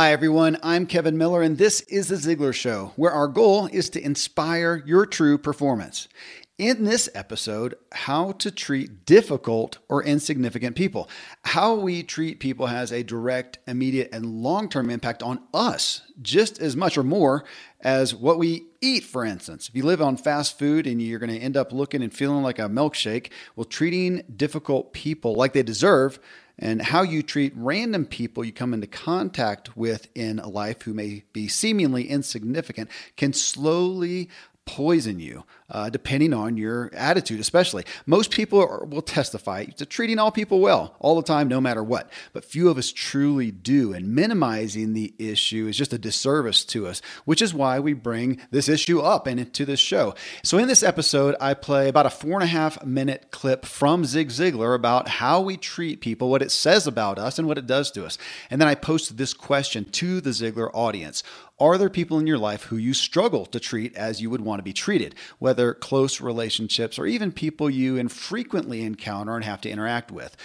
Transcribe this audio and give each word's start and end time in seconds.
Hi, 0.00 0.12
everyone. 0.12 0.56
I'm 0.62 0.86
Kevin 0.86 1.18
Miller, 1.18 1.42
and 1.42 1.58
this 1.58 1.82
is 1.82 2.08
The 2.08 2.14
Ziglar 2.14 2.54
Show, 2.54 2.92
where 2.96 3.10
our 3.10 3.28
goal 3.28 3.66
is 3.66 3.90
to 3.90 4.02
inspire 4.02 4.82
your 4.86 5.04
true 5.04 5.36
performance. 5.36 6.08
In 6.56 6.84
this 6.84 7.10
episode, 7.14 7.74
how 7.92 8.32
to 8.32 8.50
treat 8.50 9.04
difficult 9.04 9.76
or 9.90 10.02
insignificant 10.02 10.74
people. 10.74 11.10
How 11.44 11.74
we 11.74 12.02
treat 12.02 12.40
people 12.40 12.68
has 12.68 12.92
a 12.92 13.02
direct, 13.02 13.58
immediate, 13.66 14.08
and 14.10 14.42
long 14.42 14.70
term 14.70 14.88
impact 14.88 15.22
on 15.22 15.40
us, 15.52 16.00
just 16.22 16.58
as 16.62 16.74
much 16.74 16.96
or 16.96 17.02
more 17.02 17.44
as 17.82 18.14
what 18.14 18.38
we 18.38 18.68
eat, 18.80 19.04
for 19.04 19.22
instance. 19.22 19.68
If 19.68 19.74
you 19.74 19.84
live 19.84 20.00
on 20.00 20.16
fast 20.16 20.58
food 20.58 20.86
and 20.86 21.02
you're 21.02 21.18
going 21.18 21.28
to 21.28 21.38
end 21.38 21.58
up 21.58 21.72
looking 21.74 22.02
and 22.02 22.12
feeling 22.12 22.42
like 22.42 22.58
a 22.58 22.70
milkshake, 22.70 23.30
well, 23.54 23.66
treating 23.66 24.22
difficult 24.34 24.94
people 24.94 25.34
like 25.34 25.52
they 25.52 25.62
deserve 25.62 26.18
and 26.60 26.80
how 26.80 27.02
you 27.02 27.22
treat 27.22 27.52
random 27.56 28.04
people 28.04 28.44
you 28.44 28.52
come 28.52 28.74
into 28.74 28.86
contact 28.86 29.76
with 29.76 30.06
in 30.14 30.36
life 30.36 30.82
who 30.82 30.92
may 30.92 31.24
be 31.32 31.48
seemingly 31.48 32.08
insignificant 32.08 32.88
can 33.16 33.32
slowly 33.32 34.28
poison 34.66 35.18
you, 35.18 35.44
uh, 35.68 35.90
depending 35.90 36.32
on 36.32 36.56
your 36.56 36.90
attitude, 36.94 37.40
especially. 37.40 37.84
Most 38.06 38.30
people 38.30 38.60
are, 38.60 38.84
will 38.84 39.02
testify 39.02 39.64
to 39.64 39.86
treating 39.86 40.18
all 40.18 40.30
people 40.30 40.60
well 40.60 40.94
all 41.00 41.16
the 41.16 41.22
time, 41.22 41.48
no 41.48 41.60
matter 41.60 41.82
what. 41.82 42.10
But 42.32 42.44
few 42.44 42.68
of 42.68 42.78
us 42.78 42.92
truly 42.92 43.50
do. 43.50 43.92
And 43.92 44.14
minimizing 44.14 44.92
the 44.92 45.14
issue 45.18 45.66
is 45.66 45.76
just 45.76 45.92
a 45.92 45.98
disservice 45.98 46.64
to 46.66 46.86
us, 46.86 47.02
which 47.24 47.42
is 47.42 47.52
why 47.52 47.80
we 47.80 47.94
bring 47.94 48.40
this 48.50 48.68
issue 48.68 49.00
up 49.00 49.26
and 49.26 49.40
into 49.40 49.64
this 49.64 49.80
show. 49.80 50.14
So, 50.44 50.58
in 50.58 50.68
this 50.68 50.82
episode, 50.82 51.34
I 51.40 51.54
play 51.54 51.88
about 51.88 52.06
a 52.06 52.10
four 52.10 52.34
and 52.34 52.44
a 52.44 52.46
half 52.46 52.84
minute 52.84 53.28
clip 53.30 53.66
from 53.66 54.04
Zig 54.04 54.28
Ziglar 54.28 54.74
about 54.74 55.08
how 55.08 55.40
we 55.40 55.56
treat 55.56 56.00
people, 56.00 56.30
what 56.30 56.42
it 56.42 56.50
says 56.50 56.86
about 56.86 57.18
us, 57.18 57.38
and 57.38 57.48
what 57.48 57.58
it 57.58 57.66
does 57.66 57.90
to 57.92 58.04
us. 58.04 58.18
And 58.50 58.60
then 58.60 58.68
I 58.68 58.74
post 58.74 59.16
this 59.16 59.34
question 59.34 59.84
to 59.84 60.20
the 60.20 60.30
Ziglar 60.30 60.70
audience 60.72 61.22
are 61.60 61.76
there 61.76 61.90
people 61.90 62.18
in 62.18 62.26
your 62.26 62.38
life 62.38 62.64
who 62.64 62.76
you 62.76 62.94
struggle 62.94 63.44
to 63.46 63.60
treat 63.60 63.94
as 63.94 64.20
you 64.20 64.30
would 64.30 64.40
want 64.40 64.58
to 64.58 64.64
be 64.64 64.72
treated, 64.72 65.14
whether 65.38 65.74
close 65.74 66.20
relationships 66.20 66.98
or 66.98 67.06
even 67.06 67.30
people 67.30 67.68
you 67.68 67.96
infrequently 67.96 68.82
encounter 68.82 69.36
and 69.36 69.44
have 69.44 69.60
to 69.60 69.70
interact 69.70 70.10
with? 70.10 70.36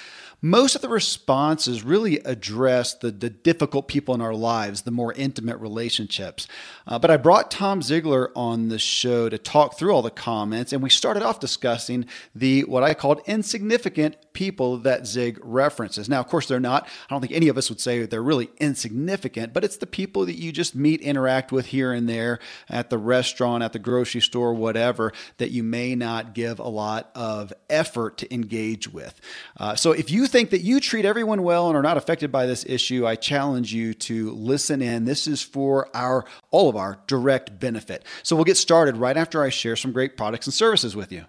Most 0.45 0.75
of 0.75 0.81
the 0.83 0.89
responses 0.89 1.83
really 1.83 2.17
address 2.19 2.93
the, 2.93 3.09
the 3.09 3.31
difficult 3.31 3.87
people 3.87 4.13
in 4.13 4.21
our 4.21 4.35
lives, 4.35 4.83
the 4.83 4.91
more 4.91 5.11
intimate 5.13 5.57
relationships. 5.57 6.47
Uh, 6.85 6.99
but 6.99 7.09
I 7.09 7.17
brought 7.17 7.49
Tom 7.49 7.81
Ziglar 7.81 8.29
on 8.35 8.69
the 8.69 8.77
show 8.77 9.27
to 9.27 9.39
talk 9.39 9.75
through 9.75 9.91
all 9.91 10.03
the 10.03 10.11
comments, 10.11 10.71
and 10.71 10.83
we 10.83 10.89
started 10.91 11.23
off 11.23 11.39
discussing 11.39 12.05
the 12.35 12.61
what 12.65 12.83
I 12.83 12.93
called 12.93 13.21
insignificant 13.25 14.17
people 14.33 14.77
that 14.77 15.07
Zig 15.07 15.39
references. 15.41 16.07
Now, 16.07 16.19
of 16.19 16.27
course, 16.27 16.47
they're 16.47 16.59
not. 16.59 16.85
I 16.85 16.89
don't 17.09 17.21
think 17.21 17.33
any 17.33 17.47
of 17.47 17.57
us 17.57 17.69
would 17.69 17.79
say 17.79 18.05
they're 18.05 18.21
really 18.21 18.51
insignificant, 18.59 19.51
but 19.51 19.63
it's 19.63 19.77
the 19.77 19.87
people 19.87 20.27
that 20.27 20.35
you 20.35 20.51
just 20.51 20.75
meet, 20.75 21.01
interact 21.01 21.51
with 21.51 21.67
here 21.67 21.91
and 21.91 22.07
there 22.07 22.37
at 22.69 22.91
the 22.91 22.99
restaurant, 22.99 23.63
at 23.63 23.73
the 23.73 23.79
grocery 23.79 24.21
store, 24.21 24.53
whatever, 24.53 25.11
that 25.39 25.49
you 25.49 25.63
may 25.63 25.95
not 25.95 26.35
give 26.35 26.59
a 26.59 26.67
lot 26.67 27.09
of 27.15 27.51
effort 27.67 28.19
to 28.19 28.31
engage 28.31 28.87
with. 28.87 29.19
Uh, 29.57 29.73
so 29.75 29.91
if 29.91 30.11
you 30.11 30.27
think 30.35 30.49
that 30.49 30.63
you 30.63 30.81
treat 30.81 31.05
everyone 31.05 31.43
well 31.43 31.69
and 31.69 31.77
are 31.77 31.81
not 31.81 31.95
affected 31.95 32.29
by 32.29 32.45
this 32.45 32.65
issue, 32.65 33.07
I 33.07 33.15
challenge 33.15 33.73
you 33.73 33.93
to 33.93 34.31
listen 34.31 34.81
in. 34.81 35.05
This 35.05 35.27
is 35.27 35.41
for 35.41 35.87
our 35.95 36.25
all 36.51 36.67
of 36.67 36.75
our 36.75 36.99
direct 37.07 37.57
benefit. 37.57 38.03
So 38.21 38.35
we'll 38.35 38.43
get 38.43 38.57
started 38.57 38.97
right 38.97 39.15
after 39.15 39.41
I 39.41 39.47
share 39.47 39.77
some 39.77 39.93
great 39.93 40.17
products 40.17 40.45
and 40.45 40.53
services 40.53 40.93
with 40.93 41.13
you. 41.13 41.23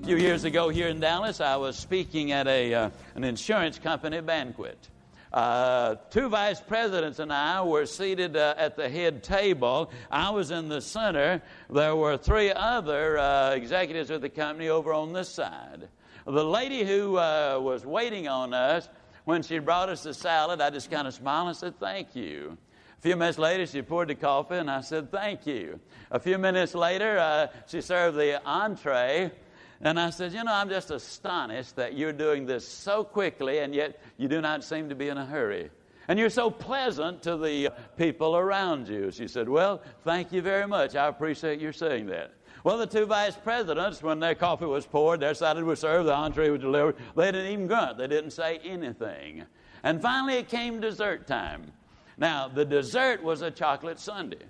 A 0.00 0.06
few 0.06 0.16
years 0.16 0.44
ago 0.44 0.70
here 0.70 0.88
in 0.88 0.98
Dallas, 0.98 1.42
I 1.42 1.56
was 1.56 1.76
speaking 1.76 2.32
at 2.32 2.46
a, 2.46 2.72
uh, 2.72 2.90
an 3.16 3.24
insurance 3.24 3.78
company 3.78 4.22
banquet. 4.22 4.78
Uh, 5.32 5.96
two 6.10 6.28
vice 6.28 6.60
presidents 6.60 7.18
and 7.18 7.32
I 7.32 7.62
were 7.62 7.86
seated 7.86 8.36
uh, 8.36 8.54
at 8.56 8.76
the 8.76 8.88
head 8.88 9.22
table. 9.22 9.90
I 10.10 10.30
was 10.30 10.50
in 10.50 10.68
the 10.68 10.80
center. 10.80 11.42
There 11.68 11.96
were 11.96 12.16
three 12.16 12.52
other 12.52 13.18
uh, 13.18 13.50
executives 13.50 14.10
of 14.10 14.20
the 14.20 14.28
company 14.28 14.68
over 14.68 14.92
on 14.92 15.12
this 15.12 15.28
side. 15.28 15.88
The 16.26 16.44
lady 16.44 16.84
who 16.84 17.18
uh, 17.18 17.58
was 17.60 17.86
waiting 17.86 18.28
on 18.28 18.52
us, 18.52 18.88
when 19.24 19.42
she 19.42 19.58
brought 19.58 19.88
us 19.88 20.04
the 20.04 20.14
salad, 20.14 20.60
I 20.60 20.70
just 20.70 20.90
kind 20.90 21.06
of 21.06 21.14
smiled 21.14 21.48
and 21.48 21.56
said, 21.56 21.78
Thank 21.80 22.14
you. 22.14 22.56
A 22.98 23.02
few 23.02 23.16
minutes 23.16 23.38
later, 23.38 23.66
she 23.66 23.82
poured 23.82 24.08
the 24.08 24.14
coffee, 24.14 24.56
and 24.56 24.70
I 24.70 24.80
said, 24.80 25.10
Thank 25.10 25.46
you. 25.46 25.80
A 26.10 26.18
few 26.18 26.38
minutes 26.38 26.74
later, 26.74 27.18
uh, 27.18 27.48
she 27.66 27.80
served 27.80 28.16
the 28.16 28.42
entree. 28.44 29.32
And 29.80 30.00
I 30.00 30.10
said, 30.10 30.32
You 30.32 30.44
know, 30.44 30.52
I'm 30.52 30.68
just 30.68 30.90
astonished 30.90 31.76
that 31.76 31.96
you're 31.96 32.12
doing 32.12 32.46
this 32.46 32.66
so 32.66 33.04
quickly, 33.04 33.58
and 33.58 33.74
yet 33.74 34.00
you 34.16 34.28
do 34.28 34.40
not 34.40 34.64
seem 34.64 34.88
to 34.88 34.94
be 34.94 35.08
in 35.08 35.18
a 35.18 35.26
hurry. 35.26 35.70
And 36.08 36.18
you're 36.18 36.30
so 36.30 36.50
pleasant 36.50 37.22
to 37.22 37.36
the 37.36 37.72
people 37.96 38.36
around 38.36 38.88
you. 38.88 39.10
She 39.10 39.28
said, 39.28 39.48
Well, 39.48 39.82
thank 40.04 40.32
you 40.32 40.40
very 40.40 40.66
much. 40.66 40.94
I 40.94 41.08
appreciate 41.08 41.60
your 41.60 41.72
saying 41.72 42.06
that. 42.06 42.32
Well, 42.64 42.78
the 42.78 42.86
two 42.86 43.06
vice 43.06 43.36
presidents, 43.36 44.02
when 44.02 44.18
their 44.18 44.34
coffee 44.34 44.66
was 44.66 44.86
poured, 44.86 45.20
their 45.20 45.34
salad 45.34 45.62
was 45.62 45.80
served, 45.80 46.08
the 46.08 46.14
entree 46.14 46.50
was 46.50 46.60
delivered, 46.60 46.96
they 47.14 47.30
didn't 47.30 47.52
even 47.52 47.66
grunt. 47.68 47.98
They 47.98 48.08
didn't 48.08 48.32
say 48.32 48.58
anything. 48.64 49.44
And 49.84 50.02
finally, 50.02 50.34
it 50.34 50.48
came 50.48 50.80
dessert 50.80 51.28
time. 51.28 51.70
Now, 52.18 52.48
the 52.48 52.64
dessert 52.64 53.22
was 53.22 53.42
a 53.42 53.50
chocolate 53.50 54.00
sundae. 54.00 54.46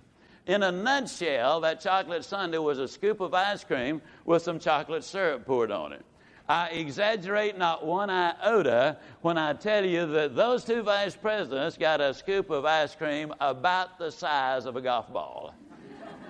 In 0.47 0.63
a 0.63 0.71
nutshell, 0.71 1.61
that 1.63 1.81
chocolate 1.81 2.25
sundae 2.25 2.59
was 2.59 2.79
a 2.79 2.87
scoop 2.87 3.21
of 3.21 3.35
ice 3.35 3.65
cream 3.65 4.01
with 4.25 4.43
some 4.43 4.61
chocolate 4.61 5.03
syrup 5.03 5.45
poured 5.45 5.73
on 5.73 5.93
it. 5.93 6.05
I 6.49 6.69
exaggerate 6.69 7.59
not 7.59 7.85
one 7.85 8.09
iota 8.09 8.99
when 9.23 9.37
I 9.37 9.55
tell 9.55 9.85
you 9.85 10.07
that 10.07 10.37
those 10.37 10.65
two 10.65 10.83
vice 10.83 11.17
presidents 11.17 11.77
got 11.77 12.01
a 12.01 12.15
scoop 12.15 12.51
of 12.51 12.65
ice 12.65 12.95
cream 12.95 13.35
about 13.41 13.99
the 13.99 14.13
size 14.13 14.67
of 14.67 14.77
a 14.77 14.81
golf 14.81 15.13
ball. 15.13 15.53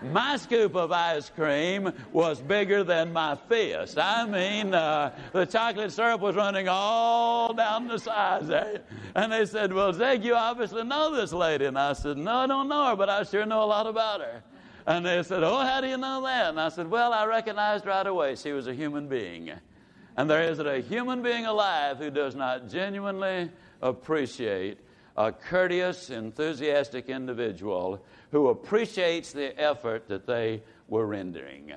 My 0.02 0.36
scoop 0.36 0.74
of 0.76 0.92
ice 0.92 1.30
cream 1.30 1.92
was 2.12 2.40
bigger 2.40 2.84
than 2.84 3.12
my 3.12 3.36
fist. 3.48 3.98
I 3.98 4.26
mean, 4.26 4.74
uh, 4.74 5.16
the 5.32 5.46
chocolate 5.46 5.92
syrup 5.92 6.20
was 6.20 6.36
running 6.36 6.68
all 6.68 7.54
down 7.54 7.88
the 7.88 7.98
sides. 7.98 8.50
And 9.14 9.32
they 9.32 9.46
said, 9.46 9.72
Well, 9.72 9.92
Zig, 9.92 10.24
you 10.24 10.34
obviously 10.34 10.84
know 10.84 11.14
this 11.14 11.32
lady. 11.32 11.64
And 11.64 11.78
I 11.78 11.94
said, 11.94 12.18
No, 12.18 12.32
I 12.32 12.46
don't 12.46 12.68
know 12.68 12.90
her, 12.90 12.96
but 12.96 13.08
I 13.08 13.22
sure 13.22 13.46
know 13.46 13.62
a 13.62 13.66
lot 13.66 13.86
about 13.86 14.20
her. 14.20 14.42
And 14.86 15.04
they 15.04 15.22
said, 15.22 15.42
Oh, 15.42 15.58
how 15.58 15.80
do 15.80 15.88
you 15.88 15.96
know 15.96 16.22
that? 16.22 16.50
And 16.50 16.60
I 16.60 16.68
said, 16.68 16.88
Well, 16.88 17.12
I 17.12 17.24
recognized 17.26 17.86
right 17.86 18.06
away 18.06 18.36
she 18.36 18.52
was 18.52 18.66
a 18.66 18.74
human 18.74 19.08
being. 19.08 19.50
And 20.16 20.30
there 20.30 20.42
isn't 20.42 20.66
a 20.66 20.80
human 20.80 21.22
being 21.22 21.46
alive 21.46 21.98
who 21.98 22.10
does 22.10 22.34
not 22.34 22.68
genuinely 22.68 23.50
appreciate 23.82 24.78
a 25.16 25.32
courteous, 25.32 26.10
enthusiastic 26.10 27.08
individual 27.08 28.04
who 28.30 28.48
appreciates 28.48 29.32
the 29.32 29.58
effort 29.60 30.08
that 30.08 30.26
they 30.26 30.62
were 30.88 31.06
rendering. 31.06 31.72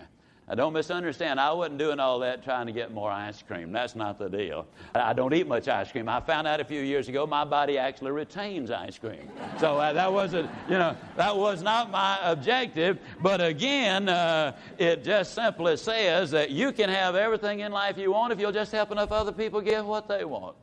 Now, 0.50 0.56
don't 0.56 0.74
misunderstand. 0.74 1.40
I 1.40 1.52
wasn't 1.52 1.78
doing 1.78 2.00
all 2.00 2.18
that 2.20 2.44
trying 2.44 2.66
to 2.66 2.72
get 2.72 2.92
more 2.92 3.12
ice 3.12 3.44
cream. 3.44 3.72
That's 3.72 3.96
not 3.96 4.18
the 4.18 4.30
deal. 4.30 4.66
I 4.96 5.14
don't 5.14 5.32
eat 5.32 5.48
much 5.48 5.68
ice 5.68 5.92
cream. 5.92 6.10
I 6.10 6.20
found 6.22 6.48
out 6.48 6.60
a 6.60 6.66
few 6.66 6.82
years 6.82 7.08
ago 7.08 7.28
my 7.28 7.46
body 7.46 7.78
actually 7.78 8.12
retains 8.12 8.72
ice 8.72 8.98
cream. 8.98 9.30
So 9.60 9.78
uh, 9.78 9.94
that 9.94 10.12
wasn't, 10.12 10.50
you 10.68 10.80
know, 10.80 10.98
that 11.18 11.38
was 11.38 11.62
not 11.62 11.92
my 11.92 12.18
objective. 12.24 12.98
But 13.22 13.42
again, 13.42 14.10
uh, 14.10 14.58
it 14.80 15.04
just 15.04 15.36
simply 15.36 15.78
says 15.78 16.32
that 16.32 16.50
you 16.50 16.72
can 16.72 16.90
have 16.90 17.16
everything 17.16 17.60
in 17.60 17.72
life 17.72 18.00
you 18.00 18.12
want 18.12 18.34
if 18.34 18.40
you'll 18.40 18.52
just 18.52 18.72
help 18.72 18.92
enough 18.92 19.12
other 19.12 19.32
people 19.32 19.62
get 19.62 19.86
what 19.86 20.08
they 20.08 20.26
want. 20.26 20.56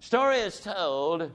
Story 0.00 0.38
is 0.38 0.58
told 0.58 1.30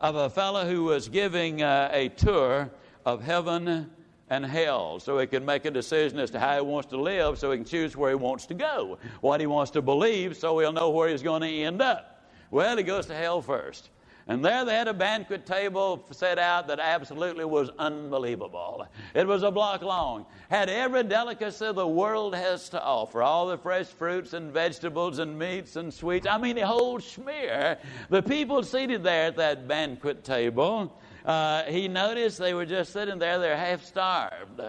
of 0.00 0.14
a 0.14 0.30
fellow 0.30 0.64
who 0.64 0.84
was 0.84 1.08
giving 1.08 1.62
uh, 1.62 1.90
a 1.92 2.08
tour 2.10 2.70
of 3.08 3.22
heaven 3.22 3.90
and 4.28 4.44
hell 4.44 5.00
so 5.00 5.18
he 5.18 5.26
can 5.26 5.44
make 5.44 5.64
a 5.64 5.70
decision 5.70 6.18
as 6.18 6.30
to 6.30 6.38
how 6.38 6.56
he 6.56 6.60
wants 6.60 6.90
to 6.90 7.00
live 7.00 7.38
so 7.38 7.50
he 7.50 7.56
can 7.56 7.64
choose 7.64 7.96
where 7.96 8.10
he 8.10 8.16
wants 8.16 8.44
to 8.46 8.54
go, 8.54 8.98
what 9.22 9.40
he 9.40 9.46
wants 9.46 9.70
to 9.70 9.80
believe 9.80 10.36
so 10.36 10.58
he'll 10.58 10.72
know 10.72 10.90
where 10.90 11.08
he's 11.08 11.22
going 11.22 11.40
to 11.40 11.48
end 11.48 11.80
up. 11.80 12.26
Well, 12.50 12.76
he 12.76 12.82
goes 12.82 13.06
to 13.06 13.14
hell 13.14 13.40
first. 13.40 13.88
And 14.30 14.44
there 14.44 14.66
they 14.66 14.74
had 14.74 14.88
a 14.88 14.94
banquet 14.94 15.46
table 15.46 16.04
set 16.10 16.38
out 16.38 16.68
that 16.68 16.78
absolutely 16.78 17.46
was 17.46 17.70
unbelievable. 17.78 18.86
It 19.14 19.26
was 19.26 19.42
a 19.42 19.50
block 19.50 19.80
long, 19.80 20.26
had 20.50 20.68
every 20.68 21.04
delicacy 21.04 21.72
the 21.72 21.86
world 21.86 22.34
has 22.34 22.68
to 22.70 22.82
offer, 22.82 23.22
all 23.22 23.46
the 23.46 23.56
fresh 23.56 23.86
fruits 23.86 24.34
and 24.34 24.52
vegetables 24.52 25.18
and 25.18 25.38
meats 25.38 25.76
and 25.76 25.92
sweets. 25.92 26.26
I 26.26 26.36
mean, 26.36 26.56
the 26.56 26.66
whole 26.66 26.98
schmear. 26.98 27.78
The 28.10 28.22
people 28.22 28.62
seated 28.62 29.02
there 29.02 29.28
at 29.28 29.36
that 29.36 29.66
banquet 29.66 30.24
table 30.24 30.92
uh, 31.28 31.64
he 31.64 31.88
noticed 31.88 32.38
they 32.38 32.54
were 32.54 32.66
just 32.66 32.92
sitting 32.92 33.18
there, 33.18 33.38
they're 33.38 33.56
half 33.56 33.84
starved. 33.84 34.62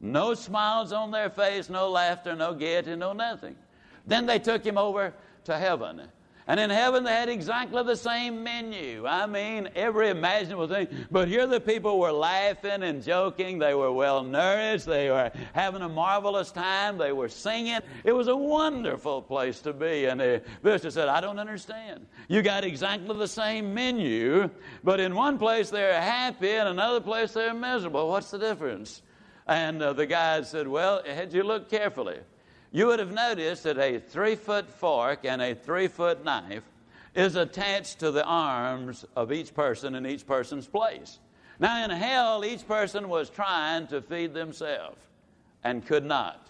No 0.00 0.34
smiles 0.34 0.92
on 0.92 1.10
their 1.10 1.28
face, 1.28 1.68
no 1.68 1.90
laughter, 1.90 2.36
no 2.36 2.54
gaiety, 2.54 2.94
no 2.94 3.12
nothing. 3.12 3.56
Then 4.06 4.24
they 4.24 4.38
took 4.38 4.64
him 4.64 4.78
over 4.78 5.12
to 5.44 5.58
heaven. 5.58 6.02
And 6.46 6.60
in 6.60 6.68
heaven, 6.68 7.04
they 7.04 7.12
had 7.12 7.30
exactly 7.30 7.82
the 7.84 7.96
same 7.96 8.42
menu. 8.42 9.06
I 9.06 9.24
mean, 9.26 9.70
every 9.74 10.10
imaginable 10.10 10.68
thing. 10.68 10.88
But 11.10 11.28
here 11.28 11.46
the 11.46 11.58
people 11.58 11.98
were 11.98 12.12
laughing 12.12 12.82
and 12.82 13.02
joking. 13.02 13.58
They 13.58 13.74
were 13.74 13.90
well 13.90 14.22
nourished. 14.22 14.84
They 14.84 15.08
were 15.08 15.30
having 15.54 15.80
a 15.80 15.88
marvelous 15.88 16.52
time. 16.52 16.98
They 16.98 17.12
were 17.12 17.30
singing. 17.30 17.78
It 18.04 18.12
was 18.12 18.28
a 18.28 18.36
wonderful 18.36 19.22
place 19.22 19.60
to 19.60 19.72
be. 19.72 20.04
And 20.04 20.20
the 20.20 20.42
visitor 20.62 20.90
said, 20.90 21.08
I 21.08 21.22
don't 21.22 21.38
understand. 21.38 22.04
You 22.28 22.42
got 22.42 22.62
exactly 22.62 23.16
the 23.16 23.28
same 23.28 23.72
menu, 23.72 24.50
but 24.82 25.00
in 25.00 25.14
one 25.14 25.38
place 25.38 25.70
they're 25.70 26.00
happy, 26.00 26.50
and 26.50 26.68
another 26.68 27.00
place 27.00 27.32
they're 27.32 27.54
miserable. 27.54 28.10
What's 28.10 28.30
the 28.30 28.38
difference? 28.38 29.00
And 29.46 29.82
uh, 29.82 29.94
the 29.94 30.06
guide 30.06 30.46
said, 30.46 30.68
Well, 30.68 31.02
had 31.04 31.32
you 31.32 31.42
looked 31.42 31.70
carefully, 31.70 32.18
you 32.74 32.88
would 32.88 32.98
have 32.98 33.12
noticed 33.12 33.62
that 33.62 33.78
a 33.78 34.00
three 34.00 34.34
foot 34.34 34.68
fork 34.68 35.20
and 35.24 35.40
a 35.40 35.54
three 35.54 35.86
foot 35.86 36.24
knife 36.24 36.64
is 37.14 37.36
attached 37.36 38.00
to 38.00 38.10
the 38.10 38.24
arms 38.24 39.04
of 39.14 39.30
each 39.30 39.54
person 39.54 39.94
in 39.94 40.04
each 40.04 40.26
person's 40.26 40.66
place. 40.66 41.20
Now, 41.60 41.84
in 41.84 41.90
hell, 41.90 42.44
each 42.44 42.66
person 42.66 43.08
was 43.08 43.30
trying 43.30 43.86
to 43.86 44.02
feed 44.02 44.34
themselves 44.34 44.98
and 45.62 45.86
could 45.86 46.04
not. 46.04 46.48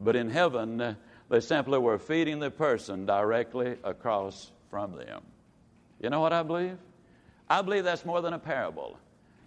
But 0.00 0.16
in 0.16 0.30
heaven, 0.30 0.96
they 1.28 1.40
simply 1.40 1.78
were 1.78 1.98
feeding 1.98 2.38
the 2.38 2.50
person 2.50 3.04
directly 3.04 3.76
across 3.84 4.52
from 4.70 4.96
them. 4.96 5.20
You 6.00 6.08
know 6.08 6.20
what 6.20 6.32
I 6.32 6.42
believe? 6.42 6.78
I 7.50 7.60
believe 7.60 7.84
that's 7.84 8.06
more 8.06 8.22
than 8.22 8.32
a 8.32 8.38
parable. 8.38 8.98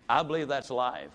I 0.08 0.22
believe 0.22 0.48
that's 0.48 0.70
life. 0.70 1.10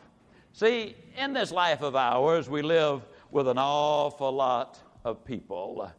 See, 0.53 0.97
in 1.17 1.33
this 1.33 1.53
life 1.53 1.83
of 1.83 1.95
ours, 1.95 2.51
we 2.51 2.63
live 2.63 3.03
with 3.31 3.47
an 3.47 3.59
awful 3.59 4.33
lot 4.33 4.81
of 5.07 5.25
people. 5.25 5.91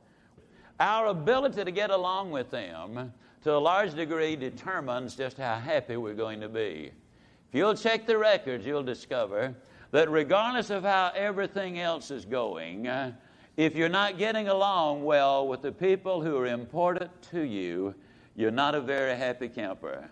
Our 0.80 1.08
ability 1.08 1.64
to 1.64 1.72
get 1.72 1.90
along 1.90 2.32
with 2.32 2.52
them 2.52 3.14
to 3.44 3.54
a 3.54 3.58
large 3.58 3.96
degree 3.96 4.36
determines 4.36 5.16
just 5.16 5.38
how 5.38 5.56
happy 5.56 5.96
we're 5.96 6.14
going 6.14 6.42
to 6.42 6.50
be. 6.50 6.92
If 7.50 7.56
you'll 7.56 7.74
check 7.74 8.06
the 8.06 8.18
records, 8.18 8.66
you'll 8.66 8.84
discover 8.84 9.56
that 9.92 10.12
regardless 10.12 10.70
of 10.70 10.84
how 10.84 11.14
everything 11.16 11.80
else 11.80 12.12
is 12.12 12.26
going, 12.26 12.88
if 13.56 13.76
you're 13.76 13.90
not 13.90 14.18
getting 14.18 14.50
along 14.50 15.06
well 15.06 15.48
with 15.48 15.62
the 15.62 15.72
people 15.72 16.22
who 16.22 16.38
are 16.38 16.48
important 16.48 17.10
to 17.32 17.42
you, 17.42 17.96
you're 18.36 18.52
not 18.52 18.76
a 18.76 18.82
very 18.82 19.16
happy 19.16 19.48
camper. 19.48 20.10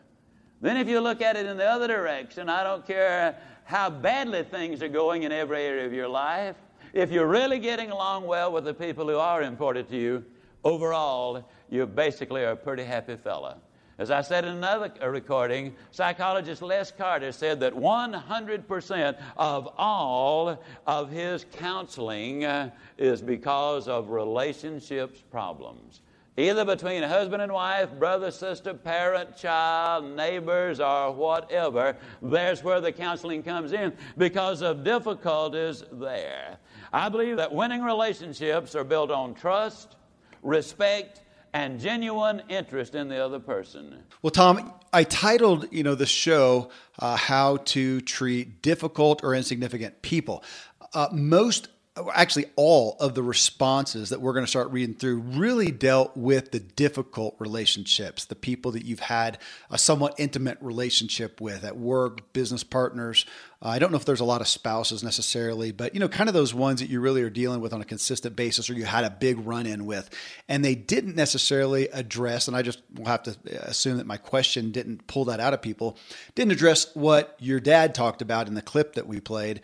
Then, 0.62 0.77
if 0.77 0.88
you 0.88 1.01
look 1.01 1.21
at 1.21 1.36
it 1.36 1.45
in 1.45 1.57
the 1.57 1.69
other 1.69 1.88
direction, 1.88 2.48
I 2.48 2.63
don't 2.63 2.88
care 2.88 3.38
how 3.65 3.89
badly 3.89 4.44
things 4.44 4.81
are 4.81 4.88
going 4.88 5.24
in 5.24 5.31
every 5.33 5.62
area 5.62 5.86
of 5.86 5.94
your 5.94 6.07
life, 6.07 6.56
if 6.95 7.12
you're 7.12 7.27
really 7.27 7.59
getting 7.59 7.92
along 7.92 8.25
well 8.25 8.51
with 8.53 8.63
the 8.63 8.74
people 8.74 9.07
who 9.07 9.18
are 9.18 9.44
important 9.44 9.89
to 9.89 9.97
you, 9.97 10.24
overall, 10.63 11.47
you 11.69 11.86
basically 11.86 12.44
are 12.45 12.51
a 12.51 12.56
pretty 12.56 12.86
happy 12.86 13.18
fella. 13.18 13.57
As 13.97 14.12
I 14.12 14.21
said 14.21 14.45
in 14.45 14.56
another 14.56 14.92
recording, 15.09 15.75
psychologist 15.92 16.62
Les 16.62 16.92
Carter 16.92 17.33
said 17.33 17.59
that 17.59 17.74
100% 17.74 19.18
of 19.36 19.69
all 19.77 20.63
of 20.88 21.12
his 21.12 21.45
counseling 21.57 22.45
uh, 22.45 22.71
is 22.98 23.21
because 23.21 23.89
of 23.89 24.09
relationships 24.09 25.21
problems 25.30 26.01
either 26.38 26.65
between 26.65 27.01
husband 27.03 27.41
and 27.41 27.51
wife, 27.51 27.89
brother, 27.98 28.30
sister, 28.30 28.74
parent, 28.74 29.38
child, 29.38 30.15
neighbors, 30.15 30.80
or 30.80 31.12
whatever, 31.12 31.95
there's 32.21 32.63
where 32.63 32.81
the 32.81 32.91
counseling 32.91 33.41
comes 33.41 33.71
in 33.71 33.94
because 34.18 34.62
of 34.62 34.83
difficulties 34.83 35.83
there. 35.94 36.57
I 36.95 37.09
believe 37.09 37.36
that 37.36 37.53
winning 37.53 37.81
relationships 37.81 38.74
are 38.74 38.86
built 38.86 39.12
on 39.12 39.33
trust, 39.33 39.97
respect, 40.42 41.19
and 41.53 41.77
genuine 41.77 42.42
interest 42.47 42.95
in 42.95 43.09
the 43.09 43.18
other 43.18 43.38
person. 43.38 44.01
Well, 44.21 44.31
Tom, 44.31 44.71
I 44.94 45.03
titled 45.03 45.68
you 45.74 45.83
know 45.83 45.95
the 45.95 46.06
show 46.06 46.69
uh, 46.97 47.18
"How 47.18 47.57
to 47.57 48.00
Treat 48.00 48.62
Difficult 48.62 49.25
or 49.25 49.36
Insignificant 49.36 50.03
People." 50.03 50.42
Uh, 50.94 51.09
most 51.12 51.68
actually 52.13 52.45
all 52.57 52.97
of 53.00 53.15
the 53.15 53.24
responses 53.24 54.09
that 54.09 54.19
we're 54.19 54.33
going 54.33 54.44
to 54.44 54.50
start 54.50 54.69
reading 54.71 54.95
through 54.95 55.19
really 55.19 55.71
dealt 55.71 56.15
with 56.18 56.51
the 56.51 56.59
difficult 56.59 57.36
relationships, 57.39 58.25
the 58.25 58.36
people 58.36 58.71
that 58.71 58.83
you've 58.83 59.00
had 59.00 59.38
a 59.69 59.77
somewhat 59.77 60.13
intimate 60.18 60.57
relationship 60.59 61.39
with 61.39 61.63
at 61.63 61.77
work, 61.77 62.33
business 62.33 62.65
partners. 62.65 63.25
Uh, 63.62 63.69
I 63.69 63.80
don't 63.80 63.92
know 63.92 63.97
if 63.97 64.03
there's 64.03 64.19
a 64.19 64.25
lot 64.25 64.42
of 64.42 64.47
spouses 64.47 65.06
necessarily, 65.06 65.71
but 65.71 65.94
you 65.94 66.01
know, 66.01 66.09
kind 66.09 66.27
of 66.27 66.33
those 66.33 66.53
ones 66.53 66.81
that 66.81 66.89
you 66.89 67.00
really 67.00 67.24
are 67.24 67.30
dealing 67.30 67.62
with 67.62 67.71
on 67.71 67.80
a 67.80 67.86
consistent 67.86 68.36
basis 68.36 68.69
or 68.69 68.74
you 68.74 68.83
had 68.83 69.06
a 69.06 69.09
big 69.09 69.39
run 69.48 69.65
in 69.65 69.86
with. 69.86 70.09
And 70.50 70.65
they 70.65 70.75
didn't 70.75 71.15
necessarily 71.15 71.88
address, 71.89 72.50
and 72.50 72.57
I 72.57 72.62
just 72.62 72.81
will 72.94 73.06
have 73.06 73.24
to 73.24 73.38
assume 73.62 73.98
that 73.98 74.06
my 74.06 74.18
question 74.18 74.71
didn't 74.71 75.07
pull 75.07 75.25
that 75.25 75.39
out 75.39 75.53
of 75.53 75.62
people, 75.62 75.98
didn't 76.36 76.51
address 76.51 76.94
what 76.94 77.38
your 77.39 77.62
dad 77.62 77.95
talked 77.95 78.21
about 78.21 78.50
in 78.50 78.53
the 78.53 78.62
clip 78.62 78.95
that 78.95 79.07
we 79.07 79.21
played 79.21 79.62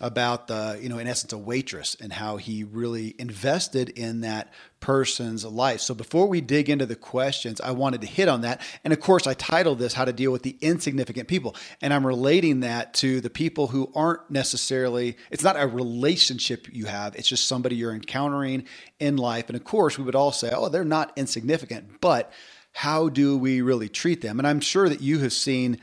about 0.00 0.46
the, 0.46 0.78
you 0.80 0.88
know, 0.88 0.98
in 0.98 1.06
essence, 1.06 1.32
a 1.32 1.38
waitress 1.38 1.96
and 2.00 2.12
how 2.12 2.36
he 2.36 2.64
really 2.64 3.14
invested 3.18 3.88
in 3.90 4.20
that 4.20 4.52
person's 4.80 5.44
life. 5.44 5.80
So 5.80 5.94
before 5.94 6.26
we 6.26 6.40
dig 6.40 6.70
into 6.70 6.86
the 6.86 6.96
questions, 6.96 7.60
I 7.60 7.72
wanted 7.72 8.00
to 8.02 8.06
hit 8.06 8.28
on 8.28 8.42
that. 8.42 8.60
And 8.84 8.92
of 8.92 9.00
course, 9.00 9.26
I 9.26 9.34
titled 9.34 9.78
this 9.78 9.94
How 9.94 10.04
to 10.04 10.12
Deal 10.12 10.30
with 10.30 10.42
the 10.42 10.56
Insignificant 10.60 11.28
People. 11.28 11.56
And 11.80 11.92
I'm 11.92 12.06
relating 12.06 12.60
that 12.60 12.94
to 12.94 13.20
the 13.20 13.30
people 13.30 13.66
who 13.66 13.90
aren't 13.94 14.30
necessarily, 14.30 15.16
it's 15.30 15.44
not 15.44 15.60
a 15.60 15.66
relationship 15.66 16.68
you 16.72 16.86
have, 16.86 17.16
it's 17.16 17.28
just 17.28 17.48
somebody 17.48 17.76
you're 17.76 17.94
encountering 17.94 18.64
in 19.00 19.16
life. 19.16 19.48
And 19.48 19.56
of 19.56 19.64
course, 19.64 19.98
we 19.98 20.04
would 20.04 20.14
all 20.14 20.32
say, 20.32 20.50
oh, 20.54 20.68
they're 20.68 20.84
not 20.84 21.12
insignificant, 21.16 22.00
but 22.00 22.32
how 22.72 23.08
do 23.08 23.36
we 23.36 23.60
really 23.60 23.88
treat 23.88 24.20
them? 24.20 24.38
And 24.38 24.46
I'm 24.46 24.60
sure 24.60 24.88
that 24.88 25.00
you 25.00 25.18
have 25.18 25.32
seen, 25.32 25.78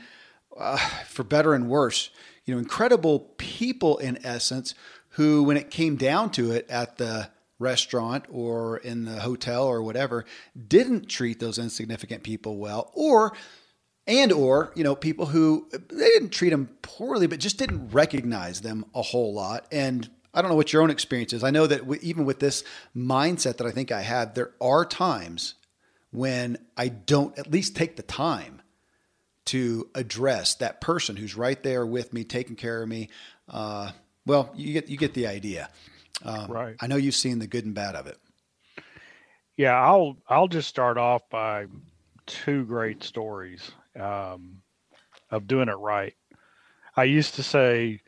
uh, 0.56 0.78
for 1.06 1.24
better 1.24 1.52
and 1.52 1.68
worse, 1.68 2.10
you 2.46 2.54
know, 2.54 2.58
incredible 2.58 3.20
people 3.36 3.98
in 3.98 4.18
essence 4.24 4.74
who, 5.10 5.42
when 5.42 5.56
it 5.56 5.70
came 5.70 5.96
down 5.96 6.30
to 6.30 6.52
it 6.52 6.68
at 6.70 6.96
the 6.96 7.28
restaurant 7.58 8.24
or 8.30 8.78
in 8.78 9.04
the 9.04 9.20
hotel 9.20 9.64
or 9.64 9.82
whatever, 9.82 10.24
didn't 10.68 11.08
treat 11.08 11.40
those 11.40 11.58
insignificant 11.58 12.22
people 12.22 12.56
well 12.56 12.90
or 12.94 13.32
and 14.06 14.30
or 14.30 14.72
you 14.76 14.84
know 14.84 14.94
people 14.94 15.26
who 15.26 15.66
they 15.72 16.08
didn't 16.10 16.30
treat 16.30 16.50
them 16.50 16.68
poorly 16.82 17.26
but 17.26 17.40
just 17.40 17.58
didn't 17.58 17.88
recognize 17.88 18.60
them 18.60 18.84
a 18.94 19.02
whole 19.02 19.34
lot. 19.34 19.66
And 19.72 20.08
i 20.32 20.40
don't 20.40 20.50
know 20.50 20.56
what 20.56 20.72
your 20.72 20.82
own 20.82 20.90
experience 20.90 21.32
is. 21.32 21.42
I 21.42 21.50
know 21.50 21.66
that 21.66 21.82
even 22.02 22.24
with 22.24 22.38
this 22.38 22.62
mindset 22.96 23.56
that 23.56 23.66
i 23.66 23.70
think 23.70 23.90
i 23.90 24.02
had 24.02 24.34
there 24.34 24.52
are 24.60 24.84
times 24.84 25.54
when 26.12 26.58
i 26.76 26.88
don't 26.88 27.36
at 27.38 27.50
least 27.50 27.74
take 27.74 27.96
the 27.96 28.02
time 28.02 28.55
to 29.46 29.88
address 29.94 30.54
that 30.56 30.80
person 30.80 31.16
who's 31.16 31.36
right 31.36 31.62
there 31.62 31.86
with 31.86 32.12
me, 32.12 32.24
taking 32.24 32.56
care 32.56 32.82
of 32.82 32.88
me. 32.88 33.08
Uh, 33.48 33.90
well, 34.26 34.50
you 34.54 34.72
get 34.72 34.88
you 34.88 34.96
get 34.96 35.14
the 35.14 35.26
idea. 35.26 35.68
Um, 36.24 36.50
right. 36.50 36.76
I 36.80 36.86
know 36.86 36.96
you've 36.96 37.14
seen 37.14 37.38
the 37.38 37.46
good 37.46 37.64
and 37.64 37.74
bad 37.74 37.94
of 37.94 38.06
it. 38.06 38.18
Yeah, 39.56 39.74
I'll 39.74 40.16
I'll 40.28 40.48
just 40.48 40.68
start 40.68 40.98
off 40.98 41.28
by 41.30 41.66
two 42.26 42.64
great 42.64 43.02
stories 43.02 43.70
um, 43.98 44.60
of 45.30 45.46
doing 45.46 45.68
it 45.68 45.78
right. 45.78 46.14
I 46.96 47.04
used 47.04 47.34
to 47.34 47.42
say, 47.42 48.00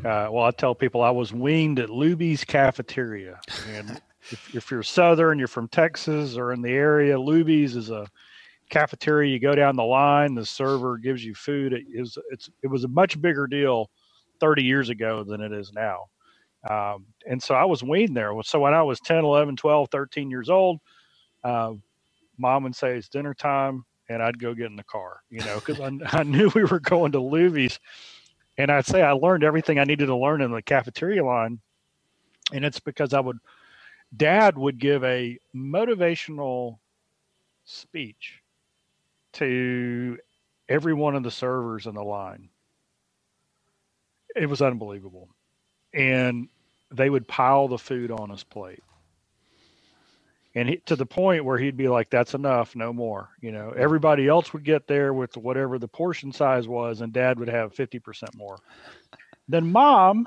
uh, 0.00 0.28
well, 0.30 0.44
I 0.44 0.50
tell 0.50 0.74
people 0.74 1.02
I 1.02 1.10
was 1.10 1.32
weaned 1.32 1.78
at 1.78 1.90
Luby's 1.90 2.44
cafeteria, 2.44 3.40
and 3.68 4.00
if, 4.30 4.54
if, 4.54 4.70
you're 4.70 4.82
Southern, 4.82 5.38
you're 5.38 5.48
from 5.48 5.68
Texas 5.68 6.36
or 6.36 6.52
in 6.52 6.62
the 6.62 6.70
area, 6.70 7.16
Luby's 7.16 7.76
is 7.76 7.90
a 7.90 8.06
cafeteria, 8.70 9.32
you 9.32 9.38
go 9.38 9.54
down 9.54 9.76
the 9.76 9.84
line, 9.84 10.34
the 10.34 10.44
server 10.44 10.98
gives 10.98 11.24
you 11.24 11.34
food. 11.34 11.72
It 11.72 11.84
is 11.92 12.18
it's 12.30 12.50
it 12.62 12.68
was 12.68 12.84
a 12.84 12.88
much 12.88 13.20
bigger 13.20 13.46
deal 13.46 13.90
30 14.40 14.62
years 14.62 14.88
ago 14.88 15.24
than 15.24 15.40
it 15.40 15.52
is 15.52 15.72
now. 15.72 16.06
Um, 16.68 17.06
and 17.26 17.42
so 17.42 17.54
I 17.54 17.64
was 17.64 17.82
weaned 17.82 18.16
there. 18.16 18.32
So 18.42 18.60
when 18.60 18.74
I 18.74 18.82
was 18.82 19.00
10, 19.00 19.24
11, 19.24 19.56
12, 19.56 19.88
13 19.90 20.30
years 20.30 20.48
old, 20.48 20.80
uh, 21.44 21.72
mom 22.38 22.64
would 22.64 22.74
say 22.74 22.96
it's 22.96 23.08
dinner 23.08 23.34
time 23.34 23.84
and 24.08 24.22
I'd 24.22 24.38
go 24.38 24.54
get 24.54 24.66
in 24.66 24.76
the 24.76 24.84
car, 24.84 25.20
you 25.30 25.40
know, 25.40 25.56
because 25.56 25.80
I, 25.80 25.90
I 26.18 26.22
knew 26.24 26.50
we 26.54 26.64
were 26.64 26.80
going 26.80 27.12
to 27.12 27.18
Luby's. 27.18 27.78
And 28.58 28.70
I'd 28.70 28.86
say 28.86 29.02
I 29.02 29.12
learned 29.12 29.44
everything 29.44 29.78
I 29.78 29.84
needed 29.84 30.06
to 30.06 30.16
learn 30.16 30.40
in 30.40 30.50
the 30.50 30.62
cafeteria 30.62 31.24
line. 31.24 31.60
And 32.52 32.64
it's 32.64 32.80
because 32.80 33.12
I 33.12 33.20
would, 33.20 33.38
dad 34.16 34.56
would 34.56 34.78
give 34.78 35.04
a 35.04 35.38
motivational 35.54 36.78
speech 37.64 38.40
to 39.36 40.18
every 40.68 40.94
one 40.94 41.14
of 41.14 41.22
the 41.22 41.30
servers 41.30 41.86
in 41.86 41.94
the 41.94 42.02
line. 42.02 42.48
It 44.34 44.46
was 44.48 44.62
unbelievable. 44.62 45.28
And 45.94 46.48
they 46.90 47.08
would 47.10 47.28
pile 47.28 47.68
the 47.68 47.78
food 47.78 48.10
on 48.10 48.30
his 48.30 48.44
plate. 48.44 48.82
And 50.54 50.70
he, 50.70 50.76
to 50.86 50.96
the 50.96 51.06
point 51.06 51.44
where 51.44 51.58
he'd 51.58 51.76
be 51.76 51.88
like, 51.88 52.08
that's 52.08 52.32
enough, 52.32 52.74
no 52.74 52.92
more. 52.92 53.28
You 53.42 53.52
know, 53.52 53.74
everybody 53.76 54.26
else 54.26 54.54
would 54.54 54.64
get 54.64 54.86
there 54.86 55.12
with 55.12 55.36
whatever 55.36 55.78
the 55.78 55.88
portion 55.88 56.32
size 56.32 56.66
was, 56.66 57.02
and 57.02 57.12
dad 57.12 57.38
would 57.38 57.48
have 57.48 57.74
50% 57.74 58.34
more. 58.34 58.56
Then 59.48 59.70
mom, 59.70 60.26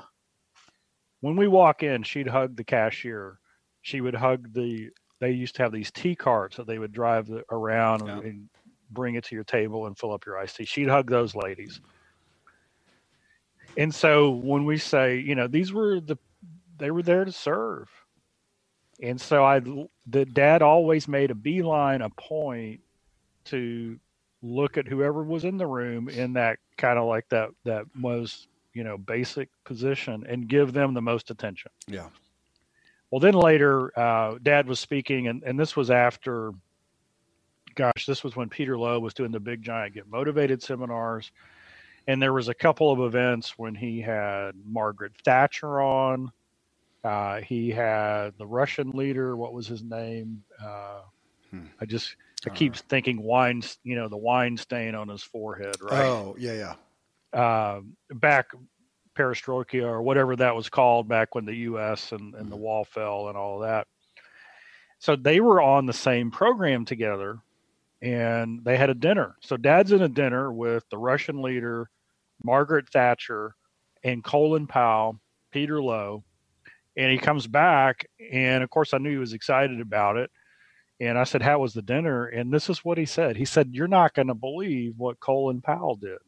when 1.20 1.36
we 1.36 1.48
walk 1.48 1.82
in, 1.82 2.04
she'd 2.04 2.28
hug 2.28 2.56
the 2.56 2.64
cashier. 2.64 3.40
She 3.82 4.00
would 4.00 4.14
hug 4.14 4.52
the 4.52 4.90
they 5.20 5.32
used 5.32 5.54
to 5.56 5.62
have 5.62 5.72
these 5.72 5.90
tea 5.90 6.16
carts 6.16 6.56
that 6.56 6.66
they 6.66 6.78
would 6.78 6.92
drive 6.92 7.26
the, 7.26 7.44
around 7.50 8.06
Yeah. 8.06 8.14
and, 8.14 8.24
and 8.24 8.48
bring 8.90 9.14
it 9.14 9.24
to 9.24 9.34
your 9.34 9.44
table 9.44 9.86
and 9.86 9.98
fill 9.98 10.12
up 10.12 10.26
your 10.26 10.38
iced 10.38 10.56
tea. 10.56 10.64
She'd 10.64 10.88
hug 10.88 11.08
those 11.08 11.34
ladies. 11.34 11.80
And 13.76 13.94
so 13.94 14.30
when 14.30 14.64
we 14.64 14.78
say, 14.78 15.18
you 15.18 15.34
know, 15.34 15.46
these 15.46 15.72
were 15.72 16.00
the 16.00 16.18
they 16.78 16.90
were 16.90 17.02
there 17.02 17.24
to 17.24 17.32
serve. 17.32 17.88
And 19.02 19.20
so 19.20 19.44
I 19.44 19.60
the 20.06 20.24
dad 20.24 20.62
always 20.62 21.08
made 21.08 21.30
a 21.30 21.34
beeline 21.34 22.02
a 22.02 22.10
point 22.10 22.80
to 23.46 23.98
look 24.42 24.76
at 24.76 24.86
whoever 24.86 25.22
was 25.22 25.44
in 25.44 25.58
the 25.58 25.66
room 25.66 26.08
in 26.08 26.32
that 26.34 26.58
kind 26.76 26.98
of 26.98 27.06
like 27.06 27.28
that 27.28 27.50
that 27.64 27.84
was, 28.00 28.48
you 28.72 28.84
know, 28.84 28.96
basic 28.98 29.48
position 29.64 30.24
and 30.28 30.48
give 30.48 30.72
them 30.72 30.94
the 30.94 31.02
most 31.02 31.30
attention. 31.30 31.70
Yeah. 31.86 32.08
Well, 33.10 33.20
then 33.20 33.34
later, 33.34 33.98
uh, 33.98 34.38
Dad 34.42 34.68
was 34.68 34.78
speaking, 34.78 35.26
and, 35.26 35.42
and 35.42 35.58
this 35.58 35.74
was 35.74 35.90
after, 35.90 36.52
gosh, 37.80 38.06
this 38.06 38.22
was 38.22 38.36
when 38.36 38.48
Peter 38.48 38.78
Lowe 38.78 39.00
was 39.00 39.14
doing 39.14 39.32
the 39.32 39.40
Big 39.40 39.62
Giant 39.62 39.94
Get 39.94 40.08
Motivated 40.08 40.62
seminars. 40.62 41.32
And 42.06 42.20
there 42.20 42.32
was 42.32 42.48
a 42.48 42.54
couple 42.54 42.92
of 42.92 43.00
events 43.00 43.54
when 43.58 43.74
he 43.74 44.00
had 44.00 44.52
Margaret 44.66 45.12
Thatcher 45.24 45.80
on. 45.80 46.32
Uh, 47.04 47.40
he 47.40 47.70
had 47.70 48.30
the 48.38 48.46
Russian 48.46 48.90
leader. 48.90 49.36
What 49.36 49.52
was 49.52 49.66
his 49.66 49.82
name? 49.82 50.42
Uh, 50.62 51.00
Hmm. 51.50 51.66
I 51.80 51.84
just 51.84 52.14
I 52.46 52.50
keep 52.50 52.76
thinking 52.76 53.20
wine, 53.20 53.62
you 53.82 53.96
know, 53.96 54.08
the 54.08 54.16
wine 54.16 54.56
stain 54.56 54.94
on 54.94 55.08
his 55.08 55.20
forehead, 55.24 55.74
right? 55.82 56.06
Oh, 56.06 56.36
yeah, 56.38 56.74
yeah. 57.34 57.40
uh, 57.40 57.80
back 58.12 58.50
perestroika 59.18 59.82
or 59.82 60.00
whatever 60.00 60.36
that 60.36 60.54
was 60.54 60.68
called 60.68 61.08
back 61.08 61.34
when 61.34 61.46
the 61.46 61.56
U.S. 61.56 62.12
and, 62.12 62.36
and 62.36 62.52
the 62.52 62.56
wall 62.56 62.84
fell 62.84 63.26
and 63.26 63.36
all 63.36 63.58
that. 63.60 63.88
So 65.00 65.16
they 65.16 65.40
were 65.40 65.60
on 65.60 65.86
the 65.86 65.92
same 65.92 66.30
program 66.30 66.84
together, 66.84 67.40
and 68.02 68.64
they 68.64 68.76
had 68.76 68.90
a 68.90 68.94
dinner. 68.94 69.36
So 69.42 69.56
Dad's 69.56 69.92
in 69.92 70.02
a 70.02 70.08
dinner 70.08 70.52
with 70.52 70.84
the 70.90 70.98
Russian 70.98 71.42
leader, 71.42 71.90
Margaret 72.42 72.88
Thatcher, 72.90 73.54
and 74.02 74.24
Colin 74.24 74.66
Powell, 74.66 75.20
Peter 75.52 75.82
Lowe, 75.82 76.24
and 76.96 77.10
he 77.10 77.18
comes 77.18 77.46
back, 77.46 78.06
and 78.32 78.62
of 78.62 78.70
course 78.70 78.94
I 78.94 78.98
knew 78.98 79.10
he 79.10 79.16
was 79.16 79.32
excited 79.32 79.80
about 79.80 80.16
it. 80.16 80.30
And 81.00 81.18
I 81.18 81.24
said, 81.24 81.42
How 81.42 81.58
was 81.58 81.72
the 81.72 81.82
dinner? 81.82 82.26
And 82.26 82.52
this 82.52 82.68
is 82.68 82.84
what 82.84 82.98
he 82.98 83.06
said. 83.06 83.36
He 83.36 83.46
said, 83.46 83.70
You're 83.72 83.88
not 83.88 84.14
going 84.14 84.28
to 84.28 84.34
believe 84.34 84.94
what 84.98 85.20
Colin 85.20 85.62
Powell 85.62 85.96
did. 85.96 86.18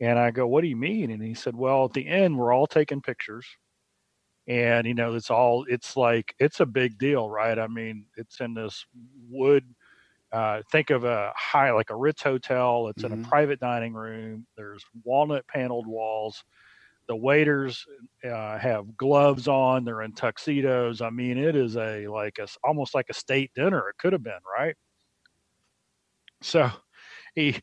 And 0.00 0.18
I 0.18 0.30
go, 0.30 0.46
What 0.46 0.62
do 0.62 0.68
you 0.68 0.76
mean? 0.76 1.10
And 1.10 1.22
he 1.22 1.34
said, 1.34 1.54
Well, 1.54 1.84
at 1.84 1.92
the 1.92 2.06
end, 2.06 2.38
we're 2.38 2.54
all 2.54 2.66
taking 2.66 3.02
pictures. 3.02 3.46
And, 4.46 4.86
you 4.86 4.94
know, 4.94 5.14
it's 5.14 5.30
all, 5.30 5.64
it's 5.68 5.96
like, 5.96 6.34
it's 6.38 6.60
a 6.60 6.66
big 6.66 6.98
deal, 6.98 7.30
right? 7.30 7.58
I 7.58 7.66
mean, 7.66 8.06
it's 8.16 8.40
in 8.40 8.54
this 8.54 8.84
wood, 9.30 9.64
uh, 10.34 10.62
think 10.72 10.90
of 10.90 11.04
a 11.04 11.32
high, 11.36 11.72
like 11.72 11.90
a 11.90 11.96
Ritz 11.96 12.22
hotel. 12.22 12.88
It's 12.88 13.04
in 13.04 13.12
Mhm. 13.12 13.24
a 13.24 13.28
private 13.28 13.60
dining 13.60 13.94
room. 13.94 14.46
There's 14.58 14.84
walnut 15.04 15.46
paneled 15.48 15.88
walls. 15.88 16.44
The 17.08 17.16
waiters 17.16 17.84
uh, 18.24 18.58
have 18.58 18.96
gloves 18.96 19.48
on. 19.48 19.84
They're 19.84 20.02
in 20.02 20.14
tuxedos. 20.14 21.02
I 21.02 21.10
mean, 21.10 21.38
it 21.38 21.56
is 21.56 21.76
a, 21.76 22.08
like, 22.08 22.38
a, 22.38 22.48
almost 22.64 22.94
like 22.94 23.06
a 23.10 23.14
state 23.14 23.52
dinner. 23.54 23.88
It 23.90 23.98
could 23.98 24.14
have 24.14 24.24
been, 24.24 24.34
right? 24.58 24.76
So 26.42 26.70
he, 27.34 27.56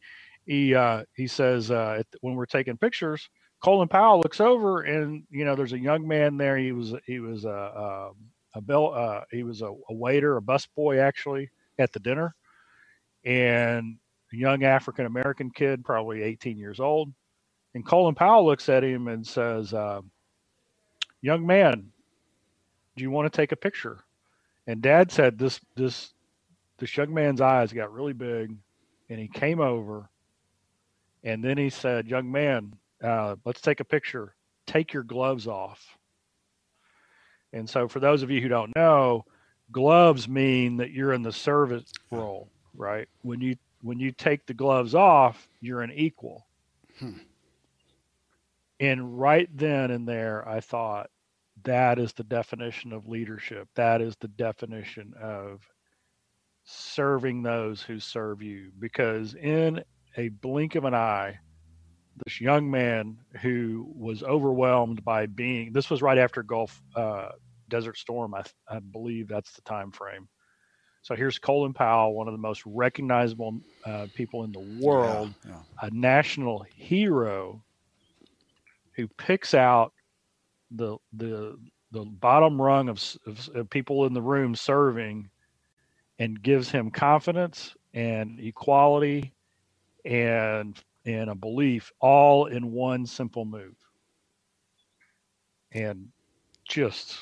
he 0.45 0.75
uh, 0.75 1.03
he 1.15 1.27
says 1.27 1.71
uh, 1.71 2.03
when 2.21 2.35
we're 2.35 2.47
taking 2.47 2.77
pictures, 2.77 3.29
Colin 3.63 3.89
Powell 3.89 4.19
looks 4.21 4.41
over 4.41 4.81
and 4.83 5.23
you 5.31 5.45
know 5.45 5.55
there's 5.55 5.73
a 5.73 5.79
young 5.79 6.07
man 6.07 6.37
there. 6.37 6.57
He 6.57 6.71
was 6.73 6.95
he 7.07 7.19
was 7.21 7.45
a 7.45 7.49
a, 7.49 8.11
a 8.55 8.61
bell 8.61 8.93
uh, 8.93 9.21
he 9.31 9.43
was 9.43 9.61
a, 9.61 9.67
a 9.67 9.93
waiter, 9.95 10.37
a 10.37 10.41
busboy 10.41 11.01
actually 11.01 11.49
at 11.79 11.93
the 11.93 11.99
dinner, 12.01 12.35
and 13.23 13.97
a 14.33 14.35
young 14.35 14.63
African 14.63 15.05
American 15.05 15.51
kid, 15.51 15.83
probably 15.83 16.23
18 16.23 16.57
years 16.57 16.79
old. 16.79 17.13
And 17.73 17.85
Colin 17.85 18.15
Powell 18.15 18.45
looks 18.45 18.69
at 18.69 18.83
him 18.83 19.07
and 19.07 19.25
says, 19.25 19.73
uh, 19.73 20.01
"Young 21.21 21.45
man, 21.45 21.91
do 22.95 23.03
you 23.03 23.11
want 23.11 23.31
to 23.31 23.35
take 23.35 23.51
a 23.51 23.55
picture?" 23.57 23.99
And 24.67 24.81
Dad 24.81 25.11
said 25.11 25.37
this 25.37 25.59
this 25.75 26.13
this 26.77 26.95
young 26.97 27.13
man's 27.13 27.41
eyes 27.41 27.71
got 27.71 27.93
really 27.93 28.13
big, 28.13 28.55
and 29.09 29.19
he 29.19 29.27
came 29.27 29.61
over 29.61 30.09
and 31.23 31.43
then 31.43 31.57
he 31.57 31.69
said, 31.69 32.07
Young 32.07 32.31
man, 32.31 32.75
uh, 33.03 33.35
let's 33.45 33.61
take 33.61 33.79
a 33.79 33.85
picture. 33.85 34.35
Take 34.65 34.93
your 34.93 35.03
gloves 35.03 35.47
off. 35.47 35.97
And 37.53 37.69
so, 37.69 37.87
for 37.87 37.99
those 37.99 38.23
of 38.23 38.31
you 38.31 38.41
who 38.41 38.47
don't 38.47 38.75
know, 38.75 39.25
gloves 39.71 40.27
mean 40.27 40.77
that 40.77 40.91
you're 40.91 41.13
in 41.13 41.21
the 41.21 41.31
service 41.31 41.91
role, 42.09 42.49
right? 42.75 43.07
When 43.21 43.41
you 43.41 43.55
when 43.81 43.99
you 43.99 44.11
take 44.11 44.45
the 44.45 44.53
gloves 44.53 44.95
off, 44.95 45.47
you're 45.59 45.81
an 45.81 45.91
equal. 45.91 46.45
Hmm. 46.99 47.17
And 48.79 49.19
right 49.19 49.49
then 49.55 49.91
and 49.91 50.07
there, 50.07 50.47
I 50.47 50.59
thought 50.59 51.09
that 51.63 51.99
is 51.99 52.13
the 52.13 52.23
definition 52.23 52.93
of 52.93 53.07
leadership. 53.07 53.67
That 53.75 54.01
is 54.01 54.15
the 54.17 54.27
definition 54.27 55.13
of 55.21 55.61
serving 56.63 57.43
those 57.43 57.81
who 57.81 57.99
serve 57.99 58.41
you. 58.41 58.71
Because 58.79 59.35
in 59.35 59.83
a 60.17 60.29
blink 60.29 60.75
of 60.75 60.85
an 60.85 60.93
eye, 60.93 61.39
this 62.25 62.41
young 62.41 62.69
man 62.69 63.17
who 63.41 63.87
was 63.95 64.23
overwhelmed 64.23 65.03
by 65.03 65.25
being 65.25 65.71
this 65.73 65.89
was 65.89 66.01
right 66.01 66.17
after 66.17 66.43
Gulf 66.43 66.81
uh, 66.95 67.29
Desert 67.69 67.97
Storm, 67.97 68.33
I, 68.35 68.43
I 68.67 68.79
believe 68.79 69.27
that's 69.27 69.53
the 69.53 69.61
time 69.61 69.91
frame. 69.91 70.27
So 71.01 71.15
here's 71.15 71.39
Colin 71.39 71.73
Powell, 71.73 72.13
one 72.15 72.27
of 72.27 72.33
the 72.33 72.37
most 72.39 72.63
recognizable 72.65 73.59
uh, 73.85 74.07
people 74.13 74.43
in 74.43 74.51
the 74.51 74.59
world, 74.59 75.33
Yeah, 75.45 75.61
a 75.81 75.89
national 75.91 76.63
hero 76.75 77.63
who 78.95 79.07
picks 79.07 79.53
out 79.53 79.93
the 80.71 80.97
the 81.13 81.57
the 81.91 82.05
bottom 82.05 82.61
rung 82.61 82.89
of, 82.89 83.01
of, 83.27 83.49
of 83.55 83.69
people 83.69 84.05
in 84.05 84.13
the 84.13 84.21
room 84.21 84.55
serving 84.55 85.29
and 86.19 86.41
gives 86.41 86.69
him 86.71 86.91
confidence 86.91 87.75
and 87.93 88.39
equality 88.39 89.33
and 90.05 90.79
and 91.05 91.29
a 91.29 91.35
belief 91.35 91.91
all 91.99 92.45
in 92.45 92.71
one 92.71 93.05
simple 93.05 93.45
move. 93.45 93.75
And 95.71 96.09
just 96.67 97.17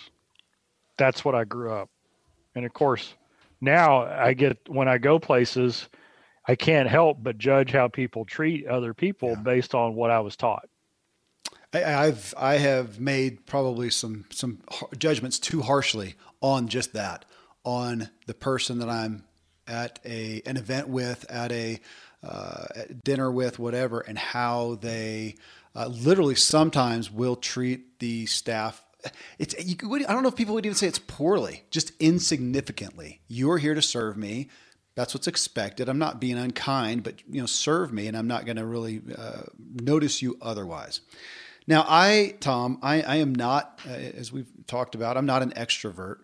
that's 0.98 1.24
what 1.26 1.36
i 1.36 1.44
grew 1.46 1.74
up. 1.74 1.90
And 2.56 2.66
of 2.66 2.74
course 2.74 3.16
now 3.62 4.04
i 4.04 4.34
get 4.34 4.58
when 4.68 4.88
i 4.88 4.98
go 4.98 5.20
places 5.20 5.88
i 6.48 6.56
can't 6.56 6.90
help 6.90 7.18
but 7.22 7.38
judge 7.38 7.72
how 7.72 7.88
people 7.88 8.26
treat 8.26 8.66
other 8.68 8.94
people 8.94 9.30
Yeah. 9.30 9.36
based 9.44 9.76
on 9.76 9.96
what 9.96 10.12
i 10.12 10.20
was 10.20 10.36
taught 10.36 10.70
I, 11.74 11.84
I've 11.84 12.34
I 12.38 12.58
have 12.58 13.00
made 13.00 13.46
probably 13.46 13.90
some 13.90 14.26
some 14.32 14.60
judgments 14.98 15.40
too 15.40 15.62
harshly 15.62 16.16
on 16.42 16.68
just 16.68 16.94
that, 16.94 17.26
on 17.64 18.10
the 18.26 18.34
person 18.34 18.80
that 18.80 18.90
I'm 18.90 19.24
at 19.68 20.00
a 20.04 20.42
an 20.46 20.58
event 20.58 20.90
with, 20.90 21.30
at 21.30 21.52
a 21.52 21.80
uh, 22.24 22.66
at 22.76 23.04
dinner 23.04 23.32
with, 23.32 23.60
whatever, 23.60 24.00
and 24.00 24.18
how 24.18 24.76
they 24.82 25.36
uh, 25.76 25.88
literally 25.88 26.36
sometimes 26.36 27.12
will 27.12 27.36
treat 27.36 28.00
the 28.00 28.26
staff. 28.26 28.84
It's 29.38 29.56
you, 29.66 29.78
I 30.08 30.14
don't 30.14 30.24
know 30.24 30.30
if 30.30 30.36
people 30.36 30.56
would 30.56 30.66
even 30.66 30.76
say 30.76 30.88
it's 30.88 31.00
poorly, 31.00 31.64
just 31.72 31.92
insignificantly. 32.00 33.22
You're 33.28 33.58
here 33.58 33.74
to 33.74 33.82
serve 33.82 34.18
me. 34.18 34.50
That's 34.96 35.14
what's 35.14 35.28
expected. 35.28 35.88
I'm 35.88 36.00
not 36.00 36.20
being 36.20 36.38
unkind, 36.38 37.04
but 37.04 37.16
you 37.30 37.40
know, 37.40 37.46
serve 37.46 37.94
me, 37.94 38.08
and 38.08 38.18
I'm 38.18 38.28
not 38.28 38.46
going 38.46 38.58
to 38.58 38.66
really 38.66 39.02
uh, 39.18 39.44
notice 39.58 40.22
you 40.22 40.38
otherwise. 40.42 41.02
Now, 41.68 41.86
I, 41.88 42.36
Tom, 42.40 42.80
I, 42.82 43.02
I 43.04 43.16
am 43.18 43.34
not, 43.34 43.80
uh, 43.88 43.92
as 43.92 44.32
we've 44.32 44.50
talked 44.66 44.96
about, 44.96 45.18
I'm 45.18 45.28
not 45.28 45.44
an 45.44 45.52
extrovert. 45.52 46.18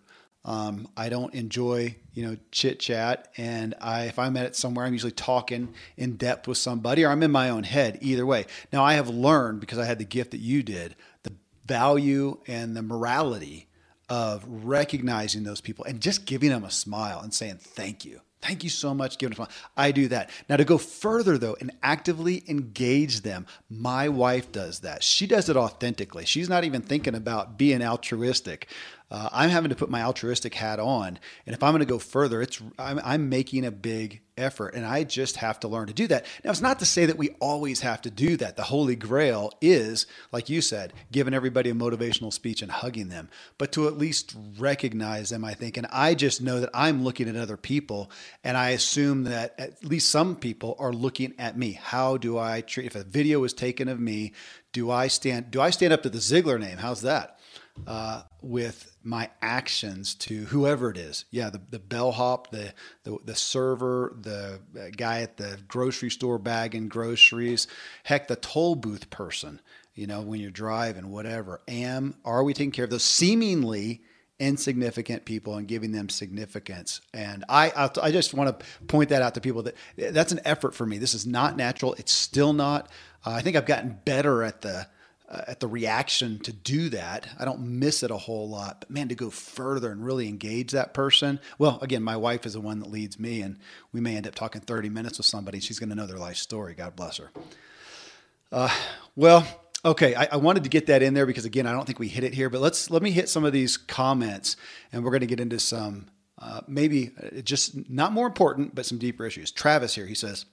Um, 0.44 0.88
I 0.96 1.08
don't 1.08 1.32
enjoy, 1.34 1.96
you 2.12 2.26
know, 2.26 2.36
chit 2.50 2.80
chat, 2.80 3.32
and 3.36 3.74
I, 3.80 4.04
if 4.04 4.18
I'm 4.18 4.36
at 4.36 4.46
it 4.46 4.56
somewhere, 4.56 4.84
I'm 4.84 4.92
usually 4.92 5.12
talking 5.12 5.72
in 5.96 6.16
depth 6.16 6.46
with 6.46 6.58
somebody, 6.58 7.04
or 7.04 7.10
I'm 7.10 7.22
in 7.22 7.30
my 7.30 7.48
own 7.48 7.62
head. 7.62 7.98
Either 8.00 8.26
way. 8.26 8.46
Now, 8.72 8.84
I 8.84 8.94
have 8.94 9.08
learned 9.08 9.60
because 9.60 9.78
I 9.78 9.84
had 9.84 9.98
the 9.98 10.04
gift 10.04 10.32
that 10.32 10.40
you 10.40 10.62
did, 10.62 10.96
the 11.22 11.32
value 11.66 12.38
and 12.46 12.76
the 12.76 12.82
morality 12.82 13.66
of 14.08 14.44
recognizing 14.48 15.42
those 15.42 15.60
people 15.60 15.84
and 15.84 16.00
just 16.00 16.26
giving 16.26 16.50
them 16.50 16.64
a 16.64 16.70
smile 16.70 17.20
and 17.20 17.34
saying 17.34 17.56
thank 17.58 18.04
you. 18.04 18.20
Thank 18.42 18.62
you 18.62 18.70
so 18.70 18.94
much, 18.94 19.18
giving 19.18 19.32
a 19.32 19.36
smile. 19.36 19.50
I 19.76 19.90
do 19.90 20.06
that. 20.08 20.30
Now 20.48 20.56
to 20.56 20.64
go 20.64 20.78
further 20.78 21.38
though 21.38 21.56
and 21.60 21.72
actively 21.82 22.44
engage 22.46 23.22
them, 23.22 23.46
my 23.68 24.08
wife 24.08 24.52
does 24.52 24.80
that. 24.80 25.02
She 25.02 25.26
does 25.26 25.48
it 25.48 25.56
authentically. 25.56 26.24
She's 26.26 26.48
not 26.48 26.62
even 26.62 26.82
thinking 26.82 27.16
about 27.16 27.58
being 27.58 27.82
altruistic. 27.82 28.68
Uh, 29.08 29.28
I'm 29.32 29.50
having 29.50 29.70
to 29.70 29.76
put 29.76 29.88
my 29.88 30.02
altruistic 30.02 30.52
hat 30.54 30.80
on, 30.80 31.18
and 31.46 31.54
if 31.54 31.62
I'm 31.62 31.70
going 31.70 31.78
to 31.78 31.86
go 31.86 32.00
further, 32.00 32.42
it's 32.42 32.60
I'm, 32.76 33.00
I'm 33.04 33.28
making 33.28 33.64
a 33.64 33.70
big 33.70 34.22
effort, 34.36 34.74
and 34.74 34.84
I 34.84 35.04
just 35.04 35.36
have 35.36 35.60
to 35.60 35.68
learn 35.68 35.86
to 35.86 35.94
do 35.94 36.08
that. 36.08 36.26
Now, 36.42 36.50
it's 36.50 36.60
not 36.60 36.80
to 36.80 36.86
say 36.86 37.06
that 37.06 37.16
we 37.16 37.30
always 37.40 37.82
have 37.82 38.02
to 38.02 38.10
do 38.10 38.36
that. 38.38 38.56
The 38.56 38.64
holy 38.64 38.96
grail 38.96 39.52
is, 39.60 40.08
like 40.32 40.48
you 40.48 40.60
said, 40.60 40.92
giving 41.12 41.34
everybody 41.34 41.70
a 41.70 41.74
motivational 41.74 42.32
speech 42.32 42.62
and 42.62 42.72
hugging 42.72 43.08
them, 43.08 43.28
but 43.58 43.70
to 43.72 43.86
at 43.86 43.96
least 43.96 44.34
recognize 44.58 45.30
them. 45.30 45.44
I 45.44 45.54
think, 45.54 45.76
and 45.76 45.86
I 45.92 46.14
just 46.14 46.42
know 46.42 46.58
that 46.58 46.70
I'm 46.74 47.04
looking 47.04 47.28
at 47.28 47.36
other 47.36 47.56
people, 47.56 48.10
and 48.42 48.56
I 48.56 48.70
assume 48.70 49.22
that 49.24 49.54
at 49.56 49.84
least 49.84 50.08
some 50.08 50.34
people 50.34 50.74
are 50.80 50.92
looking 50.92 51.32
at 51.38 51.56
me. 51.56 51.72
How 51.72 52.16
do 52.16 52.38
I 52.38 52.60
treat? 52.60 52.86
If 52.86 52.96
a 52.96 53.04
video 53.04 53.44
is 53.44 53.52
taken 53.52 53.86
of 53.86 54.00
me, 54.00 54.32
do 54.72 54.90
I 54.90 55.06
stand? 55.06 55.52
Do 55.52 55.60
I 55.60 55.70
stand 55.70 55.92
up 55.92 56.02
to 56.02 56.10
the 56.10 56.18
Ziglar 56.18 56.58
name? 56.58 56.78
How's 56.78 57.02
that? 57.02 57.38
uh, 57.86 58.22
with 58.46 58.96
my 59.02 59.30
actions 59.42 60.14
to 60.14 60.44
whoever 60.46 60.90
it 60.90 60.96
is. 60.96 61.24
Yeah, 61.30 61.50
the, 61.50 61.60
the 61.70 61.78
bellhop, 61.78 62.50
the, 62.50 62.72
the 63.04 63.18
the 63.24 63.34
server, 63.34 64.16
the 64.20 64.60
guy 64.96 65.22
at 65.22 65.36
the 65.36 65.58
grocery 65.68 66.10
store 66.10 66.38
bagging 66.38 66.88
groceries, 66.88 67.66
heck, 68.04 68.28
the 68.28 68.36
toll 68.36 68.74
booth 68.74 69.10
person. 69.10 69.60
You 69.94 70.06
know, 70.06 70.20
when 70.20 70.40
you're 70.40 70.50
driving, 70.50 71.10
whatever. 71.10 71.62
Am 71.66 72.16
are 72.24 72.44
we 72.44 72.52
taking 72.52 72.70
care 72.70 72.84
of 72.84 72.90
those 72.90 73.02
seemingly 73.02 74.02
insignificant 74.38 75.24
people 75.24 75.56
and 75.56 75.66
giving 75.66 75.92
them 75.92 76.10
significance? 76.10 77.00
And 77.14 77.44
I 77.48 77.90
I 78.02 78.10
just 78.10 78.34
want 78.34 78.60
to 78.60 78.66
point 78.86 79.08
that 79.08 79.22
out 79.22 79.34
to 79.34 79.40
people 79.40 79.62
that 79.62 79.74
that's 79.96 80.32
an 80.32 80.40
effort 80.44 80.74
for 80.74 80.84
me. 80.84 80.98
This 80.98 81.14
is 81.14 81.26
not 81.26 81.56
natural. 81.56 81.94
It's 81.94 82.12
still 82.12 82.52
not. 82.52 82.90
Uh, 83.24 83.30
I 83.30 83.40
think 83.40 83.56
I've 83.56 83.66
gotten 83.66 83.98
better 84.04 84.42
at 84.42 84.60
the 84.60 84.86
uh, 85.28 85.42
at 85.48 85.60
the 85.60 85.66
reaction 85.66 86.38
to 86.40 86.52
do 86.52 86.88
that. 86.90 87.28
I 87.38 87.44
don't 87.44 87.60
miss 87.60 88.02
it 88.02 88.10
a 88.10 88.16
whole 88.16 88.48
lot, 88.48 88.80
but 88.80 88.90
man, 88.90 89.08
to 89.08 89.14
go 89.14 89.30
further 89.30 89.90
and 89.90 90.04
really 90.04 90.28
engage 90.28 90.72
that 90.72 90.94
person. 90.94 91.40
Well, 91.58 91.78
again, 91.82 92.02
my 92.02 92.16
wife 92.16 92.46
is 92.46 92.52
the 92.52 92.60
one 92.60 92.80
that 92.80 92.90
leads 92.90 93.18
me, 93.18 93.42
and 93.42 93.58
we 93.92 94.00
may 94.00 94.16
end 94.16 94.26
up 94.26 94.34
talking 94.34 94.60
30 94.60 94.88
minutes 94.88 95.18
with 95.18 95.26
somebody. 95.26 95.60
She's 95.60 95.78
going 95.78 95.88
to 95.90 95.94
know 95.94 96.06
their 96.06 96.18
life 96.18 96.36
story. 96.36 96.74
God 96.74 96.94
bless 96.94 97.16
her. 97.16 97.30
Uh, 98.52 98.72
well, 99.16 99.46
okay, 99.84 100.14
I, 100.14 100.28
I, 100.32 100.36
wanted 100.36 100.62
to 100.62 100.70
get 100.70 100.86
that 100.86 101.02
in 101.02 101.14
there 101.14 101.26
because 101.26 101.44
again, 101.44 101.66
I 101.66 101.72
don't 101.72 101.84
think 101.84 101.98
we 101.98 102.06
hit 102.08 102.22
it 102.22 102.32
here, 102.32 102.48
but 102.48 102.60
let's 102.60 102.90
let 102.90 103.02
me 103.02 103.10
hit 103.10 103.28
some 103.28 103.44
of 103.44 103.52
these 103.52 103.76
comments, 103.76 104.56
and 104.92 105.02
we're 105.02 105.10
going 105.10 105.20
to 105.20 105.26
get 105.26 105.40
into 105.40 105.58
some 105.58 106.06
uh, 106.38 106.60
maybe 106.68 107.12
uh, 107.20 107.40
just 107.40 107.90
not 107.90 108.12
more 108.12 108.26
important, 108.26 108.74
but 108.74 108.86
some 108.86 108.98
deeper 108.98 109.26
issues. 109.26 109.50
Travis 109.50 109.94
here, 109.94 110.06
he 110.06 110.14
says. 110.14 110.44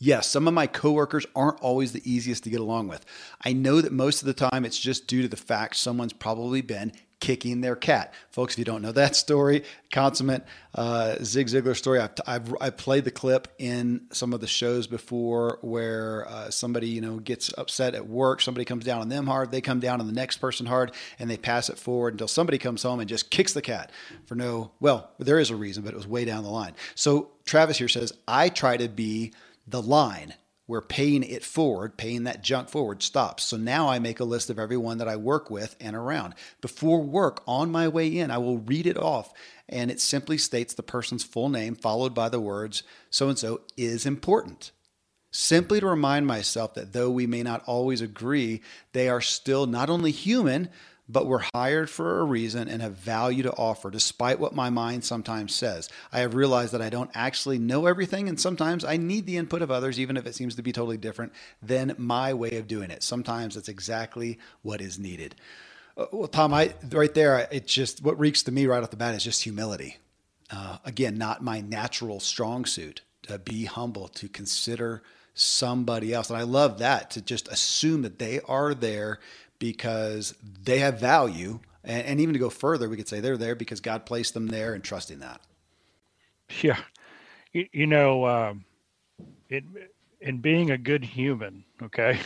Yes, 0.00 0.28
some 0.28 0.46
of 0.46 0.54
my 0.54 0.68
coworkers 0.68 1.26
aren't 1.34 1.60
always 1.60 1.92
the 1.92 2.10
easiest 2.10 2.44
to 2.44 2.50
get 2.50 2.60
along 2.60 2.86
with. 2.86 3.04
I 3.44 3.52
know 3.52 3.80
that 3.80 3.92
most 3.92 4.22
of 4.22 4.26
the 4.26 4.34
time 4.34 4.64
it's 4.64 4.78
just 4.78 5.08
due 5.08 5.22
to 5.22 5.28
the 5.28 5.36
fact 5.36 5.74
someone's 5.74 6.12
probably 6.12 6.62
been 6.62 6.92
kicking 7.20 7.62
their 7.62 7.74
cat. 7.74 8.14
Folks, 8.30 8.54
if 8.54 8.58
you 8.60 8.64
don't 8.64 8.80
know 8.80 8.92
that 8.92 9.16
story, 9.16 9.64
consummate 9.90 10.44
uh, 10.76 11.16
Zig 11.24 11.48
Ziglar 11.48 11.76
story, 11.76 11.98
I've, 11.98 12.12
I've, 12.28 12.54
I've, 12.60 12.76
played 12.76 13.04
the 13.04 13.10
clip 13.10 13.48
in 13.58 14.02
some 14.12 14.32
of 14.32 14.40
the 14.40 14.46
shows 14.46 14.86
before 14.86 15.58
where 15.62 16.28
uh, 16.28 16.50
somebody, 16.50 16.88
you 16.88 17.00
know, 17.00 17.18
gets 17.18 17.52
upset 17.58 17.96
at 17.96 18.06
work, 18.06 18.40
somebody 18.40 18.64
comes 18.64 18.84
down 18.84 19.00
on 19.00 19.08
them 19.08 19.26
hard, 19.26 19.50
they 19.50 19.60
come 19.60 19.80
down 19.80 20.00
on 20.00 20.06
the 20.06 20.12
next 20.12 20.36
person 20.36 20.64
hard, 20.64 20.92
and 21.18 21.28
they 21.28 21.36
pass 21.36 21.68
it 21.68 21.76
forward 21.78 22.14
until 22.14 22.28
somebody 22.28 22.58
comes 22.58 22.84
home 22.84 23.00
and 23.00 23.08
just 23.08 23.30
kicks 23.30 23.52
the 23.52 23.62
cat 23.62 23.90
for 24.26 24.36
no, 24.36 24.70
well, 24.78 25.10
there 25.18 25.40
is 25.40 25.50
a 25.50 25.56
reason, 25.56 25.82
but 25.82 25.92
it 25.92 25.96
was 25.96 26.06
way 26.06 26.24
down 26.24 26.44
the 26.44 26.50
line. 26.50 26.74
So 26.94 27.30
Travis 27.44 27.78
here 27.78 27.88
says, 27.88 28.12
I 28.28 28.48
try 28.48 28.76
to 28.76 28.88
be 28.88 29.32
the 29.70 29.82
line 29.82 30.34
where 30.68 30.82
paying 30.82 31.22
it 31.22 31.42
forward, 31.42 31.96
paying 31.96 32.24
that 32.24 32.42
junk 32.42 32.68
forward 32.68 33.02
stops. 33.02 33.42
So 33.42 33.56
now 33.56 33.88
I 33.88 33.98
make 33.98 34.20
a 34.20 34.24
list 34.24 34.50
of 34.50 34.58
everyone 34.58 34.98
that 34.98 35.08
I 35.08 35.16
work 35.16 35.50
with 35.50 35.74
and 35.80 35.96
around. 35.96 36.34
Before 36.60 37.02
work, 37.02 37.42
on 37.46 37.70
my 37.72 37.88
way 37.88 38.18
in, 38.18 38.30
I 38.30 38.36
will 38.36 38.58
read 38.58 38.86
it 38.86 38.98
off 38.98 39.32
and 39.66 39.90
it 39.90 39.98
simply 39.98 40.36
states 40.36 40.74
the 40.74 40.82
person's 40.82 41.24
full 41.24 41.48
name 41.48 41.74
followed 41.74 42.14
by 42.14 42.28
the 42.28 42.38
words 42.38 42.82
so 43.08 43.30
and 43.30 43.38
so 43.38 43.62
is 43.78 44.04
important. 44.04 44.72
Simply 45.30 45.80
to 45.80 45.86
remind 45.86 46.26
myself 46.26 46.74
that 46.74 46.92
though 46.92 47.10
we 47.10 47.26
may 47.26 47.42
not 47.42 47.62
always 47.66 48.02
agree, 48.02 48.60
they 48.92 49.08
are 49.08 49.22
still 49.22 49.66
not 49.66 49.88
only 49.88 50.10
human, 50.10 50.68
but 51.08 51.26
we're 51.26 51.44
hired 51.54 51.88
for 51.88 52.20
a 52.20 52.24
reason 52.24 52.68
and 52.68 52.82
have 52.82 52.94
value 52.94 53.42
to 53.44 53.52
offer, 53.52 53.90
despite 53.90 54.38
what 54.38 54.54
my 54.54 54.68
mind 54.68 55.04
sometimes 55.04 55.54
says. 55.54 55.88
I 56.12 56.20
have 56.20 56.34
realized 56.34 56.72
that 56.72 56.82
I 56.82 56.90
don't 56.90 57.10
actually 57.14 57.58
know 57.58 57.86
everything, 57.86 58.28
and 58.28 58.38
sometimes 58.38 58.84
I 58.84 58.98
need 58.98 59.26
the 59.26 59.38
input 59.38 59.62
of 59.62 59.70
others, 59.70 59.98
even 59.98 60.16
if 60.16 60.26
it 60.26 60.34
seems 60.34 60.54
to 60.56 60.62
be 60.62 60.72
totally 60.72 60.98
different 60.98 61.32
than 61.62 61.94
my 61.96 62.34
way 62.34 62.56
of 62.56 62.68
doing 62.68 62.90
it. 62.90 63.02
Sometimes 63.02 63.54
that's 63.54 63.68
exactly 63.68 64.38
what 64.62 64.80
is 64.80 64.98
needed. 64.98 65.34
Uh, 65.96 66.06
well, 66.12 66.28
Tom, 66.28 66.52
I 66.52 66.74
right 66.90 67.12
there, 67.14 67.48
it 67.50 67.66
just 67.66 68.02
what 68.02 68.18
reeks 68.18 68.42
to 68.44 68.52
me 68.52 68.66
right 68.66 68.82
off 68.82 68.90
the 68.90 68.96
bat 68.96 69.14
is 69.14 69.24
just 69.24 69.42
humility. 69.42 69.96
Uh, 70.50 70.78
again, 70.84 71.18
not 71.18 71.42
my 71.42 71.60
natural 71.60 72.20
strong 72.20 72.64
suit. 72.64 73.02
To 73.22 73.38
be 73.38 73.66
humble, 73.66 74.08
to 74.08 74.28
consider 74.28 75.02
somebody 75.34 76.14
else, 76.14 76.30
and 76.30 76.38
I 76.38 76.44
love 76.44 76.78
that 76.78 77.10
to 77.10 77.20
just 77.20 77.46
assume 77.48 78.00
that 78.02 78.18
they 78.18 78.40
are 78.40 78.72
there 78.72 79.18
because 79.58 80.34
they 80.42 80.78
have 80.78 81.00
value. 81.00 81.60
And, 81.84 82.06
and, 82.06 82.20
even 82.20 82.32
to 82.32 82.38
go 82.38 82.50
further, 82.50 82.88
we 82.88 82.96
could 82.96 83.08
say 83.08 83.20
they're 83.20 83.36
there 83.36 83.54
because 83.54 83.80
God 83.80 84.04
placed 84.04 84.34
them 84.34 84.48
there 84.48 84.74
and 84.74 84.82
trusting 84.82 85.20
that. 85.20 85.40
Yeah. 86.62 86.78
You, 87.52 87.66
you 87.72 87.86
know, 87.86 88.26
um, 88.26 88.64
it, 89.48 89.64
in 90.20 90.38
being 90.38 90.70
a 90.70 90.78
good 90.78 91.04
human, 91.04 91.64
okay, 91.82 92.18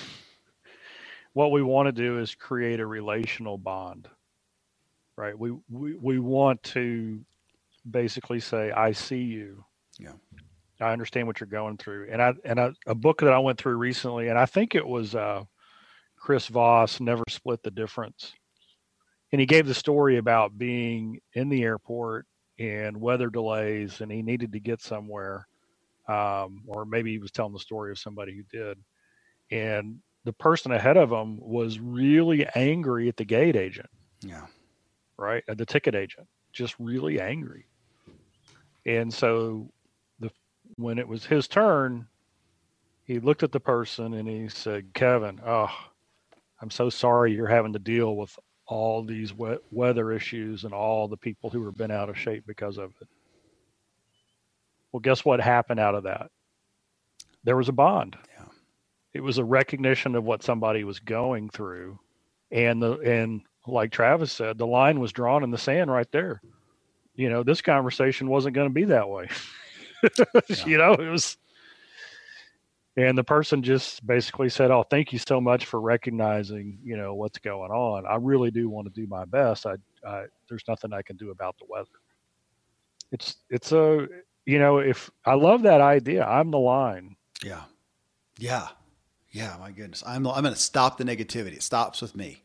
what 1.33 1.53
we 1.53 1.63
want 1.63 1.87
to 1.87 1.93
do 1.93 2.19
is 2.19 2.35
create 2.35 2.81
a 2.81 2.87
relational 2.87 3.59
bond, 3.59 4.09
right? 5.17 5.39
We, 5.39 5.53
we, 5.71 5.95
we 5.95 6.19
want 6.19 6.63
to 6.65 7.21
basically 7.91 8.41
say, 8.41 8.71
I 8.71 8.93
see 8.93 9.23
you. 9.23 9.65
Yeah. 9.99 10.13
I 10.81 10.93
understand 10.93 11.27
what 11.27 11.39
you're 11.39 11.47
going 11.47 11.77
through. 11.77 12.09
And 12.11 12.21
I, 12.21 12.35
and 12.45 12.59
I, 12.59 12.71
a 12.87 12.95
book 12.95 13.21
that 13.21 13.33
I 13.33 13.39
went 13.39 13.59
through 13.59 13.77
recently, 13.77 14.29
and 14.29 14.39
I 14.39 14.47
think 14.47 14.75
it 14.75 14.87
was, 14.87 15.15
uh, 15.15 15.45
Chris 16.23 16.47
Voss 16.47 17.01
never 17.01 17.25
split 17.29 17.65
the 17.65 17.71
difference. 17.73 18.33
And 19.33 19.41
he 19.41 19.47
gave 19.47 19.67
the 19.67 19.75
story 19.75 20.19
about 20.19 20.57
being 20.57 21.19
in 21.35 21.49
the 21.49 21.65
airport 21.65 22.27
and 22.61 22.97
weather 23.01 23.29
delays, 23.29 24.01
and 24.01 24.13
he 24.13 24.23
needed 24.23 24.53
to 24.53 24.61
get 24.61 24.81
somewhere. 24.81 25.49
Um, 26.07 26.63
or 26.69 26.85
maybe 26.85 27.11
he 27.11 27.19
was 27.19 27.33
telling 27.33 27.53
the 27.53 27.59
story 27.59 27.91
of 27.91 27.99
somebody 27.99 28.37
who 28.37 28.45
did. 28.57 28.79
And 29.51 29.99
the 30.25 30.33
person 30.33 30.71
ahead 30.71 30.97
of 30.97 31.11
him 31.11 31.41
was 31.41 31.81
really 31.81 32.47
angry 32.55 33.09
at 33.09 33.17
the 33.17 33.25
gate 33.25 33.57
agent. 33.57 33.91
Yeah. 34.21 34.47
Right. 35.17 35.43
At 35.49 35.59
the 35.59 35.67
ticket 35.67 35.97
agent, 35.97 36.29
just 36.53 36.77
really 36.79 37.21
angry. 37.21 37.67
And 38.87 39.13
so 39.13 39.73
the 40.21 40.31
when 40.77 40.99
it 41.01 41.09
was 41.09 41.25
his 41.27 41.49
turn, 41.49 42.07
he 43.03 43.19
looked 43.19 43.43
at 43.43 43.51
the 43.51 43.61
person 43.61 44.15
and 44.15 44.29
he 44.29 44.49
said, 44.49 44.95
Kevin, 44.95 45.41
oh, 45.45 45.69
I'm 46.63 46.71
so 46.71 46.89
sorry 46.89 47.33
you're 47.35 47.49
having 47.49 47.73
to 47.73 47.79
deal 47.81 48.15
with 48.17 48.39
all 48.67 49.03
these 49.03 49.35
we- 49.35 49.59
weather 49.73 50.13
issues 50.13 50.65
and 50.65 50.73
all 50.73 51.09
the 51.09 51.17
people 51.17 51.51
who 51.51 51.65
have 51.67 51.77
been 51.77 51.91
out 51.91 52.09
of 52.09 52.17
shape 52.17 52.45
because 52.47 52.79
of 52.79 52.93
it. 53.01 53.09
Well, 54.93 55.01
guess 55.01 55.25
what 55.25 55.41
happened 55.41 55.81
out 55.81 55.97
of 55.97 56.05
that? 56.05 56.31
There 57.45 57.57
was 57.57 57.69
a 57.69 57.73
bond. 57.73 58.17
Yeah. 58.39 58.47
It 59.13 59.23
was 59.23 59.39
a 59.39 59.45
recognition 59.45 60.15
of 60.15 60.25
what 60.25 60.45
somebody 60.45 60.85
was 60.85 61.01
going 61.01 61.51
through, 61.51 61.99
and 62.51 62.81
the 62.81 62.93
and 62.99 63.43
like 63.67 63.91
Travis 63.91 64.33
said, 64.33 64.57
the 64.57 64.67
line 64.67 65.01
was 65.01 65.13
drawn 65.13 65.43
in 65.43 65.51
the 65.51 65.59
sand 65.59 65.91
right 65.91 66.11
there. 66.13 66.41
You 67.15 67.29
know, 67.29 67.43
this 67.43 67.61
conversation 67.61 68.29
wasn't 68.29 68.55
going 68.55 68.69
to 68.69 68.75
be 68.75 68.85
that 68.85 69.09
way. 69.09 69.29
yeah. 70.49 70.67
You 70.67 70.79
know, 70.79 70.95
it 70.95 71.09
was 71.11 71.37
and 72.97 73.17
the 73.17 73.25
person 73.25 73.63
just 73.63 74.07
basically 74.07 74.49
said 74.49 74.71
oh 74.71 74.85
thank 74.89 75.13
you 75.13 75.19
so 75.19 75.41
much 75.41 75.65
for 75.65 75.81
recognizing 75.81 76.79
you 76.83 76.97
know 76.97 77.15
what's 77.15 77.39
going 77.39 77.71
on. 77.71 78.07
I 78.07 78.17
really 78.17 78.51
do 78.51 78.69
want 78.69 78.93
to 78.93 79.01
do 79.01 79.07
my 79.07 79.25
best. 79.25 79.67
I, 79.67 79.75
I, 80.07 80.25
there's 80.49 80.65
nothing 80.69 80.93
i 80.93 81.03
can 81.03 81.17
do 81.17 81.31
about 81.31 81.57
the 81.59 81.67
weather. 81.69 81.89
It's 83.11 83.37
it's 83.51 83.73
a 83.73 84.07
you 84.45 84.59
know 84.59 84.79
if 84.79 85.11
i 85.25 85.35
love 85.35 85.63
that 85.63 85.81
idea. 85.81 86.25
I'm 86.25 86.51
the 86.51 86.59
line. 86.59 87.17
Yeah. 87.43 87.63
Yeah. 88.39 88.69
Yeah 89.31 89.57
my 89.59 89.71
goodness. 89.71 90.03
I'm 90.07 90.27
i'm 90.27 90.43
going 90.43 90.55
to 90.55 90.61
stop 90.61 90.99
the 90.99 91.05
negativity. 91.05 91.55
It 91.55 91.63
stops 91.63 92.03
with 92.03 92.15
me. 92.15 92.43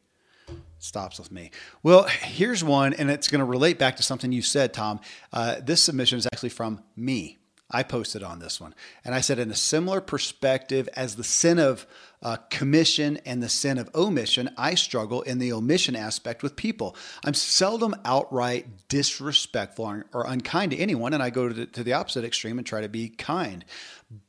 Stops 0.80 1.20
with 1.20 1.32
me. 1.32 1.52
Well 1.84 2.04
here's 2.04 2.64
one 2.64 2.94
and 2.94 3.12
it's 3.12 3.28
going 3.28 3.40
to 3.40 3.46
relate 3.46 3.80
back 3.80 3.98
to 3.98 4.04
something 4.04 4.32
you 4.32 4.42
said 4.42 4.74
tom. 4.74 5.02
Uh, 5.34 5.56
this 5.62 5.84
submission 5.84 6.18
is 6.18 6.26
actually 6.28 6.50
from 6.50 6.84
me 6.96 7.40
I 7.70 7.84
posted 7.84 8.24
on 8.24 8.40
this 8.40 8.62
one. 8.62 8.74
And 9.04 9.14
I 9.14 9.20
said, 9.20 9.40
in 9.40 9.52
a 9.52 9.56
similar 9.56 10.00
perspective 10.00 10.88
as 10.96 11.16
the 11.16 11.24
sin 11.24 11.60
of 11.60 11.86
uh, 12.22 12.38
commission 12.50 13.20
and 13.26 13.44
the 13.44 13.50
sin 13.50 13.78
of 13.78 13.90
omission, 13.94 14.50
I 14.58 14.76
struggle 14.76 15.22
in 15.22 15.40
the 15.40 15.52
omission 15.52 15.96
aspect 15.96 16.44
with 16.44 16.56
people. 16.56 16.96
I'm 17.26 17.34
seldom 17.34 17.94
outright 18.06 18.88
disrespectful 18.88 20.04
or 20.14 20.26
unkind 20.26 20.72
to 20.72 20.78
anyone, 20.78 21.14
and 21.14 21.22
I 21.22 21.30
go 21.30 21.50
to 21.50 21.54
the, 21.54 21.66
to 21.66 21.84
the 21.84 21.94
opposite 21.94 22.24
extreme 22.24 22.58
and 22.58 22.66
try 22.66 22.82
to 22.82 22.90
be 22.90 23.10
kind. 23.10 23.66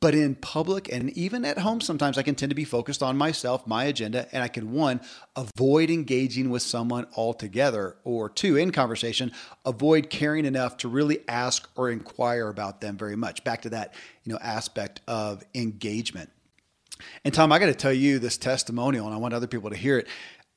But 0.01 0.13
in 0.13 0.35
public 0.35 0.91
and 0.91 1.09
even 1.11 1.45
at 1.45 1.57
home, 1.57 1.79
sometimes 1.79 2.17
I 2.17 2.21
can 2.21 2.35
tend 2.35 2.49
to 2.49 2.55
be 2.55 2.65
focused 2.65 3.01
on 3.01 3.15
myself, 3.17 3.65
my 3.65 3.85
agenda, 3.85 4.27
and 4.33 4.43
I 4.43 4.49
can 4.49 4.73
one, 4.73 4.99
avoid 5.37 5.89
engaging 5.89 6.49
with 6.49 6.63
someone 6.63 7.07
altogether, 7.15 7.95
or 8.03 8.29
two, 8.29 8.57
in 8.57 8.71
conversation, 8.71 9.31
avoid 9.63 10.09
caring 10.09 10.43
enough 10.43 10.75
to 10.77 10.89
really 10.89 11.19
ask 11.29 11.69
or 11.77 11.89
inquire 11.89 12.49
about 12.49 12.81
them 12.81 12.97
very 12.97 13.15
much. 13.15 13.45
Back 13.45 13.61
to 13.61 13.69
that, 13.69 13.93
you 14.25 14.33
know, 14.33 14.39
aspect 14.41 14.99
of 15.07 15.43
engagement. 15.55 16.29
And 17.23 17.33
Tom, 17.33 17.53
I 17.53 17.59
got 17.59 17.67
to 17.67 17.73
tell 17.73 17.93
you 17.93 18.19
this 18.19 18.37
testimonial, 18.37 19.05
and 19.05 19.15
I 19.15 19.17
want 19.17 19.33
other 19.33 19.47
people 19.47 19.69
to 19.69 19.77
hear 19.77 19.97
it. 19.97 20.07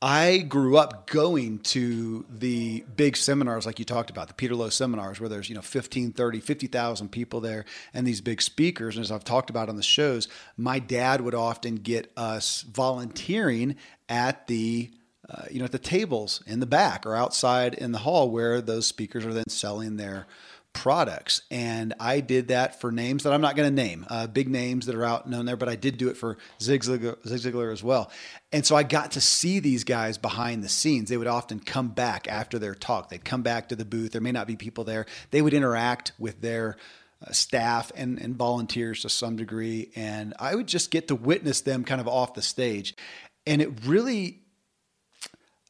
I 0.04 0.38
grew 0.38 0.76
up 0.76 1.06
going 1.08 1.60
to 1.60 2.26
the 2.28 2.84
big 2.96 3.16
seminars 3.16 3.66
like 3.66 3.78
you 3.78 3.84
talked 3.84 4.10
about, 4.10 4.26
the 4.26 4.34
Peter 4.34 4.56
Lowe 4.56 4.68
seminars, 4.68 5.20
where 5.20 5.28
there's, 5.28 5.48
you 5.48 5.54
know, 5.54 5.62
15, 5.62 6.10
30, 6.10 6.40
50,000 6.40 7.08
people 7.08 7.40
there 7.40 7.64
and 7.94 8.04
these 8.04 8.20
big 8.20 8.42
speakers. 8.42 8.96
And 8.96 9.04
as 9.04 9.12
I've 9.12 9.22
talked 9.22 9.48
about 9.48 9.68
on 9.68 9.76
the 9.76 9.82
shows, 9.82 10.26
my 10.56 10.80
dad 10.80 11.20
would 11.20 11.36
often 11.36 11.76
get 11.76 12.10
us 12.16 12.62
volunteering 12.62 13.76
at 14.08 14.48
the 14.48 14.90
uh, 15.30 15.44
you 15.50 15.60
know, 15.60 15.64
at 15.64 15.72
the 15.72 15.78
tables 15.78 16.42
in 16.48 16.58
the 16.58 16.66
back 16.66 17.06
or 17.06 17.14
outside 17.14 17.74
in 17.74 17.92
the 17.92 17.98
hall 17.98 18.28
where 18.28 18.60
those 18.60 18.86
speakers 18.86 19.24
are 19.24 19.32
then 19.32 19.48
selling 19.48 19.96
their 19.96 20.26
products. 20.72 21.42
And 21.50 21.94
I 22.00 22.20
did 22.20 22.48
that 22.48 22.80
for 22.80 22.90
names 22.90 23.22
that 23.22 23.32
I'm 23.32 23.40
not 23.40 23.56
going 23.56 23.68
to 23.68 23.74
name, 23.74 24.06
uh, 24.08 24.26
big 24.26 24.48
names 24.48 24.86
that 24.86 24.94
are 24.94 25.04
out 25.04 25.28
known 25.28 25.44
there, 25.44 25.56
but 25.56 25.68
I 25.68 25.76
did 25.76 25.96
do 25.98 26.08
it 26.08 26.16
for 26.16 26.38
Zig 26.60 26.82
Ziglar, 26.82 27.16
Zig 27.26 27.52
Ziglar 27.52 27.72
as 27.72 27.82
well. 27.82 28.10
And 28.52 28.64
so 28.64 28.76
I 28.76 28.82
got 28.82 29.12
to 29.12 29.20
see 29.20 29.60
these 29.60 29.84
guys 29.84 30.18
behind 30.18 30.62
the 30.62 30.68
scenes. 30.68 31.08
They 31.08 31.16
would 31.16 31.26
often 31.26 31.60
come 31.60 31.88
back 31.88 32.28
after 32.28 32.58
their 32.58 32.74
talk. 32.74 33.08
They'd 33.08 33.24
come 33.24 33.42
back 33.42 33.68
to 33.68 33.76
the 33.76 33.84
booth. 33.84 34.12
There 34.12 34.20
may 34.20 34.32
not 34.32 34.46
be 34.46 34.56
people 34.56 34.84
there. 34.84 35.06
They 35.30 35.42
would 35.42 35.54
interact 35.54 36.12
with 36.18 36.40
their 36.40 36.76
uh, 37.24 37.32
staff 37.32 37.92
and, 37.94 38.18
and 38.18 38.36
volunteers 38.36 39.02
to 39.02 39.08
some 39.08 39.36
degree. 39.36 39.90
And 39.94 40.34
I 40.38 40.54
would 40.54 40.66
just 40.66 40.90
get 40.90 41.08
to 41.08 41.14
witness 41.14 41.60
them 41.60 41.84
kind 41.84 42.00
of 42.00 42.08
off 42.08 42.34
the 42.34 42.42
stage. 42.42 42.94
And 43.46 43.60
it 43.60 43.84
really 43.86 44.41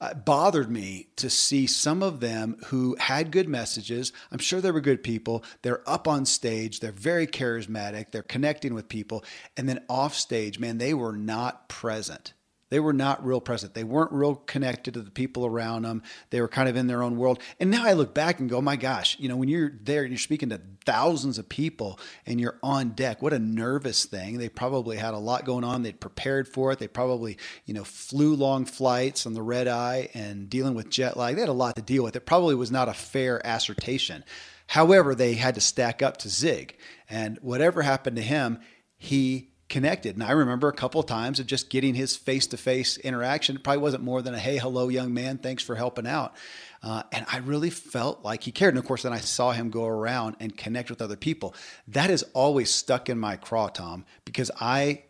uh, 0.03 0.15
bothered 0.15 0.69
me 0.69 1.07
to 1.15 1.31
see 1.31 1.65
some 1.65 2.03
of 2.03 2.19
them 2.19 2.57
who 2.67 2.97
had 2.99 3.31
good 3.31 3.49
messages. 3.49 4.13
I'm 4.33 4.41
sure 4.41 4.61
they 4.61 4.73
were 4.73 4.81
good 4.81 5.05
people. 5.05 5.45
They're 5.63 5.89
up 5.89 6.09
on 6.09 6.27
stage, 6.27 6.81
they're 6.81 6.91
very 6.91 7.29
charismatic, 7.29 8.11
they're 8.11 8.25
connecting 8.25 8.75
with 8.75 8.89
people. 8.89 9.25
And 9.57 9.69
then 9.69 9.85
off 9.89 10.15
stage, 10.15 10.59
man, 10.59 10.79
they 10.79 10.93
were 10.93 11.17
not 11.17 11.69
present. 11.69 12.33
They 12.73 12.81
were 12.81 12.95
not 12.95 13.23
real 13.23 13.43
present. 13.43 13.75
They 13.75 13.85
weren't 13.85 14.13
real 14.13 14.35
connected 14.35 14.95
to 14.95 15.03
the 15.03 15.11
people 15.11 15.45
around 15.45 15.83
them. 15.83 16.03
They 16.31 16.41
were 16.41 16.49
kind 16.49 16.71
of 16.71 16.77
in 16.77 16.87
their 16.87 17.03
own 17.03 17.19
world. 17.19 17.39
And 17.61 17.71
now 17.71 17.85
I 17.85 17.93
look 17.93 18.15
back 18.15 18.41
and 18.41 18.49
go, 18.49 18.57
oh 18.57 18.63
my 18.63 18.77
gosh, 18.77 19.15
you 19.21 19.29
know, 19.29 19.37
when 19.37 19.51
you're 19.51 19.73
there 19.83 20.05
and 20.05 20.11
you're 20.11 20.19
speaking 20.19 20.49
to 20.49 20.61
thousands 20.87 21.37
of 21.37 21.51
people 21.51 22.01
and 22.25 22.41
you're 22.41 22.59
on 22.63 22.93
deck, 22.93 23.21
what 23.21 23.35
a 23.35 23.39
nervous 23.39 24.07
thing. 24.07 24.39
They 24.39 24.49
probably 24.49 24.97
had 24.97 25.13
a 25.13 25.19
lot 25.19 25.45
going 25.45 25.65
on. 25.65 25.83
They'd 25.83 26.01
prepared 26.01 26.49
for 26.49 26.73
it. 26.73 26.79
They 26.79 26.89
probably, 26.89 27.37
you 27.67 27.75
know, 27.75 27.85
flew 27.85 28.35
long 28.35 28.65
flights 28.65 29.27
on 29.27 29.35
the 29.35 29.43
red 29.43 29.69
eye 29.69 30.09
and 30.15 30.49
dealing 30.49 30.73
with 30.73 30.89
jet 30.89 31.19
lag. 31.19 31.35
They 31.35 31.43
had 31.43 31.51
a 31.51 31.53
lot 31.53 31.77
to 31.77 31.83
deal 31.83 32.05
with. 32.05 32.17
It 32.17 32.25
probably 32.25 32.55
was 32.55 32.71
not 32.71 32.89
a 32.89 32.95
fair 32.95 33.43
assertion. 33.45 34.25
However, 34.69 35.15
they 35.15 35.35
had 35.35 35.57
to 35.57 35.61
stack 35.61 36.01
up 36.01 36.17
to 36.17 36.31
Zig. 36.31 36.79
And 37.11 37.39
whatever 37.43 37.83
happened 37.83 38.17
to 38.17 38.23
him, 38.23 38.61
he 38.97 39.52
connected. 39.73 40.15
And 40.15 40.23
I 40.23 40.33
remember 40.33 40.69
a 40.69 40.73
couple 40.73 41.01
of 41.01 41.07
times 41.07 41.41
of 41.41 41.47
just 41.47 41.71
getting 41.71 41.95
his 41.95 42.15
face 42.15 42.47
to 42.49 42.59
face 42.59 42.99
interaction. 42.99 43.57
It 43.57 43.65
probably 43.65 43.83
wasn't 43.83 44.05
more 44.05 44.21
than 44.21 44.35
a 44.35 44.39
hey, 44.39 44.59
hello, 44.59 44.89
young 44.89 45.15
man, 45.15 45.39
thanks 45.39 45.63
for 45.63 45.75
helping 45.75 46.07
out. 46.07 46.37
Uh, 46.83 47.03
and 47.11 47.25
I 47.33 47.39
really 47.39 47.71
felt 47.71 48.23
like 48.23 48.45
he 48.45 48.53
cared. 48.53 48.75
And 48.75 48.79
of 48.79 48.87
course, 48.87 49.03
then 49.03 49.15
I 49.15 49.21
saw 49.21 49.53
him 49.53 49.71
go 49.71 49.87
around 49.87 50.37
and 50.41 50.57
connect 50.57 50.91
with 50.91 51.01
other 51.01 51.17
people. 51.17 51.55
That 51.89 52.11
is 52.11 52.23
always 52.35 52.71
stuck 52.71 53.09
in 53.09 53.19
my 53.19 53.37
craw, 53.37 53.69
Tom, 53.69 54.05
because 54.27 54.51
I 54.61 55.05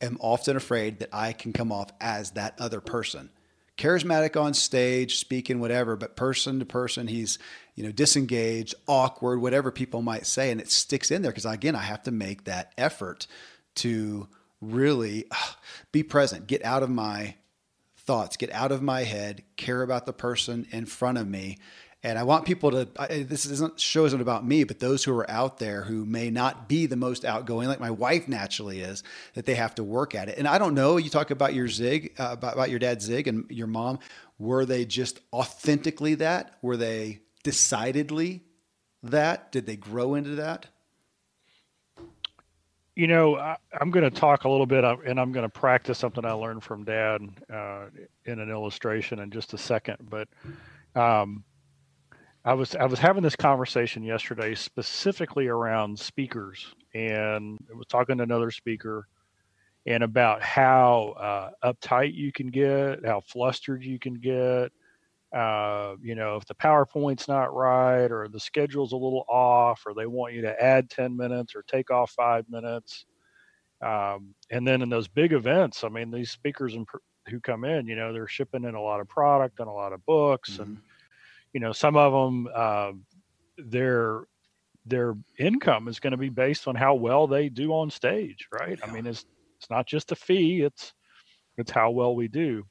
am 0.00 0.18
often 0.20 0.56
afraid 0.56 1.00
that 1.00 1.08
I 1.12 1.32
can 1.32 1.52
come 1.52 1.72
off 1.72 1.90
as 2.00 2.30
that 2.32 2.54
other 2.60 2.80
person. 2.80 3.30
Charismatic 3.76 4.40
on 4.40 4.54
stage, 4.54 5.18
speaking, 5.18 5.58
whatever, 5.58 5.96
but 5.96 6.16
person 6.16 6.60
to 6.60 6.64
person, 6.64 7.08
he's 7.08 7.38
you 7.74 7.84
know 7.84 7.92
disengaged, 7.92 8.74
awkward, 8.86 9.40
whatever 9.42 9.70
people 9.70 10.00
might 10.00 10.26
say, 10.26 10.50
and 10.50 10.60
it 10.60 10.70
sticks 10.70 11.10
in 11.10 11.22
there 11.22 11.32
because 11.32 11.44
again, 11.44 11.74
I 11.74 11.82
have 11.82 12.04
to 12.04 12.10
make 12.10 12.44
that 12.44 12.72
effort 12.78 13.26
to 13.76 14.28
really 14.60 15.26
be 15.92 16.02
present, 16.02 16.46
get 16.46 16.64
out 16.64 16.82
of 16.82 16.90
my 16.90 17.36
thoughts, 17.96 18.36
get 18.36 18.52
out 18.52 18.72
of 18.72 18.82
my 18.82 19.02
head, 19.02 19.42
care 19.56 19.82
about 19.82 20.06
the 20.06 20.12
person 20.12 20.66
in 20.70 20.86
front 20.86 21.18
of 21.18 21.28
me. 21.28 21.58
And 22.02 22.18
I 22.18 22.22
want 22.22 22.44
people 22.44 22.70
to, 22.70 22.88
I, 22.98 23.24
this 23.24 23.46
isn't, 23.46 23.80
show 23.80 24.04
isn't 24.04 24.20
about 24.20 24.46
me, 24.46 24.62
but 24.62 24.78
those 24.78 25.02
who 25.02 25.12
are 25.18 25.28
out 25.28 25.58
there 25.58 25.82
who 25.82 26.04
may 26.04 26.30
not 26.30 26.68
be 26.68 26.86
the 26.86 26.94
most 26.94 27.24
outgoing, 27.24 27.66
like 27.66 27.80
my 27.80 27.90
wife 27.90 28.28
naturally 28.28 28.80
is, 28.80 29.02
that 29.34 29.44
they 29.44 29.56
have 29.56 29.74
to 29.76 29.82
work 29.82 30.14
at 30.14 30.28
it. 30.28 30.38
And 30.38 30.46
I 30.46 30.58
don't 30.58 30.74
know, 30.74 30.98
you 30.98 31.10
talk 31.10 31.32
about 31.32 31.52
your 31.52 31.66
Zig, 31.66 32.14
uh, 32.18 32.28
about, 32.30 32.54
about 32.54 32.70
your 32.70 32.78
dad 32.78 33.02
Zig 33.02 33.26
and 33.26 33.50
your 33.50 33.66
mom. 33.66 33.98
Were 34.38 34.64
they 34.64 34.84
just 34.84 35.18
authentically 35.32 36.14
that? 36.16 36.58
Were 36.62 36.76
they 36.76 37.22
decidedly 37.42 38.44
that? 39.02 39.50
Did 39.50 39.66
they 39.66 39.76
grow 39.76 40.14
into 40.14 40.36
that? 40.36 40.66
You 42.96 43.06
know, 43.06 43.36
I, 43.36 43.58
am 43.78 43.90
going 43.90 44.10
to 44.10 44.10
talk 44.10 44.44
a 44.44 44.48
little 44.48 44.64
bit, 44.64 44.82
uh, 44.82 44.96
and 45.06 45.20
I'm 45.20 45.30
going 45.30 45.44
to 45.44 45.50
practice 45.50 45.98
something 45.98 46.24
I 46.24 46.32
learned 46.32 46.64
from 46.64 46.82
Dad 46.84 47.20
uh, 47.52 47.84
in 48.24 48.40
an 48.40 48.50
illustration 48.50 49.18
in 49.18 49.30
just 49.30 49.52
a 49.52 49.58
second. 49.58 50.08
But 50.08 50.28
um, 50.98 51.44
I 52.42 52.54
was 52.54 52.74
I 52.74 52.86
was 52.86 52.98
having 52.98 53.22
this 53.22 53.36
conversation 53.36 54.02
yesterday, 54.02 54.54
specifically 54.54 55.46
around 55.46 55.98
speakers, 55.98 56.74
and 56.94 57.58
I 57.70 57.76
was 57.76 57.86
talking 57.86 58.16
to 58.16 58.22
another 58.22 58.50
speaker, 58.50 59.06
and 59.84 60.02
about 60.02 60.40
how 60.40 61.52
uh, 61.62 61.72
uptight 61.72 62.14
you 62.14 62.32
can 62.32 62.46
get, 62.46 63.04
how 63.04 63.20
flustered 63.20 63.84
you 63.84 63.98
can 63.98 64.14
get, 64.14 64.72
uh, 65.36 65.96
you 66.00 66.14
know, 66.14 66.36
if 66.36 66.46
the 66.46 66.54
PowerPoint's 66.54 67.28
not 67.28 67.54
right 67.54 68.10
or 68.10 68.26
the 68.26 68.40
schedule's 68.40 68.92
a 68.92 68.96
little 68.96 69.26
off 69.28 69.82
or 69.84 69.92
they 69.92 70.06
want 70.06 70.32
you 70.32 70.40
to 70.40 70.62
add 70.62 70.88
10 70.88 71.14
minutes 71.14 71.54
or 71.54 71.62
take 71.62 71.90
off 71.90 72.10
five 72.12 72.46
minutes. 72.48 73.04
Um, 73.82 74.34
and 74.50 74.66
then 74.66 74.80
in 74.80 74.88
those 74.88 75.08
big 75.08 75.34
events, 75.34 75.84
I 75.84 75.90
mean, 75.90 76.10
these 76.10 76.30
speakers 76.30 76.74
and 76.74 76.86
who 77.28 77.38
come 77.38 77.64
in, 77.64 77.86
you 77.86 77.96
know, 77.96 78.14
they're 78.14 78.26
shipping 78.26 78.64
in 78.64 78.74
a 78.74 78.80
lot 78.80 79.00
of 79.00 79.08
product 79.10 79.60
and 79.60 79.68
a 79.68 79.72
lot 79.72 79.92
of 79.92 80.06
books 80.06 80.52
mm-hmm. 80.52 80.62
and, 80.62 80.78
you 81.52 81.60
know, 81.60 81.72
some 81.72 81.98
of 81.98 82.14
them, 82.14 82.48
uh, 82.54 82.92
their, 83.58 84.22
their 84.86 85.16
income 85.38 85.86
is 85.86 86.00
going 86.00 86.12
to 86.12 86.16
be 86.16 86.30
based 86.30 86.66
on 86.66 86.76
how 86.76 86.94
well 86.94 87.26
they 87.26 87.50
do 87.50 87.72
on 87.72 87.90
stage. 87.90 88.48
Right. 88.50 88.78
Yeah. 88.78 88.90
I 88.90 88.90
mean, 88.90 89.06
it's, 89.06 89.26
it's 89.58 89.68
not 89.68 89.86
just 89.86 90.12
a 90.12 90.16
fee. 90.16 90.62
It's, 90.62 90.94
it's 91.58 91.70
how 91.70 91.90
well 91.90 92.14
we 92.14 92.26
do 92.26 92.64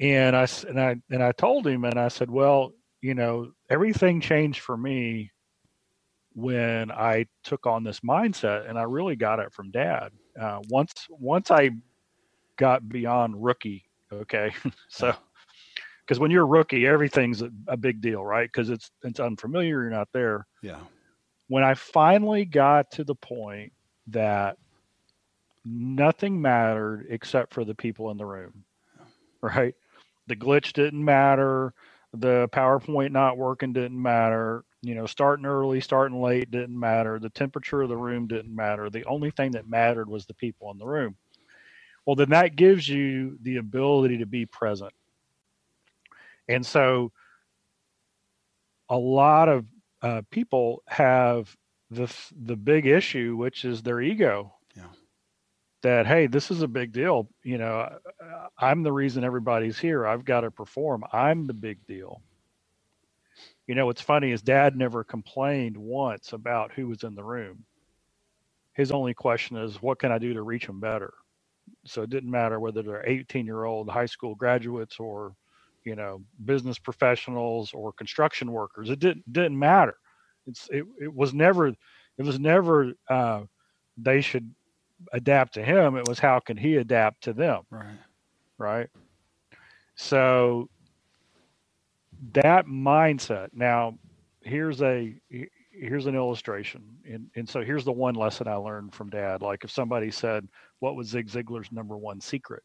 and 0.00 0.34
I 0.34 0.48
and 0.66 0.80
I 0.80 0.96
and 1.10 1.22
I 1.22 1.32
told 1.32 1.66
him, 1.66 1.84
and 1.84 1.98
I 1.98 2.08
said, 2.08 2.30
well, 2.30 2.72
you 3.02 3.14
know, 3.14 3.52
everything 3.68 4.20
changed 4.20 4.60
for 4.60 4.76
me 4.76 5.30
when 6.32 6.90
I 6.90 7.26
took 7.44 7.66
on 7.66 7.84
this 7.84 8.00
mindset, 8.00 8.68
and 8.68 8.78
I 8.78 8.82
really 8.84 9.16
got 9.16 9.40
it 9.40 9.52
from 9.52 9.70
Dad. 9.70 10.10
Uh, 10.40 10.60
once 10.70 11.06
once 11.10 11.50
I 11.50 11.70
got 12.56 12.88
beyond 12.88 13.42
rookie, 13.42 13.84
okay, 14.12 14.52
so 14.88 15.14
because 16.06 16.18
when 16.18 16.30
you're 16.30 16.44
a 16.44 16.46
rookie, 16.46 16.86
everything's 16.86 17.42
a, 17.42 17.50
a 17.68 17.76
big 17.76 18.00
deal, 18.00 18.24
right? 18.24 18.48
Because 18.50 18.70
it's 18.70 18.90
it's 19.02 19.20
unfamiliar, 19.20 19.82
you're 19.82 19.90
not 19.90 20.08
there. 20.14 20.46
Yeah. 20.62 20.80
When 21.48 21.62
I 21.62 21.74
finally 21.74 22.46
got 22.46 22.90
to 22.92 23.04
the 23.04 23.14
point 23.16 23.72
that 24.06 24.56
nothing 25.64 26.40
mattered 26.40 27.06
except 27.10 27.52
for 27.52 27.64
the 27.64 27.74
people 27.74 28.10
in 28.10 28.16
the 28.16 28.24
room, 28.24 28.64
right? 29.42 29.74
The 30.30 30.36
glitch 30.36 30.72
didn't 30.72 31.04
matter 31.04 31.74
the 32.14 32.48
powerpoint 32.52 33.10
not 33.10 33.36
working 33.36 33.72
didn't 33.72 34.00
matter 34.00 34.64
you 34.80 34.94
know 34.94 35.06
starting 35.06 35.44
early 35.44 35.80
starting 35.80 36.22
late 36.22 36.52
didn't 36.52 36.78
matter 36.78 37.18
the 37.18 37.30
temperature 37.30 37.82
of 37.82 37.88
the 37.88 37.96
room 37.96 38.28
didn't 38.28 38.54
matter 38.54 38.88
the 38.88 39.04
only 39.06 39.32
thing 39.32 39.50
that 39.50 39.68
mattered 39.68 40.08
was 40.08 40.26
the 40.26 40.34
people 40.34 40.70
in 40.70 40.78
the 40.78 40.86
room. 40.86 41.16
Well 42.06 42.14
then 42.14 42.30
that 42.30 42.54
gives 42.54 42.88
you 42.88 43.38
the 43.42 43.56
ability 43.56 44.18
to 44.18 44.26
be 44.26 44.46
present. 44.46 44.92
And 46.48 46.64
so 46.64 47.10
a 48.88 48.96
lot 48.96 49.48
of 49.48 49.66
uh, 50.00 50.22
people 50.30 50.84
have 50.86 51.54
the 51.90 52.12
the 52.40 52.56
big 52.56 52.86
issue 52.86 53.34
which 53.36 53.64
is 53.64 53.82
their 53.82 54.00
ego 54.00 54.54
that 55.82 56.06
hey 56.06 56.26
this 56.26 56.50
is 56.50 56.62
a 56.62 56.68
big 56.68 56.92
deal 56.92 57.28
you 57.44 57.58
know 57.58 57.88
i'm 58.58 58.82
the 58.82 58.92
reason 58.92 59.24
everybody's 59.24 59.78
here 59.78 60.06
i've 60.06 60.24
got 60.24 60.42
to 60.42 60.50
perform 60.50 61.04
i'm 61.12 61.46
the 61.46 61.54
big 61.54 61.84
deal 61.86 62.22
you 63.68 63.74
know 63.74 63.86
what's 63.86 64.02
funny 64.02 64.32
is 64.32 64.42
dad 64.42 64.76
never 64.76 65.04
complained 65.04 65.76
once 65.76 66.32
about 66.34 66.72
who 66.72 66.88
was 66.88 67.04
in 67.04 67.14
the 67.14 67.24
room 67.24 67.64
his 68.74 68.92
only 68.92 69.14
question 69.14 69.56
is 69.58 69.82
what 69.82 69.98
can 70.00 70.12
i 70.12 70.18
do 70.18 70.34
to 70.34 70.42
reach 70.42 70.66
them 70.66 70.80
better 70.80 71.14
So 71.86 72.02
it 72.04 72.10
didn't 72.10 72.30
matter 72.30 72.60
whether 72.60 72.82
they're 72.84 73.08
18 73.08 73.46
year 73.46 73.64
old 73.64 73.90
high 73.90 74.06
school 74.06 74.36
graduates 74.36 74.98
or, 75.00 75.34
you 75.84 75.96
know, 75.96 76.22
business 76.46 76.78
professionals 76.78 77.72
or 77.74 77.92
construction 77.94 78.52
workers. 78.52 78.90
It 78.90 79.00
didn't 79.00 79.32
didn't 79.32 79.58
matter. 79.58 79.96
It's 80.46 80.68
it, 80.70 80.84
it 81.00 81.14
was 81.14 81.34
never 81.34 81.68
it 81.68 82.24
was 82.24 82.40
never 82.40 82.92
uh, 83.10 83.42
they 83.98 84.22
should 84.22 84.54
adapt 85.12 85.54
to 85.54 85.62
him. 85.62 85.96
It 85.96 86.08
was 86.08 86.18
how 86.18 86.40
can 86.40 86.56
he 86.56 86.76
adapt 86.76 87.22
to 87.24 87.32
them. 87.32 87.62
Right. 87.70 87.98
Right. 88.58 88.88
So 89.96 90.68
that 92.32 92.66
mindset. 92.66 93.48
Now, 93.52 93.98
here's 94.42 94.82
a 94.82 95.14
here's 95.72 96.06
an 96.06 96.14
illustration, 96.14 96.82
and 97.10 97.30
and 97.36 97.48
so 97.48 97.62
here's 97.62 97.84
the 97.84 97.92
one 97.92 98.14
lesson 98.14 98.48
I 98.48 98.54
learned 98.54 98.94
from 98.94 99.10
Dad. 99.10 99.42
Like 99.42 99.64
if 99.64 99.70
somebody 99.70 100.10
said, 100.10 100.46
"What 100.80 100.96
was 100.96 101.08
Zig 101.08 101.28
Ziglar's 101.28 101.72
number 101.72 101.96
one 101.96 102.20
secret?" 102.20 102.62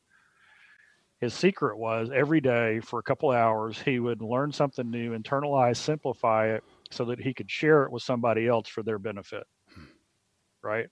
His 1.21 1.33
secret 1.33 1.77
was 1.77 2.09
every 2.13 2.41
day 2.41 2.81
for 2.81 2.99
a 2.99 3.03
couple 3.03 3.31
hours 3.31 3.81
he 3.81 3.99
would 3.99 4.21
learn 4.21 4.51
something 4.51 4.89
new, 4.89 5.17
internalize, 5.17 5.77
simplify 5.77 6.47
it, 6.47 6.63
so 6.91 7.05
that 7.05 7.19
he 7.19 7.33
could 7.33 7.49
share 7.49 7.83
it 7.83 7.91
with 7.91 8.03
somebody 8.03 8.47
else 8.47 8.67
for 8.67 8.83
their 8.83 8.99
benefit. 8.99 9.43
Hmm. 9.73 9.85
Right. 10.61 10.87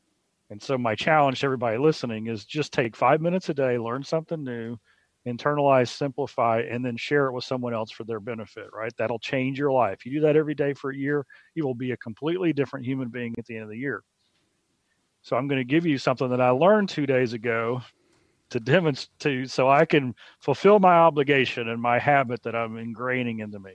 And 0.54 0.62
so 0.62 0.78
my 0.78 0.94
challenge 0.94 1.40
to 1.40 1.48
everybody 1.48 1.80
listening 1.80 2.28
is 2.28 2.46
just 2.46 2.72
take 2.72 2.96
five 2.96 3.22
minutes 3.22 3.50
a 3.50 3.56
day, 3.56 3.80
learn 3.80 4.04
something 4.04 4.44
new, 4.44 4.78
internalize, 5.28 5.88
simplify, 5.88 6.62
and 6.70 6.86
then 6.86 6.96
share 6.96 7.26
it 7.26 7.32
with 7.32 7.44
someone 7.44 7.74
else 7.74 7.90
for 7.90 8.04
their 8.04 8.20
benefit, 8.20 8.68
right? 8.72 8.94
That'll 8.96 9.18
change 9.18 9.58
your 9.58 9.72
life. 9.72 10.06
You 10.06 10.12
do 10.12 10.20
that 10.20 10.36
every 10.36 10.54
day 10.54 10.76
for 10.76 10.92
a 10.92 10.96
year, 10.96 11.26
you 11.56 11.66
will 11.66 11.74
be 11.74 11.90
a 11.90 11.98
completely 11.98 12.54
different 12.54 12.86
human 12.86 13.08
being 13.08 13.34
at 13.40 13.48
the 13.48 13.56
end 13.56 13.64
of 13.64 13.72
the 13.72 13.80
year. 13.80 14.04
So 15.24 15.36
I'm 15.36 15.48
going 15.48 15.58
to 15.58 15.66
give 15.66 15.88
you 15.88 15.98
something 15.98 16.30
that 16.30 16.40
I 16.40 16.52
learned 16.52 16.90
two 16.90 17.08
days 17.08 17.34
ago 17.34 17.82
to 18.52 18.60
demonstrate 18.60 19.50
so 19.50 19.72
I 19.72 19.86
can 19.86 20.14
fulfill 20.40 20.78
my 20.78 20.94
obligation 20.94 21.68
and 21.68 21.82
my 21.82 21.98
habit 21.98 22.44
that 22.44 22.56
I'm 22.56 22.76
ingraining 22.76 23.40
into 23.40 23.58
me. 23.58 23.72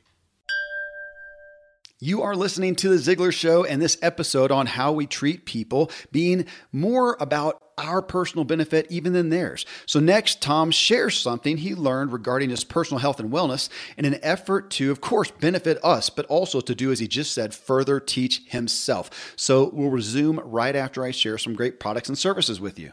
You 2.01 2.23
are 2.23 2.37
listening 2.37 2.77
to 2.77 2.91
The 2.91 2.95
Ziglar 2.95 3.33
Show 3.33 3.65
and 3.65 3.83
this 3.83 3.99
episode 4.03 4.53
on 4.53 4.67
how 4.67 4.93
we 4.93 5.09
treat 5.09 5.47
people 5.47 5.91
being 6.13 6.47
more 6.71 7.17
about 7.19 7.61
our 7.77 8.03
personal 8.03 8.45
benefit 8.45 8.87
even 8.89 9.15
than 9.15 9.31
theirs. 9.31 9.67
So, 9.85 9.99
next, 9.99 10.41
Tom 10.41 10.71
shares 10.71 11.19
something 11.19 11.57
he 11.57 11.75
learned 11.75 12.13
regarding 12.13 12.51
his 12.51 12.63
personal 12.63 13.01
health 13.01 13.19
and 13.19 13.33
wellness 13.33 13.69
in 13.97 14.05
an 14.05 14.21
effort 14.23 14.71
to, 14.73 14.93
of 14.93 15.01
course, 15.01 15.33
benefit 15.33 15.77
us, 15.83 16.09
but 16.09 16.25
also 16.27 16.61
to 16.61 16.73
do, 16.73 16.93
as 16.93 17.01
he 17.01 17.09
just 17.09 17.33
said, 17.33 17.53
further 17.53 17.99
teach 17.99 18.43
himself. 18.47 19.35
So, 19.35 19.69
we'll 19.73 19.91
resume 19.91 20.39
right 20.45 20.77
after 20.77 21.03
I 21.03 21.11
share 21.11 21.37
some 21.37 21.55
great 21.55 21.81
products 21.81 22.09
and 22.09 22.17
services 22.17 22.61
with 22.61 22.79
you. 22.79 22.93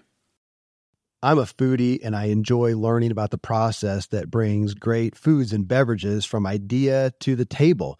I'm 1.22 1.38
a 1.38 1.44
foodie 1.44 2.00
and 2.04 2.16
I 2.16 2.26
enjoy 2.26 2.76
learning 2.76 3.12
about 3.12 3.30
the 3.30 3.38
process 3.38 4.08
that 4.08 4.32
brings 4.32 4.74
great 4.74 5.16
foods 5.16 5.54
and 5.54 5.68
beverages 5.68 6.26
from 6.26 6.48
idea 6.48 7.12
to 7.20 7.36
the 7.36 7.46
table. 7.46 8.00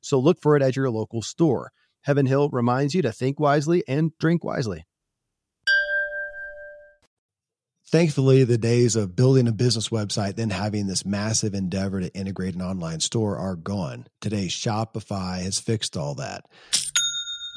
So 0.00 0.18
look 0.18 0.40
for 0.40 0.56
it 0.56 0.62
at 0.62 0.76
your 0.76 0.90
local 0.90 1.22
store. 1.22 1.70
Heaven 2.02 2.26
Hill 2.26 2.48
reminds 2.50 2.94
you 2.94 3.02
to 3.02 3.12
think 3.12 3.38
wisely 3.38 3.82
and 3.86 4.12
drink 4.18 4.44
wisely. 4.44 4.84
Thankfully, 7.90 8.44
the 8.44 8.58
days 8.58 8.96
of 8.96 9.16
building 9.16 9.48
a 9.48 9.52
business 9.52 9.88
website, 9.88 10.36
then 10.36 10.50
having 10.50 10.86
this 10.86 11.06
massive 11.06 11.54
endeavor 11.54 12.00
to 12.00 12.14
integrate 12.14 12.54
an 12.54 12.60
online 12.60 13.00
store 13.00 13.38
are 13.38 13.56
gone. 13.56 14.06
Today, 14.20 14.46
Shopify 14.46 15.40
has 15.42 15.58
fixed 15.58 15.96
all 15.96 16.14
that. 16.16 16.44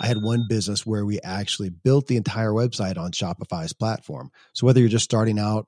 I 0.01 0.08
had 0.08 0.23
one 0.23 0.45
business 0.47 0.86
where 0.86 1.06
we 1.06 1.19
actually 1.19 1.69
built 1.69 2.08
the 2.08 2.15
entire 2.15 2.51
website 2.51 2.97
on 2.97 3.12
Shopify's 3.12 3.73
platform. 3.73 4.32
So 4.54 4.65
whether 4.65 4.80
you're 4.80 4.88
just 4.88 5.04
starting 5.04 5.38
out 5.38 5.67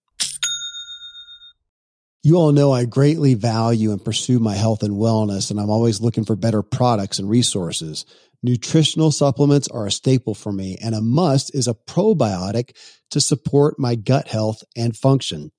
You 2.23 2.35
all 2.35 2.51
know 2.51 2.71
I 2.71 2.85
greatly 2.85 3.33
value 3.33 3.91
and 3.91 4.03
pursue 4.03 4.37
my 4.37 4.53
health 4.53 4.83
and 4.83 4.93
wellness, 4.93 5.49
and 5.49 5.59
I'm 5.59 5.71
always 5.71 6.01
looking 6.01 6.23
for 6.23 6.35
better 6.35 6.61
products 6.61 7.17
and 7.17 7.27
resources. 7.27 8.05
Nutritional 8.43 9.11
supplements 9.11 9.67
are 9.69 9.87
a 9.87 9.91
staple 9.91 10.35
for 10.35 10.51
me, 10.51 10.77
and 10.79 10.93
a 10.93 11.01
must 11.01 11.53
is 11.55 11.67
a 11.67 11.73
probiotic 11.73 12.75
to 13.09 13.19
support 13.19 13.79
my 13.79 13.95
gut 13.95 14.27
health 14.27 14.63
and 14.75 14.95
function. 14.95 15.51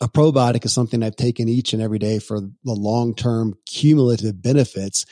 A 0.00 0.08
probiotic 0.08 0.66
is 0.66 0.74
something 0.74 1.02
I've 1.02 1.16
taken 1.16 1.48
each 1.48 1.72
and 1.72 1.80
every 1.80 1.98
day 1.98 2.18
for 2.18 2.40
the 2.40 2.74
long 2.74 3.14
term 3.14 3.54
cumulative 3.64 4.42
benefits 4.42 5.06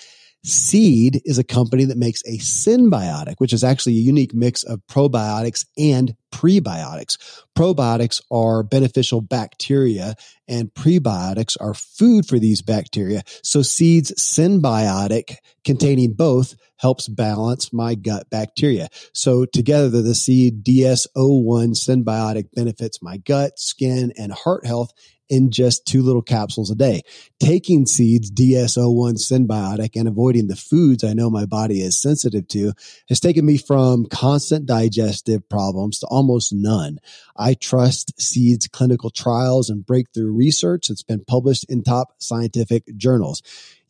Seed 0.44 1.22
is 1.24 1.38
a 1.38 1.44
company 1.44 1.84
that 1.84 1.96
makes 1.96 2.22
a 2.24 2.38
synbiotic, 2.38 3.34
which 3.38 3.52
is 3.52 3.62
actually 3.62 3.96
a 3.96 4.00
unique 4.00 4.34
mix 4.34 4.64
of 4.64 4.80
probiotics 4.88 5.64
and 5.78 6.16
prebiotics. 6.32 7.16
Probiotics 7.56 8.20
are 8.30 8.64
beneficial 8.64 9.20
bacteria 9.20 10.16
and 10.48 10.74
prebiotics 10.74 11.56
are 11.60 11.74
food 11.74 12.26
for 12.26 12.40
these 12.40 12.60
bacteria. 12.60 13.22
So 13.42 13.62
Seed's 13.62 14.12
synbiotic 14.18 15.36
containing 15.64 16.14
both 16.14 16.56
helps 16.78 17.06
balance 17.06 17.72
my 17.72 17.94
gut 17.94 18.28
bacteria. 18.28 18.88
So 19.14 19.44
together 19.44 20.02
the 20.02 20.14
Seed 20.16 20.64
DS01 20.64 21.76
synbiotic 21.76 22.46
benefits 22.52 23.00
my 23.00 23.18
gut, 23.18 23.60
skin, 23.60 24.12
and 24.18 24.32
heart 24.32 24.66
health 24.66 24.92
in 25.32 25.50
just 25.50 25.86
two 25.86 26.02
little 26.02 26.20
capsules 26.20 26.70
a 26.70 26.74
day. 26.74 27.00
Taking 27.40 27.86
Seed's 27.86 28.30
DS01 28.30 29.14
synbiotic, 29.14 29.98
and 29.98 30.06
avoiding 30.06 30.48
the 30.48 30.56
foods 30.56 31.02
I 31.02 31.14
know 31.14 31.30
my 31.30 31.46
body 31.46 31.80
is 31.80 31.98
sensitive 31.98 32.46
to 32.48 32.74
has 33.08 33.18
taken 33.18 33.46
me 33.46 33.56
from 33.56 34.04
constant 34.04 34.66
digestive 34.66 35.48
problems 35.48 36.00
to 36.00 36.06
almost 36.08 36.52
none. 36.52 36.98
I 37.34 37.54
trust 37.54 38.20
Seed's 38.20 38.68
clinical 38.68 39.08
trials 39.08 39.70
and 39.70 39.86
breakthrough 39.86 40.30
research 40.30 40.88
that's 40.88 41.02
been 41.02 41.24
published 41.24 41.64
in 41.70 41.82
top 41.82 42.08
scientific 42.18 42.94
journals. 42.98 43.42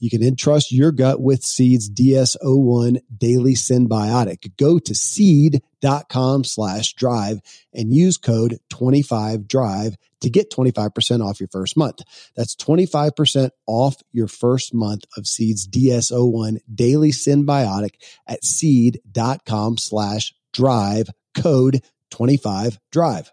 You 0.02 0.10
can 0.10 0.24
entrust 0.24 0.72
your 0.72 0.90
gut 0.90 1.20
with 1.20 1.44
Seed's 1.44 1.88
DS01 1.88 3.02
Daily 3.16 3.54
Synbiotic. 3.54 4.56
Go 4.56 4.80
to 4.80 4.96
seed.com 4.96 6.42
slash 6.42 6.94
drive 6.94 7.38
and 7.72 7.94
use 7.94 8.16
code 8.16 8.58
25drive 8.68 9.94
to 10.22 10.28
get 10.28 10.50
25% 10.50 11.24
off 11.24 11.38
your 11.38 11.48
first 11.52 11.76
month. 11.76 12.00
That's 12.34 12.56
25% 12.56 13.50
off 13.68 13.94
your 14.10 14.26
first 14.26 14.74
month 14.74 15.04
of 15.16 15.28
Seed's 15.28 15.68
DS01 15.68 16.58
Daily 16.74 17.12
Synbiotic 17.12 17.94
at 18.26 18.44
seed.com 18.44 19.78
slash 19.78 20.34
drive 20.52 21.10
code 21.32 21.80
25drive. 22.10 23.30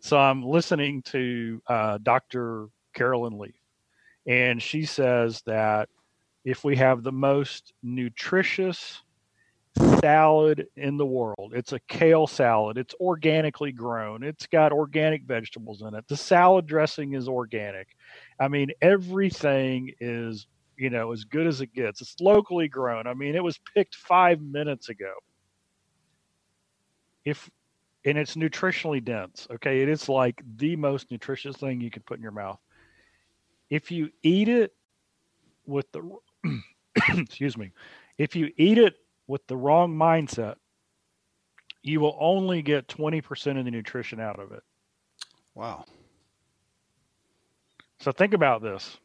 So 0.00 0.16
I'm 0.18 0.42
listening 0.42 1.02
to 1.02 1.60
uh, 1.66 1.98
Dr. 2.02 2.68
Caroline 2.94 3.38
Leaf, 3.38 3.54
and 4.26 4.62
she 4.62 4.84
says 4.84 5.42
that 5.46 5.88
if 6.44 6.64
we 6.64 6.76
have 6.76 7.02
the 7.02 7.12
most 7.12 7.72
nutritious 7.82 9.02
salad 10.00 10.66
in 10.76 10.96
the 10.96 11.06
world, 11.06 11.52
it's 11.54 11.72
a 11.72 11.80
kale 11.88 12.26
salad, 12.26 12.78
it's 12.78 12.94
organically 13.00 13.72
grown, 13.72 14.22
it's 14.22 14.46
got 14.46 14.72
organic 14.72 15.24
vegetables 15.24 15.82
in 15.82 15.94
it, 15.94 16.06
the 16.08 16.16
salad 16.16 16.66
dressing 16.66 17.14
is 17.14 17.28
organic. 17.28 17.88
I 18.40 18.48
mean, 18.48 18.70
everything 18.80 19.92
is, 20.00 20.46
you 20.76 20.90
know, 20.90 21.12
as 21.12 21.24
good 21.24 21.46
as 21.46 21.60
it 21.60 21.74
gets. 21.74 22.00
It's 22.00 22.16
locally 22.20 22.68
grown. 22.68 23.06
I 23.08 23.14
mean, 23.14 23.34
it 23.34 23.42
was 23.42 23.58
picked 23.74 23.96
five 23.96 24.40
minutes 24.40 24.88
ago. 24.88 25.12
If 27.24 27.50
and 28.04 28.16
it's 28.18 28.36
nutritionally 28.36 29.04
dense. 29.04 29.46
Okay, 29.50 29.82
it 29.82 29.88
is 29.88 30.08
like 30.08 30.42
the 30.56 30.76
most 30.76 31.10
nutritious 31.10 31.56
thing 31.56 31.80
you 31.80 31.90
can 31.90 32.02
put 32.02 32.18
in 32.18 32.22
your 32.22 32.32
mouth. 32.32 32.58
If 33.70 33.90
you 33.90 34.10
eat 34.22 34.48
it 34.48 34.74
with 35.66 35.90
the 35.92 36.10
excuse 37.08 37.56
me, 37.56 37.72
if 38.16 38.34
you 38.34 38.52
eat 38.56 38.78
it 38.78 38.96
with 39.26 39.46
the 39.46 39.56
wrong 39.56 39.94
mindset, 39.94 40.56
you 41.82 42.00
will 42.00 42.16
only 42.18 42.62
get 42.62 42.88
20% 42.88 43.58
of 43.58 43.64
the 43.64 43.70
nutrition 43.70 44.20
out 44.20 44.40
of 44.40 44.52
it. 44.52 44.62
Wow. 45.54 45.84
So 48.00 48.12
think 48.12 48.34
about 48.34 48.62
this. 48.62 48.98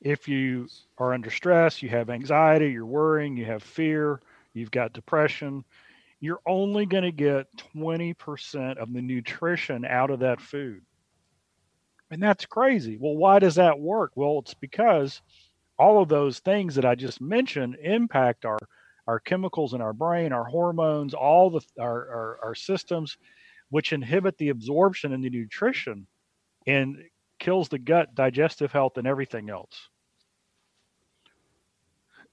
If 0.00 0.26
you 0.26 0.68
are 0.98 1.14
under 1.14 1.30
stress, 1.30 1.82
you 1.82 1.88
have 1.90 2.10
anxiety, 2.10 2.72
you're 2.72 2.84
worrying, 2.84 3.36
you 3.36 3.44
have 3.44 3.62
fear, 3.62 4.20
you've 4.52 4.72
got 4.72 4.92
depression, 4.92 5.64
you're 6.22 6.40
only 6.46 6.86
going 6.86 7.02
to 7.02 7.12
get 7.12 7.48
20% 7.74 8.76
of 8.78 8.92
the 8.92 9.02
nutrition 9.02 9.84
out 9.84 10.08
of 10.10 10.20
that 10.20 10.40
food. 10.40 10.80
And 12.12 12.22
that's 12.22 12.46
crazy. 12.46 12.96
Well, 12.98 13.16
why 13.16 13.40
does 13.40 13.56
that 13.56 13.80
work? 13.80 14.12
Well, 14.14 14.38
it's 14.38 14.54
because 14.54 15.20
all 15.80 16.00
of 16.00 16.08
those 16.08 16.38
things 16.38 16.76
that 16.76 16.84
I 16.84 16.94
just 16.94 17.20
mentioned 17.20 17.76
impact 17.82 18.44
our 18.46 18.58
our 19.08 19.18
chemicals 19.18 19.74
in 19.74 19.80
our 19.80 19.92
brain, 19.92 20.32
our 20.32 20.44
hormones, 20.44 21.12
all 21.12 21.50
the 21.50 21.60
our, 21.80 22.08
our, 22.08 22.38
our 22.44 22.54
systems, 22.54 23.18
which 23.70 23.92
inhibit 23.92 24.38
the 24.38 24.50
absorption 24.50 25.12
and 25.12 25.24
the 25.24 25.30
nutrition 25.30 26.06
and 26.68 26.98
kills 27.40 27.68
the 27.68 27.80
gut, 27.80 28.14
digestive 28.14 28.70
health, 28.70 28.96
and 28.96 29.08
everything 29.08 29.50
else. 29.50 29.88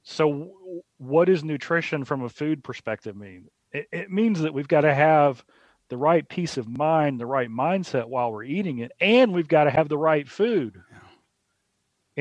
So, 0.04 0.84
what 0.98 1.26
does 1.26 1.44
nutrition 1.44 2.06
from 2.06 2.22
a 2.22 2.30
food 2.30 2.64
perspective 2.64 3.16
mean? 3.16 3.48
It, 3.72 3.88
it 3.92 4.12
means 4.12 4.42
that 4.42 4.54
we've 4.54 4.68
got 4.68 4.82
to 4.82 4.94
have 4.94 5.44
the 5.90 5.98
right 5.98 6.28
peace 6.28 6.58
of 6.58 6.68
mind, 6.68 7.20
the 7.20 7.26
right 7.26 7.50
mindset 7.50 8.06
while 8.06 8.32
we're 8.32 8.44
eating 8.44 8.80
it, 8.80 8.92
and 9.02 9.34
we've 9.34 9.48
got 9.48 9.66
to 9.66 9.72
have 9.72 9.90
the 9.90 9.98
right 9.98 10.28
food. 10.30 10.76
Yeah. 10.92 11.00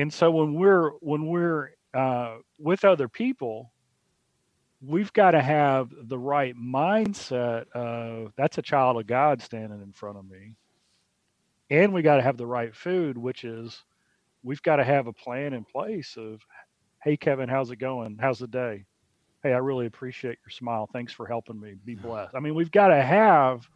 And 0.03 0.13
so 0.13 0.31
when 0.31 0.55
we're 0.55 0.91
when 0.99 1.27
we're 1.27 1.71
uh, 1.93 2.37
with 2.57 2.85
other 2.85 3.07
people, 3.07 3.71
we've 4.81 5.13
got 5.13 5.31
to 5.31 5.41
have 5.41 5.89
the 6.03 6.17
right 6.17 6.55
mindset 6.55 7.69
of 7.71 8.33
that's 8.37 8.57
a 8.57 8.61
child 8.63 8.99
of 8.99 9.07
God 9.07 9.41
standing 9.41 9.81
in 9.81 9.91
front 9.93 10.17
of 10.17 10.29
me, 10.29 10.55
and 11.69 11.93
we 11.93 12.01
got 12.01 12.17
to 12.17 12.23
have 12.23 12.37
the 12.37 12.47
right 12.47 12.75
food, 12.75 13.17
which 13.17 13.43
is 13.43 13.83
we've 14.43 14.63
got 14.63 14.77
to 14.77 14.83
have 14.83 15.07
a 15.07 15.13
plan 15.13 15.53
in 15.53 15.63
place 15.65 16.15
of, 16.17 16.41
hey 17.03 17.17
Kevin, 17.17 17.49
how's 17.49 17.71
it 17.71 17.77
going? 17.77 18.17
How's 18.19 18.39
the 18.39 18.47
day? 18.47 18.85
Hey, 19.43 19.53
I 19.53 19.57
really 19.57 19.85
appreciate 19.85 20.37
your 20.45 20.51
smile. 20.51 20.87
Thanks 20.91 21.13
for 21.13 21.25
helping 21.25 21.59
me. 21.59 21.75
Be 21.85 21.95
blessed. 21.95 22.35
I 22.35 22.39
mean, 22.39 22.55
we've 22.55 22.71
got 22.71 22.89
to 22.89 23.01
have 23.01 23.69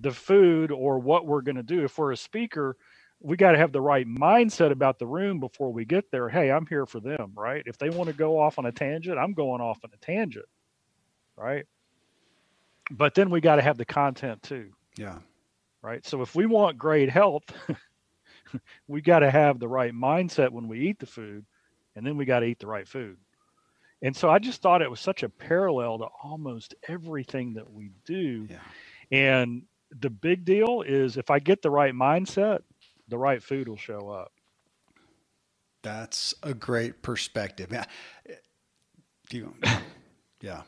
the 0.00 0.10
food 0.10 0.70
or 0.70 0.98
what 0.98 1.26
we're 1.26 1.42
going 1.42 1.56
to 1.56 1.62
do. 1.62 1.84
If 1.84 1.98
we're 1.98 2.12
a 2.12 2.16
speaker, 2.16 2.76
we 3.20 3.36
got 3.36 3.52
to 3.52 3.58
have 3.58 3.72
the 3.72 3.80
right 3.80 4.06
mindset 4.06 4.70
about 4.70 4.98
the 4.98 5.06
room 5.06 5.40
before 5.40 5.72
we 5.72 5.84
get 5.84 6.10
there. 6.10 6.28
Hey, 6.28 6.50
I'm 6.50 6.66
here 6.66 6.86
for 6.86 7.00
them, 7.00 7.32
right? 7.36 7.62
If 7.66 7.78
they 7.78 7.90
want 7.90 8.08
to 8.08 8.14
go 8.14 8.38
off 8.38 8.58
on 8.58 8.66
a 8.66 8.72
tangent, 8.72 9.18
I'm 9.18 9.34
going 9.34 9.60
off 9.60 9.78
on 9.84 9.90
a 9.92 9.98
tangent, 9.98 10.46
right? 11.36 11.66
But 12.90 13.14
then 13.14 13.30
we 13.30 13.40
got 13.40 13.56
to 13.56 13.62
have 13.62 13.76
the 13.76 13.84
content 13.84 14.42
too. 14.42 14.70
Yeah. 14.96 15.18
Right. 15.82 16.04
So 16.04 16.22
if 16.22 16.34
we 16.34 16.46
want 16.46 16.76
great 16.76 17.08
health, 17.08 17.44
we 18.88 19.00
got 19.00 19.20
to 19.20 19.30
have 19.30 19.58
the 19.58 19.68
right 19.68 19.92
mindset 19.92 20.50
when 20.50 20.68
we 20.68 20.80
eat 20.80 20.98
the 20.98 21.06
food, 21.06 21.44
and 21.94 22.06
then 22.06 22.16
we 22.16 22.24
got 22.24 22.40
to 22.40 22.46
eat 22.46 22.58
the 22.58 22.66
right 22.66 22.88
food. 22.88 23.16
And 24.02 24.16
so 24.16 24.30
I 24.30 24.38
just 24.38 24.62
thought 24.62 24.82
it 24.82 24.90
was 24.90 25.00
such 25.00 25.22
a 25.22 25.28
parallel 25.28 25.98
to 25.98 26.06
almost 26.22 26.74
everything 26.88 27.54
that 27.54 27.70
we 27.70 27.90
do. 28.04 28.48
Yeah. 28.48 28.58
And 29.10 29.62
the 29.90 30.10
big 30.10 30.44
deal 30.44 30.82
is 30.86 31.16
if 31.16 31.30
I 31.30 31.38
get 31.38 31.62
the 31.62 31.70
right 31.70 31.94
mindset, 31.94 32.60
the 33.08 33.18
right 33.18 33.42
food 33.42 33.68
will 33.68 33.76
show 33.76 34.08
up. 34.08 34.32
That's 35.82 36.34
a 36.42 36.54
great 36.54 37.02
perspective. 37.02 37.70
Yeah. 37.72 37.84
You, 39.30 39.54
yeah. 40.40 40.62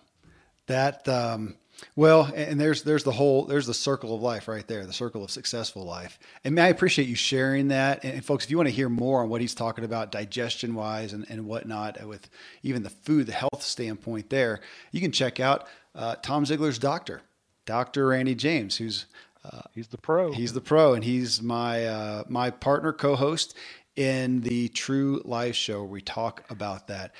That 0.66 1.06
um 1.08 1.56
well, 1.96 2.30
and 2.34 2.60
there's 2.60 2.82
there's 2.82 3.04
the 3.04 3.12
whole 3.12 3.44
there's 3.44 3.66
the 3.66 3.74
circle 3.74 4.14
of 4.14 4.22
life 4.22 4.48
right 4.48 4.66
there, 4.66 4.86
the 4.86 4.92
circle 4.92 5.24
of 5.24 5.30
successful 5.30 5.84
life. 5.84 6.18
And 6.44 6.58
I 6.58 6.68
appreciate 6.68 7.08
you 7.08 7.14
sharing 7.14 7.68
that. 7.68 8.04
And 8.04 8.24
folks, 8.24 8.44
if 8.44 8.50
you 8.50 8.56
want 8.56 8.68
to 8.68 8.74
hear 8.74 8.88
more 8.88 9.22
on 9.22 9.28
what 9.28 9.40
he's 9.40 9.54
talking 9.54 9.84
about 9.84 10.12
digestion 10.12 10.74
wise 10.74 11.12
and, 11.12 11.26
and 11.28 11.46
whatnot 11.46 12.04
with 12.06 12.28
even 12.62 12.82
the 12.82 12.90
food, 12.90 13.26
the 13.26 13.32
health 13.32 13.62
standpoint 13.62 14.30
there, 14.30 14.60
you 14.90 15.00
can 15.00 15.12
check 15.12 15.40
out 15.40 15.66
uh, 15.94 16.16
Tom 16.22 16.44
Ziglar's 16.44 16.78
doctor, 16.78 17.22
Dr. 17.66 18.08
Randy 18.08 18.34
James, 18.34 18.76
who's 18.76 19.06
uh, 19.44 19.62
he's 19.74 19.88
the 19.88 19.98
pro. 19.98 20.32
He's 20.32 20.52
the 20.52 20.60
pro, 20.60 20.94
and 20.94 21.02
he's 21.02 21.42
my 21.42 21.86
uh, 21.86 22.24
my 22.28 22.50
partner 22.50 22.92
co-host 22.92 23.56
in 23.96 24.40
the 24.40 24.68
True 24.68 25.20
Life 25.24 25.56
Show. 25.56 25.80
Where 25.80 25.90
we 25.90 26.00
talk 26.00 26.44
about 26.48 26.88
that. 26.88 27.12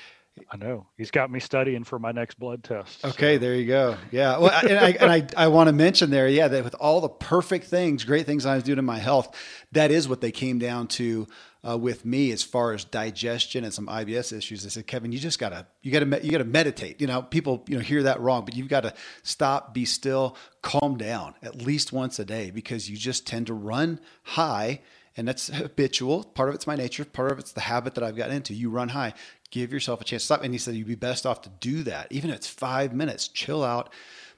I 0.51 0.57
know 0.57 0.87
he's 0.97 1.11
got 1.11 1.29
me 1.29 1.39
studying 1.39 1.83
for 1.83 1.99
my 1.99 2.11
next 2.11 2.39
blood 2.39 2.63
test. 2.63 3.05
Okay, 3.05 3.35
so. 3.35 3.39
there 3.39 3.55
you 3.55 3.67
go. 3.67 3.97
Yeah, 4.11 4.39
well, 4.39 4.51
and 4.67 4.79
I 4.79 4.89
and 4.91 5.11
I, 5.11 5.27
I 5.45 5.47
want 5.47 5.67
to 5.67 5.73
mention 5.73 6.09
there, 6.09 6.27
yeah, 6.27 6.47
that 6.47 6.63
with 6.63 6.75
all 6.79 7.01
the 7.01 7.09
perfect 7.09 7.65
things, 7.65 8.03
great 8.03 8.25
things 8.25 8.45
I 8.45 8.55
was 8.55 8.63
doing 8.63 8.79
in 8.79 8.85
my 8.85 8.97
health, 8.97 9.35
that 9.73 9.91
is 9.91 10.09
what 10.09 10.21
they 10.21 10.31
came 10.31 10.57
down 10.57 10.87
to 10.87 11.27
uh, 11.67 11.77
with 11.77 12.03
me 12.03 12.31
as 12.31 12.43
far 12.43 12.73
as 12.73 12.83
digestion 12.83 13.63
and 13.63 13.73
some 13.73 13.87
IBS 13.87 14.35
issues. 14.35 14.63
They 14.63 14.69
said, 14.69 14.87
Kevin, 14.87 15.11
you 15.11 15.19
just 15.19 15.39
gotta 15.39 15.67
you 15.81 15.91
gotta 15.91 16.25
you 16.25 16.31
gotta 16.31 16.45
meditate. 16.45 16.99
You 16.99 17.07
know, 17.07 17.21
people 17.21 17.63
you 17.67 17.77
know 17.77 17.83
hear 17.83 18.03
that 18.03 18.19
wrong, 18.19 18.43
but 18.43 18.55
you've 18.55 18.69
got 18.69 18.81
to 18.81 18.93
stop, 19.21 19.73
be 19.73 19.85
still, 19.85 20.35
calm 20.61 20.97
down 20.97 21.35
at 21.43 21.61
least 21.61 21.93
once 21.93 22.17
a 22.19 22.25
day 22.25 22.49
because 22.49 22.89
you 22.89 22.97
just 22.97 23.27
tend 23.27 23.47
to 23.47 23.53
run 23.53 23.99
high 24.23 24.81
and 25.15 25.27
that's 25.27 25.47
habitual. 25.47 26.23
Part 26.23 26.49
of 26.49 26.55
it's 26.55 26.67
my 26.67 26.75
nature. 26.75 27.05
Part 27.05 27.31
of 27.31 27.39
it's 27.39 27.51
the 27.51 27.61
habit 27.61 27.95
that 27.95 28.03
I've 28.03 28.15
gotten 28.15 28.35
into. 28.35 28.53
You 28.53 28.69
run 28.69 28.89
high 28.89 29.13
give 29.53 29.71
yourself 29.71 30.01
a 30.01 30.03
chance 30.03 30.23
to 30.23 30.25
stop. 30.25 30.43
And 30.43 30.51
he 30.51 30.57
said 30.57 30.73
you'd 30.73 30.87
be 30.87 30.95
best 30.95 31.27
off 31.27 31.43
to 31.43 31.49
do 31.49 31.83
that, 31.83 32.07
even 32.09 32.31
if 32.31 32.37
it's 32.37 32.47
five 32.47 32.91
minutes. 32.91 33.27
Chill 33.27 33.63
out 33.63 33.93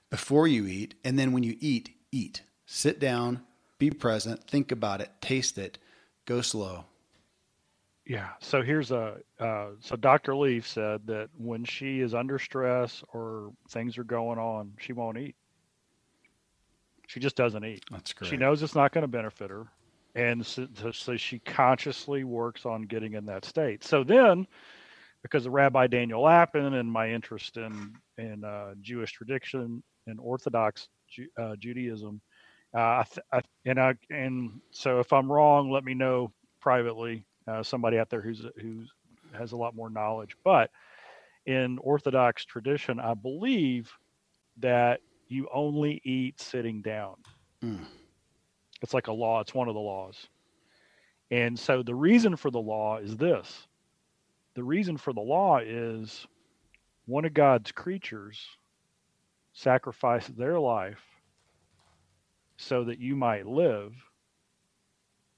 before 0.09 0.45
you 0.45 0.67
eat, 0.67 0.93
and 1.05 1.17
then 1.17 1.31
when 1.31 1.41
you 1.41 1.55
eat, 1.59 1.89
eat. 2.11 2.43
Sit 2.65 2.99
down, 2.99 3.41
be 3.79 3.89
present, 3.89 4.43
think 4.47 4.71
about 4.71 4.99
it, 4.99 5.09
taste 5.21 5.57
it, 5.57 5.77
go 6.25 6.41
slow. 6.41 6.85
Yeah. 8.05 8.29
So 8.39 8.61
here's 8.61 8.91
a 8.91 9.17
uh, 9.39 9.69
so 9.79 9.95
Dr. 9.95 10.35
Leaf 10.35 10.67
said 10.67 11.07
that 11.07 11.29
when 11.37 11.63
she 11.63 12.01
is 12.01 12.13
under 12.13 12.37
stress 12.37 13.01
or 13.13 13.53
things 13.69 13.97
are 13.97 14.03
going 14.03 14.37
on, 14.37 14.73
she 14.79 14.93
won't 14.93 15.17
eat. 15.17 15.35
She 17.07 17.19
just 17.19 17.35
doesn't 17.35 17.63
eat. 17.63 17.83
That's 17.89 18.13
great. 18.13 18.29
She 18.29 18.37
knows 18.37 18.61
it's 18.61 18.75
not 18.75 18.91
going 18.91 19.03
to 19.03 19.07
benefit 19.07 19.49
her, 19.49 19.67
and 20.13 20.45
so, 20.45 20.67
so 20.91 21.15
she 21.15 21.39
consciously 21.39 22.23
works 22.23 22.65
on 22.65 22.81
getting 22.83 23.13
in 23.13 23.25
that 23.27 23.45
state. 23.45 23.83
So 23.83 24.03
then 24.03 24.45
because 25.25 25.47
of 25.47 25.53
Rabbi 25.53 25.87
Daniel 25.87 26.21
Lapin 26.21 26.75
and 26.75 26.91
my 26.91 27.09
interest 27.09 27.57
in 27.57 27.95
in 28.19 28.43
uh, 28.43 28.75
Jewish 28.79 29.11
tradition 29.11 29.81
and 30.05 30.19
Orthodox 30.19 30.87
Ju- 31.09 31.29
uh, 31.41 31.55
Judaism. 31.55 32.21
Uh, 32.77 32.79
I 32.79 33.05
th- 33.11 33.25
I, 33.33 33.41
and 33.65 33.79
I 33.79 33.95
and 34.11 34.61
so 34.69 34.99
if 34.99 35.11
I'm 35.11 35.31
wrong, 35.31 35.71
let 35.71 35.83
me 35.83 35.95
know 35.95 36.31
privately. 36.61 37.25
Uh, 37.47 37.63
somebody 37.63 37.97
out 37.97 38.11
there 38.11 38.21
who's 38.21 38.45
who's 38.61 38.91
has 39.35 39.53
a 39.53 39.57
lot 39.57 39.75
more 39.75 39.89
knowledge. 39.89 40.37
But 40.43 40.69
in 41.47 41.79
Orthodox 41.79 42.45
tradition, 42.45 42.99
I 42.99 43.15
believe 43.15 43.91
that 44.59 45.01
you 45.27 45.47
only 45.51 46.01
eat 46.03 46.39
sitting 46.39 46.83
down. 46.83 47.15
Mm. 47.63 47.79
It's 48.83 48.93
like 48.93 49.07
a 49.07 49.11
law, 49.13 49.39
it's 49.39 49.55
one 49.55 49.69
of 49.69 49.73
the 49.73 49.79
laws. 49.79 50.27
And 51.31 51.57
so 51.57 51.81
the 51.81 51.95
reason 51.95 52.35
for 52.35 52.51
the 52.51 52.61
law 52.61 52.97
is 52.99 53.17
this 53.17 53.67
the 54.55 54.63
reason 54.63 54.97
for 54.97 55.13
the 55.13 55.21
law 55.21 55.59
is 55.59 56.25
one 57.05 57.25
of 57.25 57.33
God's 57.33 57.71
creatures 57.71 58.39
sacrificed 59.53 60.35
their 60.37 60.59
life 60.59 61.03
so 62.57 62.85
that 62.85 62.99
you 62.99 63.15
might 63.15 63.45
live. 63.45 63.93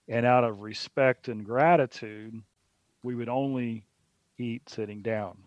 And 0.08 0.26
out 0.26 0.44
of 0.44 0.62
respect 0.62 1.28
and 1.28 1.44
gratitude, 1.44 2.42
we 3.04 3.16
would 3.16 3.28
only 3.28 3.84
eat 4.38 4.70
sitting 4.70 5.02
down. 5.02 5.38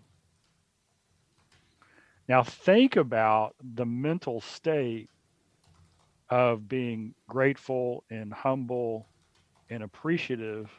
Now, 2.29 2.43
think 2.43 2.97
about 2.97 3.55
the 3.75 3.87
mental 3.87 4.41
state 4.41 5.09
of 6.29 6.69
being 6.69 7.15
grateful 7.29 8.05
and 8.11 8.33
humble 8.33 9.07
and 9.69 9.83
appreciative 9.83 10.71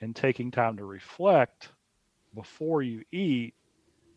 and 0.00 0.14
taking 0.14 0.50
time 0.50 0.76
to 0.76 0.84
reflect 0.84 1.70
before 2.34 2.82
you 2.82 3.04
eat 3.12 3.54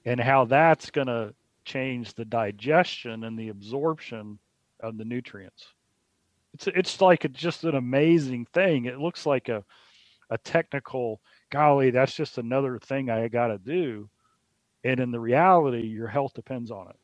and 0.05 0.20
how 0.20 0.45
that's 0.45 0.91
going 0.91 1.07
to 1.07 1.34
change 1.63 2.13
the 2.13 2.26
digestion 2.26 3.24
and 3.24 3.38
the 3.38 3.49
absorption 3.49 4.39
of 4.80 4.97
the 4.97 5.05
nutrients. 5.05 5.66
It's 6.53 6.68
it's 6.68 7.01
like 7.01 7.26
it's 7.26 7.39
just 7.39 7.63
an 7.63 7.76
amazing 7.76 8.45
thing. 8.53 8.86
It 8.86 8.99
looks 8.99 9.26
like 9.26 9.49
a 9.49 9.63
a 10.30 10.38
technical 10.38 11.22
golly, 11.49 11.91
that's 11.91 12.13
just 12.13 12.38
another 12.38 12.80
thing 12.80 13.09
I 13.09 13.28
got 13.28 13.47
to 13.47 13.57
do. 13.57 14.09
And 14.84 14.99
in 14.99 15.11
the 15.11 15.20
reality, 15.20 15.88
your 15.88 16.07
health 16.07 16.34
depends 16.34 16.72
on 16.72 16.89
it. 16.89 16.95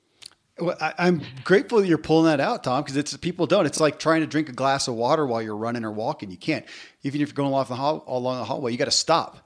Well, 0.63 0.77
I, 0.79 1.07
am 1.07 1.21
grateful 1.43 1.79
that 1.79 1.87
you're 1.87 1.97
pulling 1.97 2.25
that 2.25 2.39
out, 2.39 2.63
Tom, 2.63 2.83
because 2.83 2.97
it's 2.97 3.15
people 3.17 3.47
don't. 3.47 3.65
It's 3.65 3.79
like 3.79 3.97
trying 3.97 4.21
to 4.21 4.27
drink 4.27 4.49
a 4.49 4.53
glass 4.53 4.87
of 4.87 4.95
water 4.95 5.25
while 5.25 5.41
you're 5.41 5.55
running 5.55 5.85
or 5.85 5.91
walking. 5.91 6.29
You 6.29 6.37
can't. 6.37 6.65
Even 7.03 7.21
if 7.21 7.29
you're 7.29 7.35
going 7.35 7.49
along 7.49 7.65
the, 7.67 7.75
hall, 7.75 8.03
along 8.05 8.37
the 8.37 8.43
hallway, 8.43 8.71
you 8.71 8.77
got 8.77 8.85
to 8.85 8.91
stop 8.91 9.37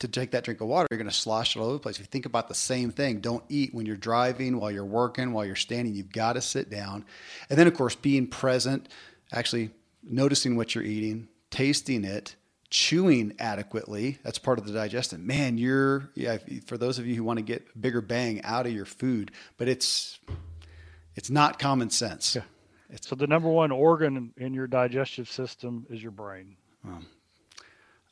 to 0.00 0.08
take 0.08 0.32
that 0.32 0.44
drink 0.44 0.60
of 0.60 0.68
water. 0.68 0.86
You're 0.90 0.98
going 0.98 1.10
to 1.10 1.16
slosh 1.16 1.54
it 1.54 1.60
all 1.60 1.66
over 1.66 1.74
the 1.74 1.80
place. 1.80 1.96
If 1.96 2.00
you 2.00 2.06
think 2.06 2.26
about 2.26 2.48
the 2.48 2.54
same 2.54 2.90
thing, 2.90 3.20
don't 3.20 3.44
eat 3.48 3.72
when 3.74 3.86
you're 3.86 3.96
driving, 3.96 4.58
while 4.58 4.70
you're 4.70 4.84
working, 4.84 5.32
while 5.32 5.44
you're 5.44 5.56
standing. 5.56 5.94
You've 5.94 6.12
got 6.12 6.34
to 6.34 6.40
sit 6.40 6.70
down. 6.70 7.04
And 7.48 7.58
then, 7.58 7.66
of 7.66 7.74
course, 7.74 7.94
being 7.94 8.26
present, 8.26 8.88
actually 9.32 9.70
noticing 10.02 10.56
what 10.56 10.74
you're 10.74 10.84
eating, 10.84 11.28
tasting 11.50 12.04
it, 12.04 12.34
chewing 12.70 13.34
adequately. 13.38 14.18
That's 14.22 14.38
part 14.38 14.58
of 14.58 14.66
the 14.66 14.72
digestion. 14.72 15.26
Man, 15.26 15.58
you're 15.58 16.10
yeah. 16.14 16.38
For 16.66 16.78
those 16.78 16.98
of 16.98 17.06
you 17.06 17.14
who 17.14 17.24
want 17.24 17.38
to 17.38 17.44
get 17.44 17.80
bigger 17.80 18.00
bang 18.00 18.42
out 18.42 18.66
of 18.66 18.72
your 18.72 18.86
food, 18.86 19.32
but 19.58 19.68
it's 19.68 20.18
it's 21.14 21.30
not 21.30 21.58
common 21.58 21.90
sense. 21.90 22.36
Yeah. 22.36 22.96
so 23.02 23.16
the 23.16 23.26
number 23.26 23.48
one 23.48 23.70
organ 23.70 24.32
in 24.36 24.54
your 24.54 24.66
digestive 24.66 25.30
system 25.30 25.86
is 25.90 26.02
your 26.02 26.12
brain. 26.12 26.56
Um, 26.86 27.06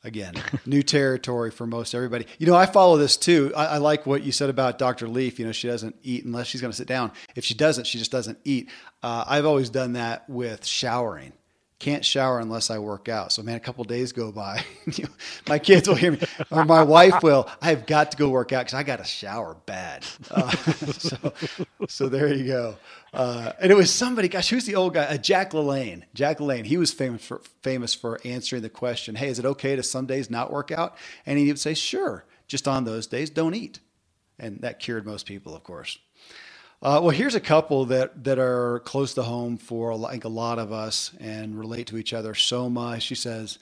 again, 0.03 0.33
new 0.65 0.83
territory 0.83 1.51
for 1.51 1.67
most 1.67 1.93
everybody. 1.93 2.25
You 2.37 2.47
know, 2.47 2.55
I 2.55 2.65
follow 2.65 2.97
this 2.97 3.17
too. 3.17 3.51
I, 3.55 3.65
I, 3.65 3.77
like 3.77 4.05
what 4.05 4.23
you 4.23 4.31
said 4.31 4.49
about 4.49 4.77
Dr. 4.77 5.07
Leaf. 5.07 5.39
You 5.39 5.45
know, 5.45 5.51
she 5.51 5.67
doesn't 5.67 5.95
eat 6.03 6.25
unless 6.25 6.47
she's 6.47 6.61
going 6.61 6.71
to 6.71 6.77
sit 6.77 6.87
down. 6.87 7.11
If 7.35 7.45
she 7.45 7.53
doesn't, 7.53 7.85
she 7.85 7.97
just 7.97 8.11
doesn't 8.11 8.39
eat. 8.43 8.69
Uh, 9.03 9.23
I've 9.27 9.45
always 9.45 9.69
done 9.69 9.93
that 9.93 10.29
with 10.29 10.65
showering 10.65 11.33
can't 11.79 12.03
shower 12.03 12.39
unless 12.39 12.69
I 12.69 12.77
work 12.77 13.07
out. 13.07 13.31
So 13.31 13.41
man, 13.41 13.55
a 13.55 13.59
couple 13.59 13.83
days 13.85 14.11
go 14.11 14.31
by, 14.31 14.63
my 15.47 15.57
kids 15.57 15.87
will 15.87 15.95
hear 15.95 16.11
me, 16.11 16.19
or 16.51 16.65
my 16.65 16.83
wife 16.83 17.23
will. 17.23 17.49
I 17.61 17.69
have 17.69 17.85
got 17.85 18.11
to 18.11 18.17
go 18.17 18.29
work 18.29 18.51
out 18.51 18.65
because 18.65 18.73
I 18.73 18.83
got 18.83 18.97
to 18.97 19.05
shower 19.05 19.55
bad. 19.65 20.05
Uh, 20.29 20.51
so, 20.51 21.33
so 21.87 22.09
there 22.09 22.33
you 22.33 22.45
go. 22.45 22.75
Uh, 23.13 23.53
and 23.61 23.71
it 23.71 23.75
was 23.75 23.91
somebody. 23.91 24.27
Gosh, 24.27 24.49
who's 24.49 24.65
the 24.65 24.75
old 24.75 24.93
guy? 24.93 25.05
Uh, 25.05 25.17
Jack 25.17 25.51
LaLanne. 25.51 26.03
Jack 26.13 26.39
LaLanne. 26.39 26.65
He 26.65 26.77
was 26.77 26.91
famous 26.91 27.25
for 27.25 27.41
famous 27.63 27.93
for 27.93 28.19
answering 28.25 28.61
the 28.61 28.69
question, 28.69 29.15
"Hey, 29.15 29.29
is 29.29 29.39
it 29.39 29.45
okay 29.45 29.75
to 29.75 29.83
some 29.83 30.05
days 30.05 30.29
not 30.29 30.51
work 30.51 30.71
out?" 30.71 30.97
And 31.25 31.39
he 31.39 31.47
would 31.47 31.59
say, 31.59 31.73
"Sure, 31.73 32.25
just 32.47 32.67
on 32.67 32.83
those 32.83 33.07
days, 33.07 33.29
don't 33.29 33.55
eat." 33.55 33.79
And 34.37 34.61
that 34.61 34.79
cured 34.79 35.05
most 35.05 35.25
people, 35.25 35.55
of 35.55 35.63
course. 35.63 35.97
Uh, 36.81 36.99
well, 37.03 37.09
here's 37.09 37.35
a 37.35 37.41
couple 37.41 37.85
that 37.85 38.23
that 38.23 38.39
are 38.39 38.79
close 38.85 39.13
to 39.13 39.23
home 39.23 39.57
for 39.57 39.95
like 39.95 40.23
a 40.23 40.29
lot 40.29 40.57
of 40.59 40.71
us 40.71 41.11
and 41.19 41.59
relate 41.59 41.87
to 41.87 41.97
each 41.97 42.13
other 42.13 42.33
so 42.33 42.69
much. 42.69 43.03
She 43.03 43.15
says, 43.15 43.59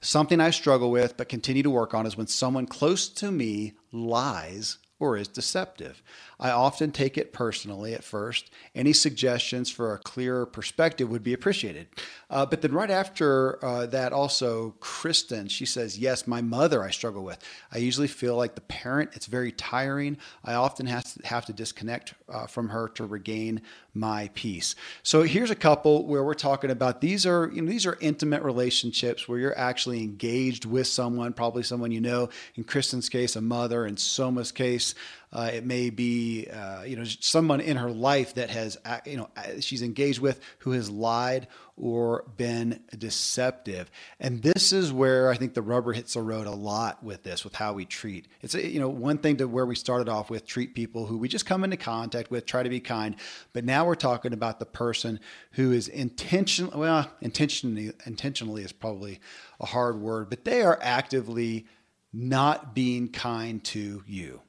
"Something 0.00 0.40
I 0.40 0.50
struggle 0.50 0.90
with 0.90 1.18
but 1.18 1.28
continue 1.28 1.62
to 1.62 1.70
work 1.70 1.92
on 1.92 2.06
is 2.06 2.16
when 2.16 2.28
someone 2.28 2.66
close 2.66 3.08
to 3.08 3.30
me 3.30 3.74
lies 3.92 4.78
or 4.98 5.16
is 5.16 5.28
deceptive. 5.28 6.02
I 6.40 6.50
often 6.50 6.90
take 6.90 7.18
it 7.18 7.32
personally 7.32 7.94
at 7.94 8.02
first. 8.02 8.50
Any 8.74 8.92
suggestions 8.92 9.70
for 9.70 9.92
a 9.92 9.98
clearer 9.98 10.46
perspective 10.46 11.10
would 11.10 11.22
be 11.22 11.34
appreciated. 11.34 11.88
Uh, 12.30 12.46
but 12.46 12.62
then, 12.62 12.72
right 12.72 12.90
after 12.90 13.62
uh, 13.64 13.86
that, 13.86 14.12
also, 14.12 14.74
Kristen, 14.80 15.48
she 15.48 15.66
says, 15.66 15.98
Yes, 15.98 16.26
my 16.26 16.40
mother 16.40 16.82
I 16.82 16.90
struggle 16.90 17.24
with. 17.24 17.38
I 17.72 17.78
usually 17.78 18.08
feel 18.08 18.36
like 18.36 18.54
the 18.54 18.62
parent, 18.62 19.10
it's 19.12 19.26
very 19.26 19.52
tiring. 19.52 20.16
I 20.44 20.54
often 20.54 20.86
have 20.86 21.04
to, 21.04 21.26
have 21.26 21.46
to 21.46 21.52
disconnect 21.52 22.14
uh, 22.28 22.46
from 22.46 22.70
her 22.70 22.88
to 22.90 23.04
regain 23.06 23.62
my 23.96 24.30
peace. 24.34 24.74
So, 25.02 25.22
here's 25.22 25.50
a 25.50 25.56
couple 25.56 26.06
where 26.06 26.22
we're 26.22 26.34
talking 26.34 26.70
about 26.70 27.00
these 27.00 27.26
are, 27.26 27.50
you 27.52 27.62
know, 27.62 27.70
these 27.70 27.86
are 27.86 27.96
intimate 28.00 28.42
relationships 28.42 29.26
where 29.26 29.38
you're 29.38 29.58
actually 29.58 30.02
engaged 30.02 30.64
with 30.64 30.86
someone, 30.86 31.32
probably 31.32 31.62
someone 31.62 31.90
you 31.90 32.00
know. 32.00 32.28
In 32.54 32.64
Kristen's 32.64 33.08
case, 33.08 33.36
a 33.36 33.40
mother. 33.40 33.86
In 33.86 33.96
Soma's 33.96 34.52
case, 34.52 34.94
uh, 35.32 35.50
it 35.52 35.64
may 35.64 35.90
be, 35.90 36.46
uh, 36.46 36.82
you 36.82 36.96
know, 36.96 37.04
someone 37.04 37.60
in 37.60 37.76
her 37.76 37.90
life 37.90 38.34
that 38.34 38.50
has, 38.50 38.78
uh, 38.84 39.00
you 39.04 39.16
know, 39.16 39.28
uh, 39.36 39.60
she's 39.60 39.82
engaged 39.82 40.20
with 40.20 40.40
who 40.58 40.72
has 40.72 40.88
lied 40.88 41.48
or 41.76 42.24
been 42.36 42.82
deceptive. 42.96 43.90
And 44.18 44.42
this 44.42 44.72
is 44.72 44.92
where 44.92 45.30
I 45.30 45.36
think 45.36 45.52
the 45.52 45.62
rubber 45.62 45.92
hits 45.92 46.14
the 46.14 46.22
road 46.22 46.46
a 46.46 46.52
lot 46.52 47.02
with 47.02 47.22
this, 47.22 47.44
with 47.44 47.54
how 47.54 47.74
we 47.74 47.84
treat. 47.84 48.28
It's, 48.40 48.54
you 48.54 48.80
know, 48.80 48.88
one 48.88 49.18
thing 49.18 49.36
to 49.38 49.46
where 49.46 49.66
we 49.66 49.74
started 49.74 50.08
off 50.08 50.30
with 50.30 50.46
treat 50.46 50.74
people 50.74 51.06
who 51.06 51.18
we 51.18 51.28
just 51.28 51.44
come 51.44 51.64
into 51.64 51.76
contact 51.76 52.30
with, 52.30 52.46
try 52.46 52.62
to 52.62 52.70
be 52.70 52.80
kind. 52.80 53.16
But 53.52 53.64
now 53.64 53.84
we're 53.84 53.94
talking 53.94 54.32
about 54.32 54.58
the 54.58 54.66
person 54.66 55.20
who 55.52 55.72
is 55.72 55.88
intentionally, 55.88 56.78
well, 56.78 57.10
intentionally, 57.20 57.92
intentionally 58.06 58.62
is 58.62 58.72
probably 58.72 59.20
a 59.60 59.66
hard 59.66 60.00
word, 60.00 60.30
but 60.30 60.44
they 60.44 60.62
are 60.62 60.78
actively 60.80 61.66
not 62.12 62.74
being 62.74 63.08
kind 63.08 63.62
to 63.64 64.02
you. 64.06 64.40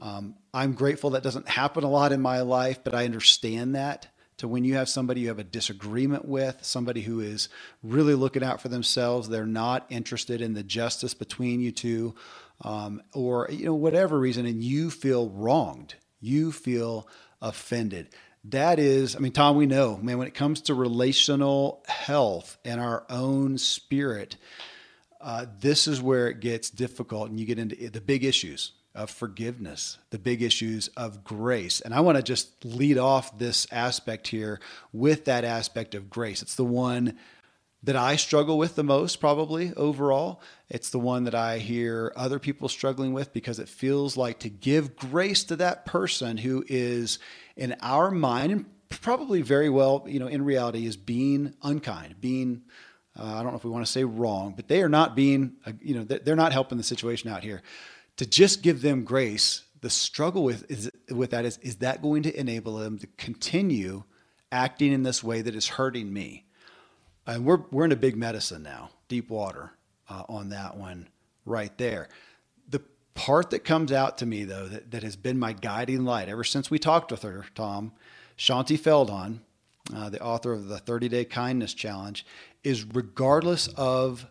Um, 0.00 0.34
I'm 0.52 0.72
grateful 0.72 1.10
that 1.10 1.22
doesn't 1.22 1.48
happen 1.48 1.84
a 1.84 1.90
lot 1.90 2.12
in 2.12 2.20
my 2.20 2.40
life, 2.40 2.80
but 2.82 2.94
I 2.94 3.04
understand 3.04 3.74
that. 3.74 4.08
To 4.38 4.48
when 4.48 4.64
you 4.64 4.74
have 4.74 4.88
somebody 4.88 5.20
you 5.20 5.28
have 5.28 5.38
a 5.38 5.44
disagreement 5.44 6.24
with, 6.24 6.58
somebody 6.62 7.02
who 7.02 7.20
is 7.20 7.48
really 7.84 8.14
looking 8.14 8.42
out 8.42 8.60
for 8.60 8.68
themselves, 8.68 9.28
they're 9.28 9.46
not 9.46 9.86
interested 9.90 10.40
in 10.40 10.54
the 10.54 10.64
justice 10.64 11.14
between 11.14 11.60
you 11.60 11.70
two, 11.70 12.16
um, 12.62 13.00
or 13.12 13.46
you 13.52 13.66
know 13.66 13.74
whatever 13.74 14.18
reason, 14.18 14.44
and 14.44 14.60
you 14.60 14.90
feel 14.90 15.28
wronged, 15.28 15.94
you 16.20 16.50
feel 16.50 17.08
offended. 17.40 18.08
That 18.46 18.80
is, 18.80 19.14
I 19.14 19.20
mean, 19.20 19.32
Tom, 19.32 19.56
we 19.56 19.66
know, 19.66 19.98
man, 19.98 20.18
when 20.18 20.26
it 20.26 20.34
comes 20.34 20.62
to 20.62 20.74
relational 20.74 21.84
health 21.86 22.58
and 22.64 22.80
our 22.80 23.06
own 23.08 23.56
spirit, 23.56 24.36
uh, 25.20 25.46
this 25.60 25.86
is 25.86 26.02
where 26.02 26.28
it 26.28 26.40
gets 26.40 26.70
difficult, 26.70 27.30
and 27.30 27.38
you 27.38 27.46
get 27.46 27.60
into 27.60 27.88
the 27.88 28.00
big 28.00 28.24
issues 28.24 28.72
of 28.94 29.10
forgiveness, 29.10 29.98
the 30.10 30.18
big 30.18 30.42
issues 30.42 30.88
of 30.96 31.24
grace. 31.24 31.80
And 31.80 31.92
I 31.92 32.00
want 32.00 32.16
to 32.16 32.22
just 32.22 32.64
lead 32.64 32.96
off 32.96 33.38
this 33.38 33.66
aspect 33.72 34.28
here 34.28 34.60
with 34.92 35.24
that 35.24 35.44
aspect 35.44 35.94
of 35.94 36.08
grace. 36.08 36.42
It's 36.42 36.54
the 36.54 36.64
one 36.64 37.18
that 37.82 37.96
I 37.96 38.16
struggle 38.16 38.56
with 38.56 38.76
the 38.76 38.84
most, 38.84 39.16
probably 39.16 39.74
overall. 39.74 40.40
It's 40.70 40.90
the 40.90 40.98
one 40.98 41.24
that 41.24 41.34
I 41.34 41.58
hear 41.58 42.12
other 42.16 42.38
people 42.38 42.68
struggling 42.68 43.12
with 43.12 43.32
because 43.32 43.58
it 43.58 43.68
feels 43.68 44.16
like 44.16 44.38
to 44.40 44.48
give 44.48 44.96
grace 44.96 45.44
to 45.44 45.56
that 45.56 45.84
person 45.84 46.38
who 46.38 46.64
is, 46.68 47.18
in 47.56 47.76
our 47.82 48.10
mind, 48.10 48.52
and 48.52 48.64
probably 48.88 49.42
very 49.42 49.68
well, 49.68 50.04
you 50.06 50.18
know, 50.18 50.28
in 50.28 50.42
reality, 50.42 50.86
is 50.86 50.96
being 50.96 51.54
unkind, 51.62 52.20
being 52.20 52.62
uh, 53.16 53.22
I 53.22 53.42
don't 53.44 53.52
know 53.52 53.58
if 53.58 53.64
we 53.64 53.70
want 53.70 53.86
to 53.86 53.92
say 53.92 54.02
wrong, 54.02 54.54
but 54.56 54.66
they 54.66 54.82
are 54.82 54.88
not 54.88 55.14
being, 55.14 55.52
uh, 55.64 55.72
you 55.80 55.94
know, 55.94 56.02
they're 56.02 56.34
not 56.34 56.52
helping 56.52 56.78
the 56.78 56.84
situation 56.84 57.30
out 57.30 57.44
here 57.44 57.62
to 58.16 58.26
just 58.26 58.62
give 58.62 58.82
them 58.82 59.04
grace, 59.04 59.62
the 59.80 59.90
struggle 59.90 60.44
with 60.44 60.70
is 60.70 60.90
with 61.10 61.30
that 61.30 61.44
is 61.44 61.58
is 61.58 61.76
that 61.76 62.02
going 62.02 62.22
to 62.22 62.38
enable 62.38 62.76
them 62.76 62.98
to 62.98 63.06
continue 63.18 64.04
acting 64.50 64.92
in 64.92 65.02
this 65.02 65.22
way 65.22 65.42
that 65.42 65.54
is 65.54 65.68
hurting 65.68 66.12
me? 66.12 66.46
And 67.26 67.44
we're 67.44 67.62
we're 67.70 67.84
in 67.84 67.92
a 67.92 67.96
big 67.96 68.16
medicine 68.16 68.62
now, 68.62 68.90
deep 69.08 69.28
water 69.28 69.72
uh, 70.08 70.24
on 70.28 70.50
that 70.50 70.76
one 70.76 71.08
right 71.44 71.76
there. 71.78 72.08
The 72.68 72.80
part 73.14 73.50
that 73.50 73.64
comes 73.64 73.92
out 73.92 74.18
to 74.18 74.26
me 74.26 74.44
though 74.44 74.66
that, 74.68 74.90
that 74.92 75.02
has 75.02 75.16
been 75.16 75.38
my 75.38 75.52
guiding 75.52 76.04
light 76.04 76.28
ever 76.28 76.44
since 76.44 76.70
we 76.70 76.78
talked 76.78 77.10
with 77.10 77.22
her, 77.22 77.44
Tom, 77.54 77.92
Shaunti 78.38 78.78
Feldhahn, 78.78 79.40
uh, 79.94 80.08
the 80.08 80.22
author 80.22 80.52
of 80.52 80.68
the 80.68 80.78
30 80.78 81.08
Day 81.08 81.24
Kindness 81.24 81.74
Challenge, 81.74 82.24
is 82.62 82.84
regardless 82.84 83.68
of 83.76 84.26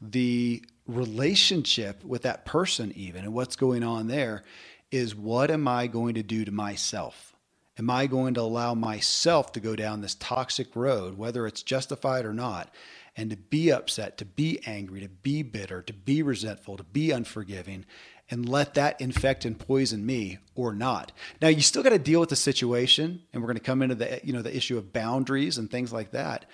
the 0.00 0.62
relationship 0.88 2.02
with 2.02 2.22
that 2.22 2.44
person, 2.44 2.92
even 2.96 3.24
and 3.24 3.34
what's 3.34 3.56
going 3.56 3.84
on 3.84 4.08
there, 4.08 4.42
is 4.90 5.14
what 5.14 5.50
am 5.50 5.68
I 5.68 5.86
going 5.86 6.14
to 6.14 6.22
do 6.22 6.44
to 6.44 6.50
myself? 6.50 7.36
Am 7.78 7.90
I 7.90 8.06
going 8.06 8.34
to 8.34 8.40
allow 8.40 8.74
myself 8.74 9.52
to 9.52 9.60
go 9.60 9.76
down 9.76 10.00
this 10.00 10.16
toxic 10.16 10.74
road, 10.74 11.16
whether 11.16 11.46
it's 11.46 11.62
justified 11.62 12.24
or 12.24 12.32
not, 12.32 12.74
and 13.16 13.30
to 13.30 13.36
be 13.36 13.70
upset, 13.70 14.18
to 14.18 14.24
be 14.24 14.60
angry, 14.66 15.00
to 15.00 15.08
be 15.08 15.42
bitter, 15.42 15.82
to 15.82 15.92
be 15.92 16.22
resentful, 16.22 16.76
to 16.76 16.84
be 16.84 17.12
unforgiving, 17.12 17.84
and 18.30 18.48
let 18.48 18.74
that 18.74 19.00
infect 19.00 19.44
and 19.44 19.58
poison 19.58 20.04
me 20.04 20.38
or 20.56 20.74
not? 20.74 21.12
Now, 21.40 21.48
you 21.48 21.60
still 21.60 21.82
got 21.82 21.90
to 21.90 21.98
deal 21.98 22.20
with 22.20 22.30
the 22.30 22.36
situation, 22.36 23.22
and 23.32 23.42
we're 23.42 23.48
going 23.48 23.58
to 23.58 23.62
come 23.62 23.82
into 23.82 23.94
the 23.94 24.20
you 24.24 24.32
know 24.32 24.42
the 24.42 24.56
issue 24.56 24.78
of 24.78 24.92
boundaries 24.92 25.58
and 25.58 25.70
things 25.70 25.92
like 25.92 26.12
that. 26.12 26.46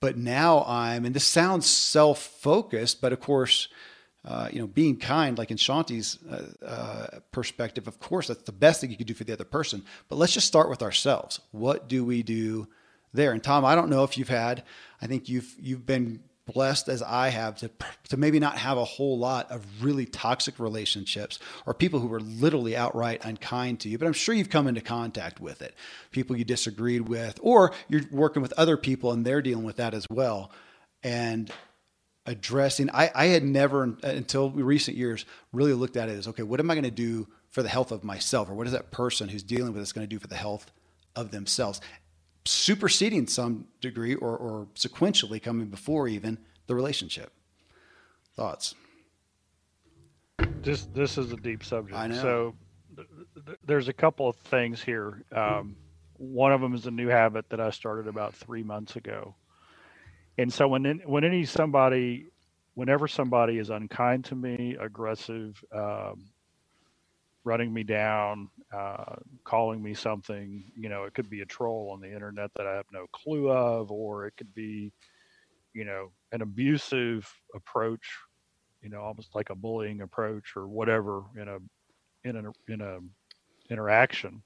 But 0.00 0.16
now 0.16 0.64
I'm, 0.66 1.04
and 1.04 1.14
this 1.14 1.26
sounds 1.26 1.66
self-focused, 1.66 3.00
but 3.00 3.12
of 3.12 3.20
course 3.20 3.68
uh, 4.24 4.48
you 4.52 4.58
know, 4.58 4.66
being 4.66 4.98
kind, 4.98 5.38
like 5.38 5.50
in 5.50 5.56
Shaunti's 5.56 6.18
uh, 6.30 6.64
uh, 6.64 7.20
perspective, 7.32 7.88
of 7.88 7.98
course, 8.00 8.28
that's 8.28 8.42
the 8.42 8.52
best 8.52 8.80
thing 8.80 8.90
you 8.90 8.96
could 8.96 9.06
do 9.06 9.14
for 9.14 9.24
the 9.24 9.32
other 9.32 9.44
person. 9.44 9.82
But 10.08 10.16
let's 10.16 10.34
just 10.34 10.46
start 10.46 10.68
with 10.68 10.82
ourselves. 10.82 11.40
What 11.52 11.88
do 11.88 12.04
we 12.04 12.22
do 12.22 12.68
there? 13.14 13.32
And 13.32 13.42
Tom, 13.42 13.64
I 13.64 13.74
don't 13.74 13.88
know 13.88 14.04
if 14.04 14.18
you've 14.18 14.28
had. 14.28 14.62
I 15.00 15.06
think 15.06 15.28
you've 15.28 15.54
you've 15.58 15.86
been 15.86 16.20
blessed 16.52 16.88
as 16.88 17.02
I 17.02 17.28
have 17.28 17.56
to 17.58 17.70
to 18.08 18.16
maybe 18.16 18.38
not 18.38 18.58
have 18.58 18.78
a 18.78 18.84
whole 18.84 19.18
lot 19.18 19.50
of 19.50 19.64
really 19.82 20.06
toxic 20.06 20.58
relationships 20.58 21.38
or 21.66 21.74
people 21.74 22.00
who 22.00 22.08
were 22.08 22.20
literally 22.20 22.76
outright 22.76 23.24
unkind 23.24 23.80
to 23.80 23.88
you. 23.88 23.98
But 23.98 24.06
I'm 24.06 24.12
sure 24.12 24.34
you've 24.34 24.50
come 24.50 24.66
into 24.66 24.80
contact 24.80 25.40
with 25.40 25.62
it. 25.62 25.74
People 26.10 26.36
you 26.36 26.44
disagreed 26.44 27.08
with, 27.08 27.38
or 27.42 27.72
you're 27.88 28.02
working 28.10 28.42
with 28.42 28.52
other 28.56 28.76
people 28.76 29.12
and 29.12 29.24
they're 29.24 29.42
dealing 29.42 29.64
with 29.64 29.76
that 29.76 29.94
as 29.94 30.06
well. 30.10 30.52
And 31.02 31.50
addressing 32.26 32.90
I, 32.90 33.10
I 33.14 33.26
had 33.26 33.42
never 33.42 33.96
until 34.02 34.50
recent 34.50 34.96
years 34.96 35.24
really 35.52 35.72
looked 35.72 35.96
at 35.96 36.08
it 36.08 36.18
as 36.18 36.28
okay 36.28 36.42
what 36.42 36.60
am 36.60 36.70
i 36.70 36.74
going 36.74 36.84
to 36.84 36.90
do 36.90 37.26
for 37.48 37.62
the 37.62 37.68
health 37.68 37.92
of 37.92 38.04
myself 38.04 38.50
or 38.50 38.54
what 38.54 38.66
is 38.66 38.74
that 38.74 38.90
person 38.90 39.28
who's 39.28 39.42
dealing 39.42 39.72
with 39.72 39.80
this 39.80 39.92
going 39.92 40.06
to 40.06 40.14
do 40.14 40.18
for 40.18 40.26
the 40.26 40.36
health 40.36 40.70
of 41.16 41.30
themselves 41.30 41.80
superseding 42.44 43.26
some 43.26 43.66
degree 43.80 44.14
or, 44.14 44.36
or 44.36 44.66
sequentially 44.74 45.42
coming 45.42 45.68
before 45.68 46.08
even 46.08 46.38
the 46.66 46.74
relationship. 46.74 47.32
Thoughts? 48.34 48.74
This 50.62 50.86
this 50.94 51.18
is 51.18 51.32
a 51.32 51.36
deep 51.36 51.64
subject. 51.64 51.98
I 51.98 52.06
know. 52.06 52.22
so 52.22 52.54
th- 52.96 53.08
th- 53.46 53.58
there's 53.66 53.88
a 53.88 53.92
couple 53.92 54.28
of 54.28 54.36
things 54.36 54.82
here. 54.82 55.22
Um, 55.32 55.76
one 56.16 56.52
of 56.52 56.60
them 56.60 56.74
is 56.74 56.86
a 56.86 56.90
new 56.90 57.08
habit 57.08 57.48
that 57.48 57.60
i 57.60 57.70
started 57.70 58.06
about 58.06 58.34
three 58.34 58.62
months 58.62 58.96
ago. 58.96 59.34
And 60.38 60.52
so 60.52 60.68
when 60.68 61.00
when 61.04 61.24
any 61.24 61.44
somebody 61.44 62.26
whenever 62.74 63.08
somebody 63.08 63.58
is 63.58 63.70
unkind 63.70 64.24
to 64.26 64.34
me 64.34 64.76
aggressive 64.80 65.62
um, 65.74 66.26
running 67.44 67.72
me 67.72 67.82
down 67.82 68.48
uh, 68.72 69.16
calling 69.44 69.82
me 69.82 69.94
something 69.94 70.64
you 70.76 70.88
know 70.88 71.04
it 71.04 71.14
could 71.14 71.28
be 71.28 71.40
a 71.40 71.46
troll 71.46 71.90
on 71.92 72.00
the 72.00 72.12
internet 72.12 72.50
that 72.56 72.66
i 72.66 72.74
have 72.74 72.86
no 72.92 73.06
clue 73.12 73.50
of 73.50 73.90
or 73.90 74.26
it 74.26 74.34
could 74.36 74.52
be 74.54 74.92
you 75.74 75.84
know 75.84 76.10
an 76.32 76.42
abusive 76.42 77.28
approach 77.54 78.08
you 78.82 78.88
know 78.88 79.00
almost 79.00 79.34
like 79.34 79.50
a 79.50 79.54
bullying 79.54 80.02
approach 80.02 80.52
or 80.56 80.68
whatever 80.68 81.22
in 81.36 81.48
a 81.48 81.58
in 82.28 82.36
an 82.36 82.52
in 82.68 82.80
a 82.80 82.98
interaction 83.72 84.42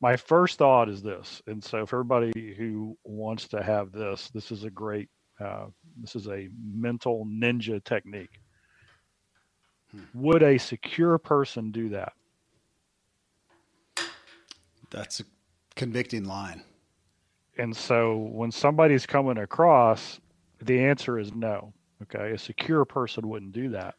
my 0.00 0.16
first 0.16 0.58
thought 0.58 0.88
is 0.88 1.02
this, 1.02 1.42
and 1.46 1.62
so 1.62 1.86
for 1.86 1.96
everybody 1.96 2.54
who 2.56 2.96
wants 3.04 3.48
to 3.48 3.62
have 3.62 3.92
this, 3.92 4.30
this 4.34 4.52
is 4.52 4.64
a 4.64 4.70
great, 4.70 5.08
uh, 5.40 5.66
this 6.00 6.14
is 6.14 6.28
a 6.28 6.48
mental 6.62 7.26
ninja 7.26 7.82
technique. 7.82 8.40
Hmm. 9.92 10.02
Would 10.12 10.42
a 10.42 10.58
secure 10.58 11.16
person 11.16 11.70
do 11.70 11.88
that? 11.90 12.12
That's 14.96 15.20
a 15.20 15.24
convicting 15.76 16.26
line. 16.26 16.64
And 17.58 17.76
so 17.76 18.16
when 18.16 18.52
somebody's 18.52 19.06
coming 19.06 19.38
across, 19.38 20.20
the 20.62 20.80
answer 20.80 21.18
is 21.20 21.34
no. 21.34 21.74
Okay, 22.04 22.32
a 22.32 22.38
secure 22.38 22.84
person 22.86 23.28
wouldn't 23.28 23.52
do 23.52 23.70
that. 23.70 23.96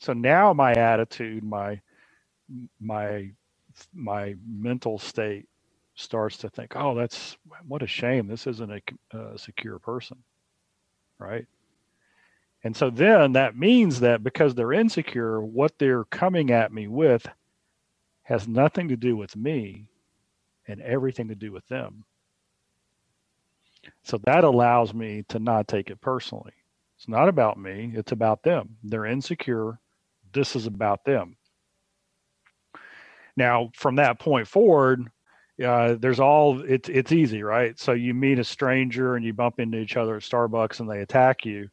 So 0.00 0.14
now 0.14 0.52
my 0.54 0.72
attitude, 0.74 1.44
my 1.44 1.80
my 2.80 3.32
my 3.94 4.36
mental 4.46 4.98
state 4.98 5.48
starts 5.96 6.38
to 6.38 6.50
think, 6.50 6.76
oh, 6.76 6.94
that's 6.94 7.36
what 7.68 7.82
a 7.82 7.88
shame. 7.88 8.28
This 8.28 8.46
isn't 8.48 8.72
a, 8.72 9.18
a 9.18 9.38
secure 9.38 9.78
person, 9.80 10.18
right? 11.18 11.46
And 12.64 12.76
so 12.76 12.90
then 12.90 13.32
that 13.34 13.56
means 13.56 14.00
that 14.00 14.24
because 14.24 14.54
they're 14.54 14.72
insecure, 14.74 15.40
what 15.42 15.78
they're 15.78 16.04
coming 16.04 16.50
at 16.52 16.72
me 16.72 16.88
with 16.88 17.28
has 18.28 18.46
nothing 18.46 18.88
to 18.88 18.96
do 18.96 19.16
with 19.16 19.34
me 19.34 19.86
and 20.66 20.82
everything 20.82 21.28
to 21.28 21.34
do 21.34 21.50
with 21.50 21.66
them. 21.68 22.04
So 24.02 24.18
that 24.24 24.44
allows 24.44 24.92
me 24.92 25.24
to 25.30 25.38
not 25.38 25.66
take 25.66 25.88
it 25.88 26.02
personally. 26.02 26.52
It's 26.98 27.08
not 27.08 27.30
about 27.30 27.58
me, 27.58 27.90
it's 27.94 28.12
about 28.12 28.42
them. 28.42 28.76
They're 28.84 29.06
insecure. 29.06 29.80
This 30.34 30.56
is 30.56 30.66
about 30.66 31.04
them. 31.06 31.38
Now, 33.34 33.70
from 33.74 33.96
that 33.96 34.20
point 34.20 34.46
forward, 34.46 35.08
uh, 35.64 35.94
there's 35.98 36.20
all 36.20 36.60
it's 36.60 36.90
it's 36.90 37.12
easy, 37.12 37.42
right? 37.42 37.78
So 37.78 37.92
you 37.92 38.12
meet 38.12 38.38
a 38.38 38.44
stranger 38.44 39.16
and 39.16 39.24
you 39.24 39.32
bump 39.32 39.58
into 39.58 39.78
each 39.78 39.96
other 39.96 40.16
at 40.16 40.22
Starbucks 40.22 40.80
and 40.80 40.90
they 40.90 41.00
attack 41.00 41.46
you. 41.46 41.70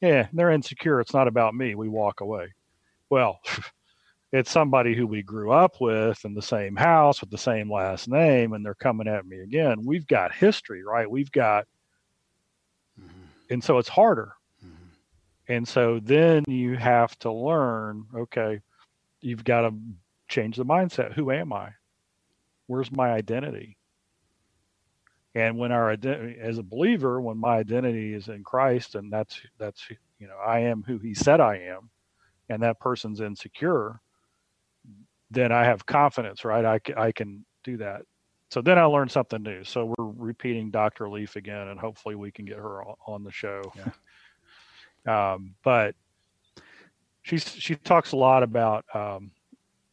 Yeah, 0.00 0.28
they're 0.32 0.52
insecure. 0.52 1.00
It's 1.00 1.14
not 1.14 1.26
about 1.26 1.56
me. 1.56 1.74
We 1.74 1.88
walk 1.88 2.20
away. 2.20 2.54
Well, 3.10 3.40
it's 4.32 4.50
somebody 4.50 4.94
who 4.94 5.06
we 5.06 5.22
grew 5.22 5.52
up 5.52 5.80
with 5.80 6.24
in 6.24 6.34
the 6.34 6.42
same 6.42 6.76
house 6.76 7.20
with 7.20 7.30
the 7.30 7.38
same 7.38 7.72
last 7.72 8.08
name, 8.08 8.52
and 8.52 8.64
they're 8.64 8.74
coming 8.74 9.08
at 9.08 9.26
me 9.26 9.40
again. 9.40 9.84
We've 9.84 10.06
got 10.06 10.34
history, 10.34 10.84
right? 10.84 11.10
We've 11.10 11.32
got, 11.32 11.66
mm-hmm. 13.00 13.08
and 13.50 13.64
so 13.64 13.78
it's 13.78 13.88
harder. 13.88 14.34
Mm-hmm. 14.64 15.52
And 15.52 15.66
so 15.66 16.00
then 16.02 16.44
you 16.46 16.76
have 16.76 17.18
to 17.20 17.32
learn. 17.32 18.04
Okay, 18.14 18.60
you've 19.22 19.44
got 19.44 19.62
to 19.62 19.74
change 20.28 20.56
the 20.56 20.64
mindset. 20.64 21.14
Who 21.14 21.30
am 21.30 21.52
I? 21.52 21.70
Where's 22.66 22.92
my 22.92 23.12
identity? 23.12 23.78
And 25.34 25.56
when 25.56 25.72
our 25.72 25.90
identity, 25.90 26.38
as 26.38 26.58
a 26.58 26.62
believer, 26.62 27.20
when 27.20 27.38
my 27.38 27.56
identity 27.56 28.12
is 28.12 28.28
in 28.28 28.44
Christ, 28.44 28.94
and 28.94 29.10
that's 29.10 29.40
that's 29.58 29.88
you 30.18 30.26
know 30.26 30.36
I 30.36 30.60
am 30.60 30.82
who 30.86 30.98
He 30.98 31.14
said 31.14 31.40
I 31.40 31.56
am, 31.56 31.88
and 32.50 32.62
that 32.62 32.80
person's 32.80 33.20
insecure, 33.20 34.00
then 35.30 35.52
I 35.52 35.64
have 35.64 35.84
confidence, 35.86 36.44
right? 36.44 36.64
I 36.64 36.80
I 36.96 37.12
can 37.12 37.44
do 37.64 37.76
that. 37.78 38.02
So 38.50 38.62
then 38.62 38.78
I 38.78 38.84
learned 38.84 39.10
something 39.10 39.42
new. 39.42 39.62
So 39.62 39.94
we're 39.96 40.06
repeating 40.06 40.70
Dr. 40.70 41.08
Leaf 41.10 41.36
again, 41.36 41.68
and 41.68 41.78
hopefully 41.78 42.14
we 42.14 42.30
can 42.30 42.46
get 42.46 42.56
her 42.56 42.82
on 43.06 43.22
the 43.22 43.30
show. 43.30 43.62
Yeah. 45.06 45.34
um, 45.34 45.54
but 45.62 45.94
she's 47.22 47.46
she 47.46 47.76
talks 47.76 48.12
a 48.12 48.16
lot 48.16 48.42
about 48.42 48.84
um, 48.94 49.30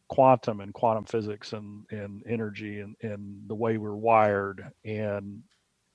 quantum 0.08 0.60
and 0.60 0.72
quantum 0.72 1.04
physics 1.04 1.52
and, 1.52 1.84
and 1.90 2.22
energy 2.26 2.80
and, 2.80 2.96
and 3.02 3.42
the 3.48 3.54
way 3.54 3.76
we're 3.76 3.94
wired 3.94 4.70
and 4.84 5.42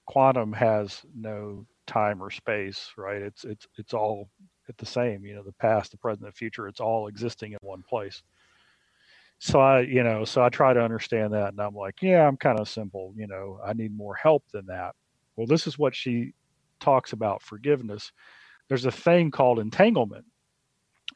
quantum 0.06 0.52
has 0.52 1.02
no 1.16 1.66
time 1.88 2.22
or 2.22 2.30
space 2.30 2.92
right 2.98 3.22
it's 3.22 3.44
it's 3.44 3.68
it's 3.78 3.94
all 3.94 4.30
at 4.68 4.78
the 4.78 4.86
same 4.86 5.26
you 5.26 5.34
know 5.34 5.44
the 5.44 5.54
past 5.54 5.92
the 5.92 5.98
present 5.98 6.26
the 6.26 6.32
future 6.32 6.68
it's 6.68 6.80
all 6.80 7.08
existing 7.08 7.54
in 7.54 7.58
one 7.62 7.84
place 7.88 8.22
so 9.42 9.60
i 9.60 9.82
you 9.82 10.04
know 10.04 10.24
so 10.24 10.44
i 10.44 10.50
try 10.50 10.74
to 10.74 10.82
understand 10.82 11.34
that 11.34 11.50
and 11.50 11.60
i'm 11.60 11.76
like 11.76 12.02
yeah 12.02 12.28
i'm 12.28 12.38
kind 12.38 12.60
of 12.60 12.70
simple 12.70 13.14
you 13.18 13.28
know 13.28 13.60
i 13.66 13.74
need 13.74 13.96
more 13.96 14.16
help 14.16 14.44
than 14.54 14.66
that 14.68 14.94
well 15.36 15.48
this 15.48 15.68
is 15.68 15.80
what 15.80 15.96
she 15.96 16.34
talks 16.80 17.14
about 17.14 17.42
forgiveness 17.42 18.12
there's 18.70 18.86
a 18.86 18.92
thing 18.92 19.32
called 19.32 19.60
entanglement 19.60 20.26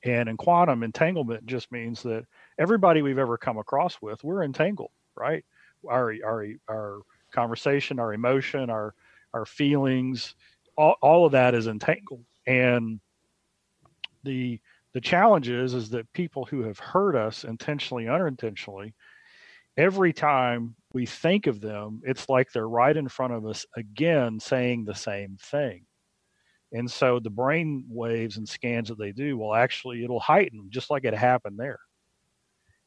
and 0.06 0.30
in 0.30 0.38
quantum 0.38 0.84
entanglement 0.84 1.46
just 1.46 1.72
means 1.72 2.04
that 2.04 2.26
everybody 2.60 3.02
we've 3.02 3.18
ever 3.18 3.38
come 3.38 3.58
across 3.58 4.02
with, 4.02 4.24
we're 4.24 4.44
entangled, 4.44 4.92
right? 5.16 5.44
Our 5.90 6.14
our 6.26 6.48
our 6.70 7.00
conversation, 7.32 8.00
our 8.00 8.14
emotion, 8.14 8.70
our 8.70 8.94
our 9.34 9.46
feelings, 9.46 10.36
all, 10.78 10.96
all 11.02 11.26
of 11.26 11.32
that 11.34 11.56
is 11.56 11.68
entangled. 11.68 12.24
And 12.48 13.00
the 14.24 14.60
the 14.96 15.02
challenge 15.02 15.50
is 15.50 15.76
is 15.76 15.92
that 15.92 16.12
people 16.14 16.46
who 16.46 16.64
have 16.64 16.80
hurt 16.80 17.16
us 17.16 17.44
intentionally, 17.44 18.08
unintentionally, 18.08 18.96
every 19.78 20.14
time 20.14 20.76
we 20.94 21.06
think 21.06 21.46
of 21.46 21.62
them, 21.62 22.02
it's 22.04 22.30
like 22.30 22.52
they're 22.52 22.68
right 22.68 22.98
in 22.98 23.08
front 23.08 23.34
of 23.34 23.46
us 23.46 23.68
again 23.78 24.40
saying 24.40 24.86
the 24.86 24.96
same 24.96 25.38
thing. 25.40 25.86
And 26.72 26.90
so 26.90 27.20
the 27.20 27.30
brain 27.30 27.86
waves 27.88 28.38
and 28.38 28.50
scans 28.50 28.90
that 28.90 28.98
they 28.98 29.12
do 29.12 29.38
will 29.38 29.54
actually 29.54 30.04
it'll 30.04 30.20
heighten 30.20 30.68
just 30.72 30.90
like 30.90 31.06
it 31.06 31.14
happened 31.14 31.60
there 31.60 31.80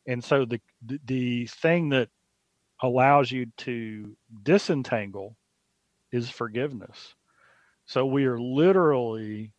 and 0.09 0.25
so 0.25 0.45
the, 0.45 0.61
the 0.87 0.99
the 1.05 1.47
thing 1.47 1.91
that 1.91 2.09
allows 2.83 3.31
you 3.31 3.47
to 3.59 4.17
disentangle 4.43 5.37
is 6.11 6.31
forgiveness 6.31 7.15
so 7.87 8.05
we 8.07 8.25
are 8.25 8.41
literally 8.41 9.53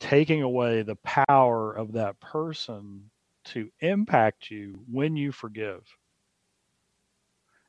taking 0.00 0.42
away 0.42 0.82
the 0.82 0.96
power 0.96 1.72
of 1.72 1.92
that 1.92 2.18
person 2.20 3.10
to 3.44 3.70
impact 3.80 4.50
you 4.50 4.78
when 4.90 5.16
you 5.16 5.32
forgive 5.32 5.82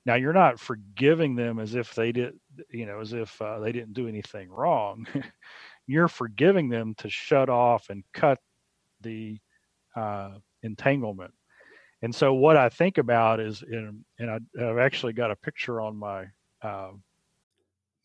Now 0.05 0.15
you're 0.15 0.33
not 0.33 0.59
forgiving 0.59 1.35
them 1.35 1.59
as 1.59 1.75
if 1.75 1.93
they 1.95 2.11
did, 2.11 2.39
you 2.69 2.85
know, 2.85 2.99
as 2.99 3.13
if 3.13 3.41
uh, 3.41 3.59
they 3.59 3.71
didn't 3.71 3.93
do 3.93 4.07
anything 4.07 4.49
wrong. 4.49 5.07
you're 5.87 6.07
forgiving 6.07 6.69
them 6.69 6.95
to 6.99 7.09
shut 7.09 7.49
off 7.49 7.89
and 7.89 8.03
cut 8.13 8.39
the 9.01 9.39
uh, 9.95 10.31
entanglement. 10.63 11.33
And 12.01 12.13
so 12.15 12.33
what 12.33 12.57
I 12.57 12.69
think 12.69 12.97
about 12.97 13.39
is, 13.39 13.63
in, 13.63 14.05
and 14.19 14.31
I, 14.31 14.39
have 14.59 14.77
actually 14.77 15.13
got 15.13 15.31
a 15.31 15.35
picture 15.35 15.81
on 15.81 15.97
my 15.97 16.25
uh, 16.61 16.91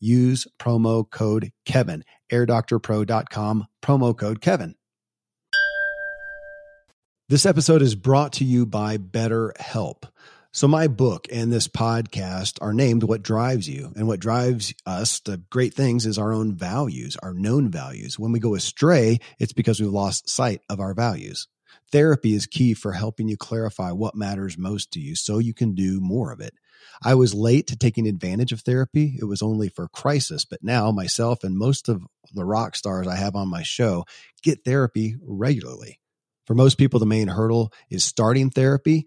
use 0.00 0.46
promo 0.58 1.08
code 1.10 1.52
Kevin. 1.64 2.04
AirDoctorPro.com, 2.32 3.66
promo 3.82 4.16
code 4.16 4.40
Kevin. 4.40 4.74
This 7.28 7.44
episode 7.44 7.82
is 7.82 7.94
brought 7.94 8.32
to 8.34 8.44
you 8.44 8.64
by 8.64 8.96
BetterHelp. 8.96 10.04
So, 10.50 10.66
my 10.66 10.88
book 10.88 11.26
and 11.30 11.52
this 11.52 11.68
podcast 11.68 12.56
are 12.62 12.72
named 12.72 13.02
What 13.02 13.22
Drives 13.22 13.68
You. 13.68 13.92
And 13.96 14.08
what 14.08 14.18
drives 14.18 14.72
us 14.86 15.20
to 15.20 15.42
great 15.50 15.74
things 15.74 16.06
is 16.06 16.16
our 16.16 16.32
own 16.32 16.54
values, 16.54 17.18
our 17.22 17.34
known 17.34 17.70
values. 17.70 18.18
When 18.18 18.32
we 18.32 18.40
go 18.40 18.54
astray, 18.54 19.18
it's 19.38 19.52
because 19.52 19.78
we've 19.78 19.90
lost 19.90 20.30
sight 20.30 20.62
of 20.70 20.80
our 20.80 20.94
values. 20.94 21.48
Therapy 21.92 22.34
is 22.34 22.46
key 22.46 22.72
for 22.72 22.92
helping 22.92 23.28
you 23.28 23.36
clarify 23.36 23.92
what 23.92 24.14
matters 24.14 24.56
most 24.56 24.90
to 24.92 25.00
you 25.00 25.14
so 25.14 25.38
you 25.38 25.52
can 25.52 25.74
do 25.74 26.00
more 26.00 26.32
of 26.32 26.40
it. 26.40 26.54
I 27.02 27.14
was 27.14 27.34
late 27.34 27.66
to 27.68 27.76
taking 27.76 28.06
advantage 28.06 28.52
of 28.52 28.60
therapy. 28.60 29.16
It 29.20 29.24
was 29.24 29.42
only 29.42 29.68
for 29.68 29.88
crisis, 29.88 30.44
but 30.44 30.62
now 30.62 30.90
myself 30.90 31.44
and 31.44 31.56
most 31.56 31.88
of 31.88 32.02
the 32.34 32.44
rock 32.44 32.76
stars 32.76 33.06
I 33.06 33.16
have 33.16 33.36
on 33.36 33.48
my 33.48 33.62
show 33.62 34.04
get 34.42 34.64
therapy 34.64 35.16
regularly. 35.22 36.00
For 36.46 36.54
most 36.54 36.78
people, 36.78 36.98
the 36.98 37.06
main 37.06 37.28
hurdle 37.28 37.72
is 37.90 38.04
starting 38.04 38.50
therapy. 38.50 39.06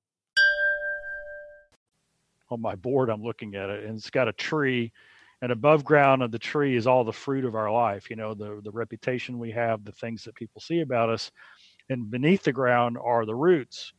on 2.51 2.61
my 2.61 2.75
board 2.75 3.09
i'm 3.09 3.23
looking 3.23 3.55
at 3.55 3.69
it 3.69 3.85
and 3.85 3.97
it's 3.97 4.09
got 4.09 4.27
a 4.27 4.33
tree 4.33 4.91
and 5.41 5.51
above 5.51 5.83
ground 5.83 6.21
of 6.21 6.31
the 6.31 6.39
tree 6.39 6.75
is 6.75 6.85
all 6.85 7.03
the 7.03 7.11
fruit 7.11 7.45
of 7.45 7.55
our 7.55 7.71
life 7.71 8.09
you 8.09 8.15
know 8.15 8.33
the 8.33 8.61
the 8.63 8.71
reputation 8.71 9.39
we 9.39 9.51
have 9.51 9.83
the 9.83 9.91
things 9.93 10.23
that 10.23 10.35
people 10.35 10.61
see 10.61 10.81
about 10.81 11.09
us 11.09 11.31
and 11.91 12.09
beneath 12.09 12.43
the 12.43 12.53
ground 12.53 12.97
are 13.03 13.25
the 13.25 13.35
roots. 13.35 13.93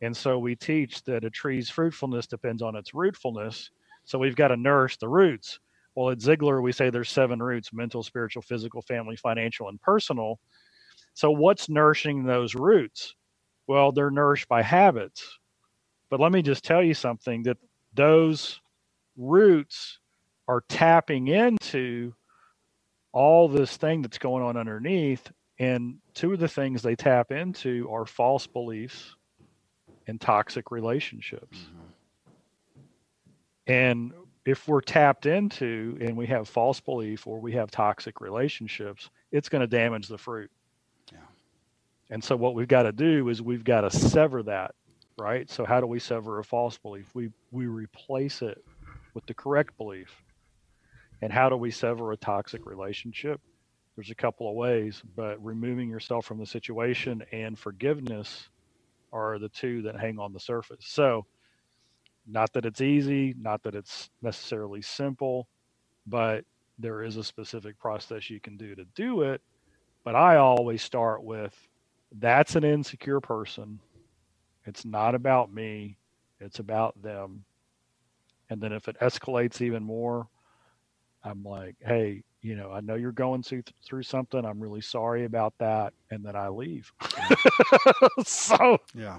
And 0.00 0.16
so 0.16 0.38
we 0.38 0.56
teach 0.56 1.02
that 1.04 1.24
a 1.24 1.30
tree's 1.30 1.68
fruitfulness 1.68 2.26
depends 2.26 2.62
on 2.62 2.74
its 2.74 2.92
rootfulness 2.92 3.68
so 4.06 4.18
we've 4.18 4.36
got 4.36 4.48
to 4.48 4.56
nourish 4.56 4.98
the 4.98 5.08
roots. 5.08 5.60
Well 5.94 6.10
at 6.10 6.18
ziglar 6.18 6.62
we 6.62 6.72
say 6.72 6.90
there's 6.90 7.10
seven 7.10 7.42
roots 7.42 7.72
mental 7.72 8.02
spiritual 8.02 8.42
physical 8.42 8.82
family 8.82 9.16
financial 9.16 9.68
and 9.68 9.80
personal. 9.80 10.40
So 11.14 11.30
what's 11.30 11.68
nourishing 11.68 12.24
those 12.24 12.54
roots? 12.54 13.14
Well 13.66 13.92
they're 13.92 14.10
nourished 14.10 14.48
by 14.48 14.62
habits. 14.62 15.38
But 16.10 16.20
let 16.20 16.32
me 16.32 16.42
just 16.42 16.64
tell 16.64 16.82
you 16.82 16.94
something 16.94 17.42
that 17.44 17.58
those 17.94 18.60
roots 19.16 19.98
are 20.48 20.62
tapping 20.68 21.28
into 21.28 22.12
all 23.12 23.48
this 23.48 23.76
thing 23.76 24.02
that's 24.02 24.18
going 24.18 24.42
on 24.42 24.56
underneath. 24.56 25.30
And 25.58 25.98
two 26.14 26.32
of 26.32 26.40
the 26.40 26.48
things 26.48 26.82
they 26.82 26.96
tap 26.96 27.30
into 27.30 27.88
are 27.90 28.04
false 28.04 28.46
beliefs 28.46 29.14
and 30.06 30.20
toxic 30.20 30.70
relationships. 30.70 31.58
Mm-hmm. 31.58 31.80
And 33.66 34.12
if 34.44 34.68
we're 34.68 34.80
tapped 34.80 35.26
into 35.26 35.96
and 36.00 36.16
we 36.16 36.26
have 36.26 36.48
false 36.48 36.80
belief 36.80 37.26
or 37.26 37.38
we 37.40 37.52
have 37.52 37.70
toxic 37.70 38.20
relationships, 38.20 39.08
it's 39.32 39.48
going 39.48 39.60
to 39.60 39.66
damage 39.66 40.08
the 40.08 40.18
fruit. 40.18 40.50
Yeah. 41.12 41.18
And 42.10 42.22
so 42.22 42.36
what 42.36 42.54
we've 42.54 42.68
got 42.68 42.82
to 42.82 42.92
do 42.92 43.28
is 43.28 43.40
we've 43.40 43.64
got 43.64 43.82
to 43.82 43.90
sever 43.90 44.42
that 44.42 44.74
right? 45.18 45.48
So 45.50 45.64
how 45.64 45.80
do 45.80 45.86
we 45.86 45.98
sever 45.98 46.38
a 46.38 46.44
false 46.44 46.78
belief? 46.78 47.10
We 47.14 47.30
we 47.50 47.66
replace 47.66 48.42
it 48.42 48.58
with 49.14 49.26
the 49.26 49.34
correct 49.34 49.76
belief. 49.76 50.22
And 51.22 51.32
how 51.32 51.48
do 51.48 51.56
we 51.56 51.70
sever 51.70 52.12
a 52.12 52.16
toxic 52.16 52.66
relationship? 52.66 53.40
There's 53.96 54.10
a 54.10 54.16
couple 54.16 54.48
of 54.48 54.56
ways, 54.56 55.02
but 55.16 55.42
removing 55.44 55.88
yourself 55.88 56.26
from 56.26 56.38
the 56.38 56.46
situation 56.46 57.22
and 57.32 57.58
forgiveness 57.58 58.48
are 59.12 59.38
the 59.38 59.48
two 59.48 59.82
that 59.82 59.98
hang 60.00 60.18
on 60.18 60.32
the 60.32 60.40
surface. 60.40 60.84
So, 60.86 61.26
not 62.26 62.52
that 62.54 62.66
it's 62.66 62.80
easy, 62.80 63.34
not 63.38 63.62
that 63.64 63.74
it's 63.74 64.10
necessarily 64.22 64.82
simple, 64.82 65.48
but 66.06 66.44
there 66.78 67.02
is 67.02 67.16
a 67.16 67.24
specific 67.24 67.78
process 67.78 68.30
you 68.30 68.40
can 68.40 68.56
do 68.56 68.74
to 68.74 68.84
do 68.96 69.22
it. 69.22 69.40
But 70.04 70.16
I 70.16 70.36
always 70.36 70.82
start 70.82 71.22
with 71.24 71.54
that's 72.12 72.56
an 72.56 72.64
insecure 72.64 73.20
person 73.20 73.80
it's 74.64 74.84
not 74.84 75.14
about 75.14 75.52
me, 75.52 75.98
it's 76.40 76.58
about 76.58 77.00
them. 77.02 77.44
And 78.50 78.60
then 78.60 78.72
if 78.72 78.88
it 78.88 78.96
escalates 79.00 79.60
even 79.60 79.82
more, 79.82 80.28
I'm 81.22 81.42
like, 81.42 81.76
hey, 81.80 82.22
you 82.42 82.56
know, 82.56 82.70
I 82.70 82.80
know 82.80 82.94
you're 82.94 83.10
going 83.10 83.42
through 83.42 83.62
through 83.82 84.02
something. 84.02 84.44
I'm 84.44 84.60
really 84.60 84.82
sorry 84.82 85.24
about 85.24 85.54
that, 85.58 85.94
and 86.10 86.22
then 86.22 86.36
I 86.36 86.48
leave. 86.48 86.92
so 88.24 88.78
yeah, 88.94 89.18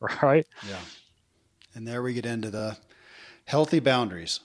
right. 0.22 0.46
Yeah, 0.68 0.78
and 1.74 1.86
there 1.86 2.02
we 2.02 2.14
get 2.14 2.24
into 2.24 2.50
the 2.50 2.78
healthy 3.46 3.80
boundaries. 3.80 4.38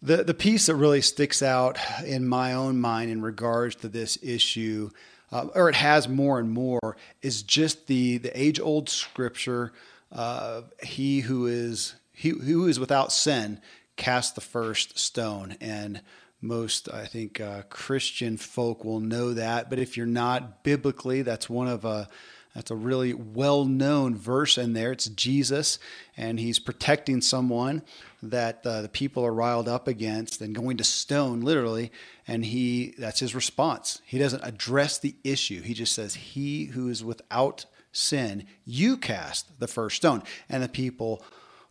The 0.00 0.24
the 0.24 0.32
piece 0.32 0.66
that 0.66 0.76
really 0.76 1.02
sticks 1.02 1.42
out 1.42 1.78
in 2.02 2.26
my 2.26 2.54
own 2.54 2.80
mind 2.80 3.10
in 3.10 3.20
regards 3.20 3.76
to 3.76 3.88
this 3.88 4.16
issue 4.22 4.88
uh, 5.32 5.46
or 5.54 5.68
it 5.68 5.74
has 5.74 6.08
more 6.08 6.38
and 6.38 6.50
more, 6.50 6.96
is 7.22 7.42
just 7.42 7.86
the 7.86 8.18
the 8.18 8.38
age 8.40 8.60
old 8.60 8.88
scripture. 8.88 9.72
Uh, 10.12 10.62
he 10.82 11.20
who 11.20 11.46
is 11.46 11.94
he 12.12 12.30
who 12.30 12.66
is 12.66 12.78
without 12.78 13.12
sin 13.12 13.60
cast 13.96 14.34
the 14.34 14.40
first 14.40 14.98
stone, 14.98 15.56
and 15.60 16.00
most 16.40 16.88
I 16.92 17.06
think 17.06 17.40
uh, 17.40 17.62
Christian 17.68 18.36
folk 18.36 18.84
will 18.84 19.00
know 19.00 19.34
that. 19.34 19.68
But 19.70 19.78
if 19.78 19.96
you're 19.96 20.06
not 20.06 20.62
biblically, 20.62 21.22
that's 21.22 21.50
one 21.50 21.68
of 21.68 21.84
a 21.84 22.08
That's 22.56 22.70
a 22.70 22.74
really 22.74 23.12
well 23.12 23.66
known 23.66 24.16
verse 24.16 24.56
in 24.56 24.72
there. 24.72 24.90
It's 24.90 25.08
Jesus, 25.08 25.78
and 26.16 26.40
he's 26.40 26.58
protecting 26.58 27.20
someone 27.20 27.82
that 28.22 28.66
uh, 28.66 28.80
the 28.80 28.88
people 28.88 29.26
are 29.26 29.34
riled 29.34 29.68
up 29.68 29.86
against 29.86 30.40
and 30.40 30.54
going 30.54 30.78
to 30.78 30.84
stone, 30.84 31.42
literally. 31.42 31.92
And 32.26 32.46
he 32.46 32.94
that's 32.96 33.20
his 33.20 33.34
response. 33.34 34.00
He 34.06 34.16
doesn't 34.16 34.42
address 34.42 34.96
the 34.96 35.16
issue, 35.22 35.60
he 35.60 35.74
just 35.74 35.94
says, 35.94 36.14
He 36.14 36.64
who 36.66 36.88
is 36.88 37.04
without 37.04 37.66
sin, 37.92 38.46
you 38.64 38.96
cast 38.96 39.60
the 39.60 39.68
first 39.68 39.96
stone. 39.96 40.22
And 40.48 40.62
the 40.62 40.68
people 40.68 41.22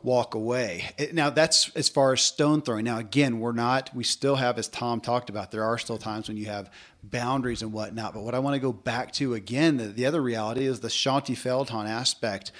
walk 0.05 0.35
away. 0.35 0.91
Now 1.11 1.31
that's 1.31 1.69
as 1.75 1.89
far 1.89 2.13
as 2.13 2.21
stone 2.21 2.61
throwing. 2.61 2.85
Now 2.85 2.99
again, 2.99 3.39
we're 3.39 3.51
not. 3.51 3.93
We 3.93 4.03
still 4.03 4.35
have, 4.35 4.57
as 4.57 4.67
Tom 4.67 5.01
talked 5.01 5.29
about, 5.29 5.51
there 5.51 5.63
are 5.63 5.77
still 5.77 5.97
times 5.97 6.27
when 6.27 6.37
you 6.37 6.45
have 6.45 6.69
boundaries 7.03 7.61
and 7.61 7.73
whatnot. 7.73 8.13
But 8.13 8.23
what 8.23 8.35
I 8.35 8.39
want 8.39 8.53
to 8.53 8.59
go 8.59 8.71
back 8.71 9.11
to 9.13 9.33
again, 9.33 9.77
the, 9.77 9.87
the 9.87 10.05
other 10.05 10.21
reality 10.21 10.65
is 10.65 10.79
the 10.79 10.87
Shaunti 10.87 11.35
Feldhahn 11.35 11.87
aspect 11.89 12.51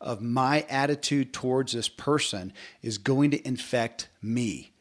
of 0.00 0.22
my 0.22 0.64
attitude 0.70 1.32
towards 1.32 1.72
this 1.72 1.88
person 1.88 2.52
is 2.82 2.98
going 2.98 3.32
to 3.32 3.46
infect 3.46 4.08
me 4.22 4.72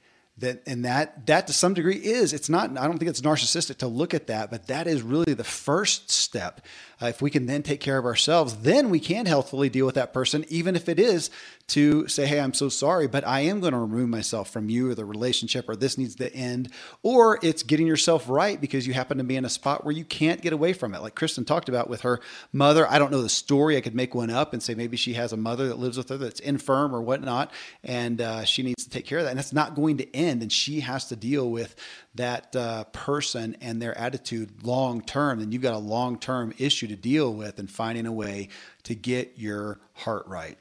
that 0.42 0.64
and 0.66 0.86
that 0.86 1.26
that 1.28 1.48
to 1.48 1.54
some 1.54 1.74
degree 1.74 1.96
is 1.96 2.34
it's 2.34 2.50
not 2.50 2.70
i 2.78 2.88
don't 2.88 2.98
think 2.98 3.10
it's 3.10 3.22
narcissistic 3.22 3.78
to 3.78 3.88
look 3.88 4.14
at 4.14 4.28
that 4.28 4.50
but 4.50 4.68
that 4.68 4.88
is 4.88 5.02
really 5.02 5.34
the 5.34 5.44
first 5.44 6.10
step 6.10 6.62
uh, 7.02 7.08
if 7.08 7.22
we 7.22 7.30
can 7.30 7.46
then 7.46 7.64
take 7.64 7.80
care 7.80 7.98
of 7.98 8.06
ourselves 8.06 8.58
then 8.58 8.90
we 8.90 9.00
can 9.00 9.26
healthfully 9.26 9.70
deal 9.70 9.86
with 9.86 9.96
that 9.96 10.14
person 10.14 10.46
even 10.50 10.76
if 10.76 10.90
it 10.90 11.00
is 11.00 11.30
to 11.72 12.08
say 12.08 12.26
hey 12.26 12.40
i'm 12.40 12.54
so 12.54 12.70
sorry 12.70 13.08
but 13.08 13.26
i 13.28 13.42
am 13.42 13.60
going 13.60 13.74
to 13.74 13.80
remove 13.80 14.08
myself 14.08 14.50
from 14.50 14.70
you 14.70 14.90
or 14.90 14.96
the 14.96 15.06
relationship 15.06 15.68
or 15.68 15.76
this 15.76 15.98
needs 15.98 16.16
to 16.16 16.34
end 16.34 16.70
or 17.04 17.40
it's 17.42 17.64
getting 17.64 17.88
yourself 17.88 18.30
right 18.30 18.62
because 18.62 18.86
you 18.86 18.94
happen 18.94 19.18
to 19.18 19.24
be 19.24 19.36
in 19.36 19.46
a 19.46 19.50
spot 19.50 19.84
where 19.84 19.94
you 19.94 20.06
can't 20.06 20.42
get 20.42 20.54
away 20.54 20.74
from 20.74 20.94
it 20.94 21.02
like 21.02 21.16
kristen 21.16 21.44
talked 21.44 21.70
about 21.70 21.90
with 21.90 22.02
her 22.02 22.20
mother 22.54 22.90
i 22.90 23.00
don't 23.00 23.12
know 23.12 23.22
the 23.22 23.30
story 23.30 23.78
i 23.78 23.82
could 23.82 23.96
make 23.96 24.14
one 24.14 24.30
up 24.30 24.54
and 24.54 24.62
say 24.62 24.76
maybe 24.76 24.98
she 24.98 25.14
has 25.14 25.34
a 25.34 25.38
mother 25.38 25.68
that 25.68 25.80
lives 25.80 25.98
with 25.98 26.10
her 26.10 26.18
that's 26.18 26.40
infirm 26.40 26.94
or 26.96 27.02
whatnot 27.02 27.52
and 27.84 28.22
uh, 28.22 28.44
she 28.44 28.64
needs 28.64 28.84
to 28.84 28.90
take 28.90 29.06
care 29.06 29.18
of 29.18 29.24
that 29.24 29.32
and 29.32 29.40
that's 29.40 29.54
not 29.54 29.76
going 29.76 29.98
to 29.98 30.16
end 30.16 30.42
and 30.42 30.52
she 30.52 30.82
has 30.82 31.08
to 31.08 31.16
deal 31.16 31.50
with 31.50 31.76
that 32.16 32.56
uh, 32.56 32.84
person 32.86 33.56
and 33.62 33.82
their 33.82 33.98
attitude 33.98 34.64
long 34.64 35.02
term, 35.02 35.40
then 35.40 35.52
you've 35.52 35.62
got 35.62 35.74
a 35.74 35.80
long 35.80 36.18
term 36.18 36.54
issue 36.58 36.88
to 36.88 36.96
deal 36.96 37.34
with 37.34 37.60
and 37.60 37.70
finding 37.70 38.06
a 38.06 38.12
way 38.12 38.50
to 38.84 38.96
get 38.96 39.34
your 39.38 39.80
heart 39.94 40.28
right. 40.28 40.58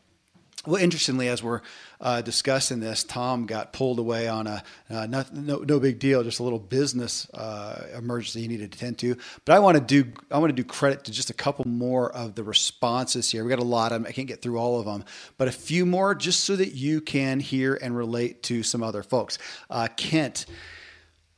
Well, 0.66 0.82
interestingly, 0.82 1.28
as 1.28 1.42
we're 1.42 1.62
uh, 2.02 2.20
discussing 2.20 2.80
this, 2.80 3.02
Tom 3.02 3.46
got 3.46 3.72
pulled 3.72 3.98
away 3.98 4.28
on 4.28 4.46
a 4.46 4.62
uh, 4.90 5.06
no, 5.06 5.24
no, 5.32 5.58
no, 5.60 5.80
big 5.80 5.98
deal, 5.98 6.22
just 6.22 6.38
a 6.38 6.42
little 6.42 6.58
business 6.58 7.30
uh, 7.30 7.86
emergency 7.96 8.42
he 8.42 8.48
needed 8.48 8.72
to 8.72 8.76
attend 8.76 8.98
to. 8.98 9.16
But 9.46 9.54
I 9.54 9.58
want 9.58 9.78
to 9.78 9.82
do 9.82 10.12
I 10.30 10.36
want 10.36 10.54
to 10.54 10.62
do 10.62 10.64
credit 10.64 11.04
to 11.04 11.12
just 11.12 11.30
a 11.30 11.34
couple 11.34 11.66
more 11.66 12.12
of 12.14 12.34
the 12.34 12.44
responses 12.44 13.30
here. 13.30 13.42
We 13.42 13.48
got 13.48 13.58
a 13.58 13.62
lot 13.64 13.92
of 13.92 14.02
them. 14.02 14.06
I 14.06 14.12
can't 14.12 14.28
get 14.28 14.42
through 14.42 14.58
all 14.58 14.78
of 14.78 14.84
them, 14.84 15.02
but 15.38 15.48
a 15.48 15.52
few 15.52 15.86
more 15.86 16.14
just 16.14 16.44
so 16.44 16.56
that 16.56 16.74
you 16.74 17.00
can 17.00 17.40
hear 17.40 17.78
and 17.80 17.96
relate 17.96 18.42
to 18.44 18.62
some 18.62 18.82
other 18.82 19.02
folks. 19.02 19.38
Uh, 19.70 19.88
Kent. 19.96 20.44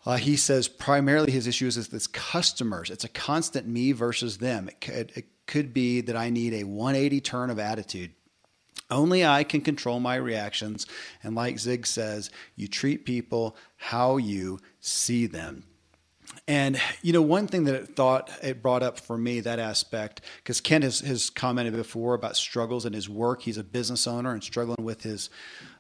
Uh, 0.05 0.17
he 0.17 0.35
says 0.35 0.67
primarily 0.67 1.31
his 1.31 1.47
issue 1.47 1.69
is 1.69 1.77
this 1.87 2.09
customers. 2.09 2.91
It's 2.91 3.05
a 3.05 3.09
constant 3.09 3.69
me 3.69 3.93
versus 3.93 4.39
them. 4.39 4.69
It 4.83 5.13
it 5.15 5.27
could 5.47 5.73
be 5.73 6.01
that 6.01 6.17
I 6.17 6.29
need 6.29 6.55
a 6.55 6.65
180 6.65 7.21
turn 7.21 7.51
of 7.51 7.61
attitude 7.61 8.11
only 8.93 9.25
I 9.25 9.45
can 9.45 9.61
control 9.61 10.01
my 10.01 10.17
reactions. 10.17 10.87
And 11.23 11.35
like 11.35 11.59
Zig 11.59 11.87
says, 11.87 12.31
you 12.57 12.69
treat 12.69 13.05
people 13.05 13.57
how 13.77 14.17
you 14.17 14.61
see 14.81 15.27
them. 15.27 15.65
And 16.49 16.81
you 17.03 17.13
know, 17.13 17.23
one 17.23 17.47
thing 17.47 17.65
that 17.65 17.75
it 17.75 17.95
thought 17.95 18.31
it 18.43 18.63
brought 18.63 18.83
up 18.83 18.99
for 18.99 19.17
me 19.17 19.41
that 19.41 19.59
aspect, 19.59 20.23
because 20.39 20.61
Ken 20.61 20.83
has, 20.83 21.01
has 21.01 21.31
commented 21.31 21.75
before 21.75 22.15
about 22.15 22.37
struggles 22.37 22.85
in 22.85 22.93
his 22.93 23.09
work. 23.09 23.43
He's 23.43 23.59
a 23.59 23.65
business 23.65 24.07
owner 24.07 24.33
and 24.33 24.43
struggling 24.43 24.85
with 24.85 25.03
his 25.03 25.31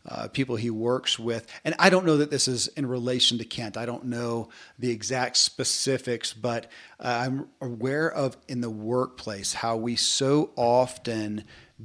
uh, 0.06 0.28
people 0.28 0.56
he 0.56 0.70
works 0.70 1.18
with. 1.18 1.46
And 1.64 1.74
I 1.78 1.90
don't 1.90 2.06
know 2.06 2.16
that 2.18 2.30
this 2.30 2.48
is 2.48 2.68
in 2.68 2.86
relation 2.86 3.38
to 3.38 3.44
Kent. 3.44 3.76
I 3.76 3.86
don't 3.86 4.04
know 4.04 4.50
the 4.78 4.90
exact 4.90 5.36
specifics, 5.36 6.32
but 6.32 6.66
uh, 7.00 7.22
I'm 7.26 7.48
aware 7.60 8.10
of 8.10 8.36
in 8.46 8.60
the 8.60 8.70
workplace 8.70 9.54
how 9.54 9.76
we 9.76 9.96
so 9.96 10.50
often 10.56 11.44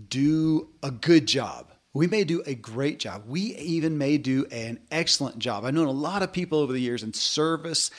do 0.10 0.70
a 0.84 0.92
good 0.92 1.28
job. 1.28 1.72
We 1.94 2.06
may 2.06 2.24
do 2.24 2.44
a 2.46 2.54
great 2.54 3.00
job. 3.00 3.24
We 3.26 3.56
even 3.56 3.98
may 3.98 4.18
do 4.20 4.46
an 4.52 4.80
excellent 4.92 5.40
job. 5.40 5.66
I've 5.66 5.74
known 5.74 5.88
a 5.88 5.92
lot 5.92 6.22
of 6.22 6.32
people 6.32 6.60
over 6.60 6.72
the 6.72 6.80
years 6.80 7.02
in 7.02 7.14
service 7.14 7.90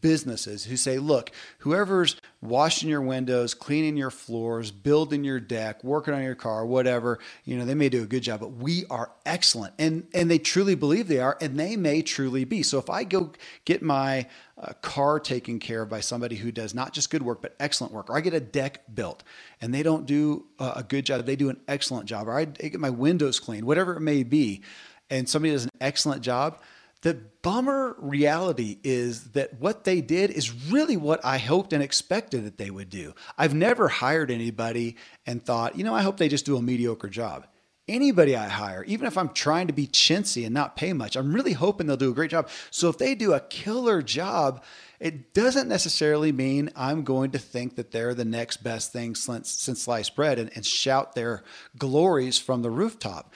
businesses 0.00 0.64
who 0.64 0.76
say, 0.76 0.98
look, 0.98 1.30
whoever's 1.58 2.16
washing 2.40 2.88
your 2.88 3.00
windows, 3.00 3.54
cleaning 3.54 3.96
your 3.96 4.10
floors, 4.10 4.70
building 4.70 5.24
your 5.24 5.40
deck, 5.40 5.82
working 5.84 6.12
on 6.12 6.22
your 6.22 6.34
car, 6.34 6.66
whatever, 6.66 7.18
you 7.44 7.56
know, 7.56 7.64
they 7.64 7.74
may 7.74 7.88
do 7.88 8.02
a 8.02 8.06
good 8.06 8.22
job, 8.22 8.40
but 8.40 8.52
we 8.52 8.84
are 8.90 9.12
excellent. 9.24 9.74
And 9.78 10.06
and 10.12 10.30
they 10.30 10.38
truly 10.38 10.74
believe 10.74 11.08
they 11.08 11.20
are, 11.20 11.36
and 11.40 11.58
they 11.58 11.76
may 11.76 12.02
truly 12.02 12.44
be. 12.44 12.62
So 12.62 12.78
if 12.78 12.90
I 12.90 13.04
go 13.04 13.32
get 13.64 13.82
my 13.82 14.26
uh, 14.58 14.72
car 14.82 15.20
taken 15.20 15.58
care 15.58 15.82
of 15.82 15.88
by 15.88 16.00
somebody 16.00 16.36
who 16.36 16.50
does 16.50 16.74
not 16.74 16.92
just 16.92 17.10
good 17.10 17.22
work, 17.22 17.42
but 17.42 17.54
excellent 17.60 17.92
work, 17.92 18.10
or 18.10 18.16
I 18.16 18.20
get 18.20 18.34
a 18.34 18.40
deck 18.40 18.82
built 18.94 19.22
and 19.60 19.72
they 19.72 19.82
don't 19.82 20.06
do 20.06 20.46
a 20.58 20.82
good 20.82 21.06
job, 21.06 21.26
they 21.26 21.36
do 21.36 21.50
an 21.50 21.60
excellent 21.68 22.06
job, 22.06 22.28
or 22.28 22.38
I 22.38 22.44
get 22.44 22.80
my 22.80 22.90
windows 22.90 23.38
cleaned, 23.38 23.64
whatever 23.64 23.96
it 23.96 24.00
may 24.00 24.22
be, 24.22 24.62
and 25.10 25.28
somebody 25.28 25.52
does 25.52 25.64
an 25.64 25.70
excellent 25.80 26.22
job, 26.22 26.60
the 27.06 27.14
bummer 27.40 27.94
reality 28.00 28.78
is 28.82 29.30
that 29.30 29.60
what 29.60 29.84
they 29.84 30.00
did 30.00 30.28
is 30.28 30.52
really 30.72 30.96
what 30.96 31.24
I 31.24 31.38
hoped 31.38 31.72
and 31.72 31.80
expected 31.80 32.44
that 32.44 32.58
they 32.58 32.68
would 32.68 32.90
do. 32.90 33.14
I've 33.38 33.54
never 33.54 33.86
hired 33.86 34.28
anybody 34.28 34.96
and 35.24 35.40
thought, 35.40 35.78
you 35.78 35.84
know, 35.84 35.94
I 35.94 36.02
hope 36.02 36.16
they 36.16 36.28
just 36.28 36.46
do 36.46 36.56
a 36.56 36.62
mediocre 36.62 37.08
job. 37.08 37.46
Anybody 37.86 38.34
I 38.34 38.48
hire, 38.48 38.82
even 38.88 39.06
if 39.06 39.16
I'm 39.16 39.28
trying 39.28 39.68
to 39.68 39.72
be 39.72 39.86
chintzy 39.86 40.44
and 40.44 40.52
not 40.52 40.74
pay 40.74 40.92
much, 40.92 41.14
I'm 41.14 41.32
really 41.32 41.52
hoping 41.52 41.86
they'll 41.86 41.96
do 41.96 42.10
a 42.10 42.12
great 42.14 42.32
job. 42.32 42.48
So 42.72 42.88
if 42.88 42.98
they 42.98 43.14
do 43.14 43.34
a 43.34 43.38
killer 43.38 44.02
job, 44.02 44.64
it 44.98 45.32
doesn't 45.32 45.68
necessarily 45.68 46.32
mean 46.32 46.70
I'm 46.74 47.04
going 47.04 47.30
to 47.30 47.38
think 47.38 47.76
that 47.76 47.92
they're 47.92 48.14
the 48.14 48.24
next 48.24 48.64
best 48.64 48.92
thing 48.92 49.14
since, 49.14 49.52
sliced 49.52 50.16
bread 50.16 50.40
and, 50.40 50.50
and 50.56 50.66
shout 50.66 51.14
their 51.14 51.44
glories 51.78 52.40
from 52.40 52.62
the 52.62 52.70
rooftop 52.70 53.32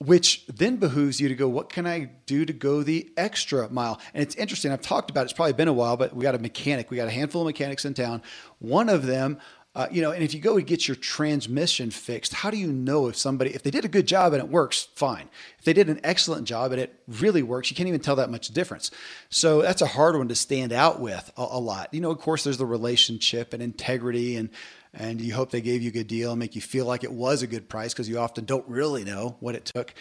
which 0.00 0.46
then 0.46 0.76
behooves 0.76 1.20
you 1.20 1.28
to 1.28 1.34
go, 1.34 1.48
what 1.48 1.68
can 1.68 1.86
I 1.86 2.10
do 2.26 2.44
to 2.44 2.52
go 2.52 2.82
the 2.82 3.10
extra 3.16 3.68
mile? 3.68 4.00
And 4.14 4.22
it's 4.22 4.36
interesting. 4.36 4.70
I've 4.70 4.80
talked 4.80 5.10
about 5.10 5.22
it. 5.22 5.24
It's 5.24 5.32
probably 5.32 5.54
been 5.54 5.68
a 5.68 5.72
while, 5.72 5.96
but 5.96 6.14
we 6.14 6.22
got 6.22 6.36
a 6.36 6.38
mechanic. 6.38 6.90
We 6.90 6.96
got 6.96 7.08
a 7.08 7.12
handful 7.12 7.42
of 7.42 7.46
mechanics 7.46 7.84
in 7.84 7.94
town. 7.94 8.22
One 8.60 8.88
of 8.88 9.06
them, 9.06 9.38
uh, 9.74 9.88
you 9.90 10.00
know, 10.00 10.12
and 10.12 10.22
if 10.22 10.34
you 10.34 10.40
go 10.40 10.56
to 10.56 10.62
get 10.62 10.86
your 10.86 10.94
transmission 10.94 11.90
fixed, 11.90 12.32
how 12.32 12.50
do 12.50 12.56
you 12.56 12.72
know 12.72 13.08
if 13.08 13.16
somebody, 13.16 13.50
if 13.54 13.64
they 13.64 13.70
did 13.72 13.84
a 13.84 13.88
good 13.88 14.06
job 14.06 14.32
and 14.32 14.42
it 14.42 14.48
works, 14.48 14.88
fine. 14.94 15.28
If 15.58 15.64
they 15.64 15.72
did 15.72 15.88
an 15.88 16.00
excellent 16.04 16.46
job 16.46 16.70
and 16.70 16.80
it 16.80 16.94
really 17.06 17.42
works, 17.42 17.68
you 17.70 17.76
can't 17.76 17.88
even 17.88 18.00
tell 18.00 18.16
that 18.16 18.30
much 18.30 18.48
difference. 18.48 18.92
So 19.30 19.62
that's 19.62 19.82
a 19.82 19.86
hard 19.86 20.16
one 20.16 20.28
to 20.28 20.34
stand 20.36 20.72
out 20.72 21.00
with 21.00 21.30
a, 21.36 21.42
a 21.42 21.60
lot. 21.60 21.92
You 21.92 22.00
know, 22.00 22.10
of 22.10 22.18
course, 22.18 22.44
there's 22.44 22.56
the 22.56 22.66
relationship 22.66 23.52
and 23.52 23.62
integrity 23.62 24.36
and 24.36 24.50
and 24.94 25.20
you 25.20 25.34
hope 25.34 25.50
they 25.50 25.60
gave 25.60 25.82
you 25.82 25.88
a 25.88 25.92
good 25.92 26.06
deal 26.06 26.30
and 26.30 26.38
make 26.38 26.54
you 26.54 26.60
feel 26.60 26.86
like 26.86 27.04
it 27.04 27.12
was 27.12 27.42
a 27.42 27.46
good 27.46 27.68
price 27.68 27.92
because 27.92 28.08
you 28.08 28.18
often 28.18 28.44
don't 28.44 28.66
really 28.68 29.04
know 29.04 29.36
what 29.40 29.54
it 29.54 29.64
took. 29.64 29.94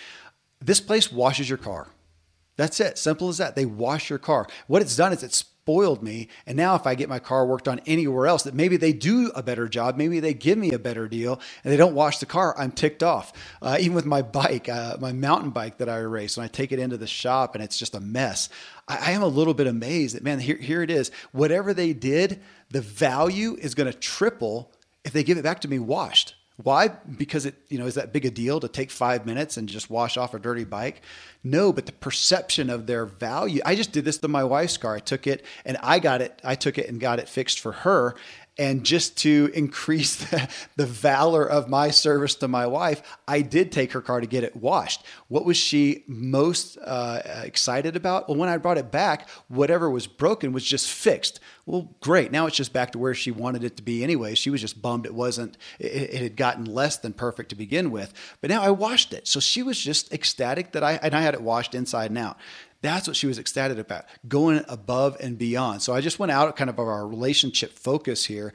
This 0.60 0.82
place 0.82 1.12
washes 1.12 1.50
your 1.50 1.58
car. 1.58 1.88
That's 2.56 2.80
it. 2.80 2.98
Simple 2.98 3.30
as 3.30 3.38
that. 3.38 3.56
They 3.56 3.66
wash 3.66 4.10
your 4.10 4.20
car. 4.20 4.48
What 4.66 4.82
it's 4.82 4.96
done 4.96 5.14
is 5.14 5.22
it's 5.22 5.46
spoiled 5.68 6.02
me. 6.02 6.30
And 6.46 6.56
now 6.56 6.76
if 6.76 6.88
I 6.88 6.96
get 6.96 7.10
my 7.10 7.20
car 7.20 7.46
worked 7.46 7.68
on 7.68 7.82
anywhere 7.86 8.26
else 8.26 8.44
that 8.44 8.54
maybe 8.54 8.78
they 8.78 8.94
do 8.94 9.32
a 9.36 9.44
better 9.44 9.68
job, 9.68 9.98
maybe 9.98 10.22
they 10.22 10.34
give 10.34 10.58
me 10.58 10.72
a 10.72 10.80
better 10.80 11.10
deal 11.10 11.42
and 11.62 11.74
they 11.74 11.76
don't 11.78 11.94
wash 11.94 12.20
the 12.20 12.26
car, 12.26 12.56
I'm 12.58 12.72
ticked 12.72 13.04
off. 13.04 13.34
Uh, 13.62 13.76
even 13.80 13.94
with 13.94 14.06
my 14.06 14.22
bike, 14.22 14.70
uh, 14.70 14.96
my 15.02 15.12
mountain 15.12 15.50
bike 15.50 15.78
that 15.80 15.90
I 15.90 15.98
race, 15.98 16.38
when 16.38 16.46
I 16.46 16.48
take 16.48 16.72
it 16.72 16.80
into 16.80 16.96
the 16.96 17.06
shop 17.06 17.54
and 17.54 17.62
it's 17.62 17.78
just 17.78 17.96
a 17.96 18.00
mess, 18.00 18.48
I, 18.88 19.10
I 19.10 19.12
am 19.12 19.22
a 19.22 19.28
little 19.28 19.54
bit 19.54 19.68
amazed 19.68 20.16
that, 20.16 20.24
man, 20.24 20.40
here, 20.40 20.56
here 20.56 20.82
it 20.82 20.90
is. 20.90 21.12
Whatever 21.34 21.74
they 21.74 21.92
did, 21.92 22.42
the 22.70 22.80
value 22.80 23.58
is 23.60 23.76
going 23.76 23.92
to 23.92 23.98
triple 23.98 24.72
if 25.08 25.14
they 25.14 25.24
give 25.24 25.38
it 25.38 25.44
back 25.44 25.62
to 25.62 25.68
me 25.68 25.80
washed. 25.80 26.36
Why? 26.58 26.88
Because 26.88 27.46
it, 27.46 27.56
you 27.70 27.78
know, 27.78 27.86
is 27.86 27.96
that 27.96 28.12
big 28.12 28.26
a 28.26 28.32
deal 28.32 28.60
to 28.60 28.68
take 28.68 28.92
five 28.92 29.26
minutes 29.26 29.58
and 29.58 29.70
just 29.70 29.90
wash 29.90 30.18
off 30.18 30.34
a 30.34 30.40
dirty 30.40 30.66
bike? 30.66 31.02
No, 31.44 31.72
but 31.72 31.86
the 31.86 31.92
perception 31.92 32.70
of 32.70 32.88
their 32.88 33.06
value. 33.06 33.62
I 33.64 33.76
just 33.76 33.92
did 33.92 34.06
this 34.06 34.18
to 34.18 34.28
my 34.28 34.44
wife's 34.44 34.76
car. 34.76 34.96
I 34.96 35.00
took 35.00 35.28
it 35.28 35.46
and 35.66 35.78
I 35.82 36.00
got 36.00 36.22
it, 36.22 36.42
I 36.44 36.56
took 36.56 36.78
it 36.78 36.90
and 36.90 37.00
got 37.00 37.20
it 37.20 37.30
fixed 37.30 37.60
for 37.60 37.72
her. 37.72 38.16
And 38.60 38.84
just 38.84 39.18
to 39.20 39.52
increase 39.54 40.16
the, 40.30 40.50
the, 40.76 40.86
valor 40.86 41.46
of 41.46 41.70
my 41.70 41.92
service 41.92 42.36
to 42.36 42.48
my 42.48 42.66
wife, 42.66 43.02
I 43.28 43.42
did 43.42 43.72
take 43.72 43.92
her 43.92 44.02
car 44.02 44.20
to 44.20 44.28
get 44.28 44.44
it 44.44 44.56
washed. 44.56 45.04
What 45.28 45.46
was 45.46 45.58
she 45.58 46.04
most 46.08 46.78
uh, 46.84 47.22
excited 47.44 47.96
about? 47.96 48.28
Well, 48.28 48.38
when 48.38 48.50
I 48.50 48.58
brought 48.58 48.78
it 48.78 48.92
back, 48.92 49.30
whatever 49.48 49.90
was 49.90 50.08
broken 50.08 50.54
was 50.54 50.64
just 50.64 50.90
fixed. 50.90 51.40
Well, 51.68 51.94
great. 52.00 52.32
Now 52.32 52.48
it's 52.48 52.56
just 52.56 52.74
back 52.74 52.94
to 52.94 52.98
where 52.98 53.14
she 53.14 53.30
wanted 53.30 53.64
it 53.64 53.76
to 53.78 53.84
be 53.84 54.04
anyway. 54.04 54.36
She 54.36 54.50
was 54.50 54.62
just 54.62 54.82
bummed 54.82 55.06
it 55.06 55.14
wasn't, 55.14 55.58
it, 55.80 55.86
it 55.86 56.22
had 56.22 56.36
gotten 56.36 56.66
less 56.66 56.98
than 56.98 57.14
perfect 57.14 57.50
to 57.50 57.56
begin 57.56 57.92
with. 57.92 58.14
But 58.42 58.50
now 58.50 58.62
I 58.62 58.72
washed 58.72 59.14
it. 59.14 59.28
So 59.28 59.40
she 59.40 59.62
was 59.62 59.78
just 59.78 60.12
ecstatic 60.14 60.72
that 60.72 60.84
I, 60.84 60.94
and 60.94 61.14
I 61.14 61.22
had 61.22 61.34
it 61.34 61.42
washed 61.42 61.76
inside 61.76 62.10
and 62.10 62.18
out. 62.18 62.38
That's 62.82 63.08
what 63.08 63.16
she 63.16 63.28
was 63.28 63.40
ecstatic 63.40 63.78
about, 63.78 64.06
going 64.28 64.64
above 64.68 65.18
and 65.20 65.38
beyond. 65.38 65.82
So 65.82 65.94
I 65.94 66.02
just 66.02 66.20
went 66.20 66.32
out 66.32 66.56
kind 66.56 66.70
of 66.70 66.78
of 66.78 66.88
our 66.88 67.08
relationship 67.08 67.74
focus 67.74 68.26
here. 68.26 68.54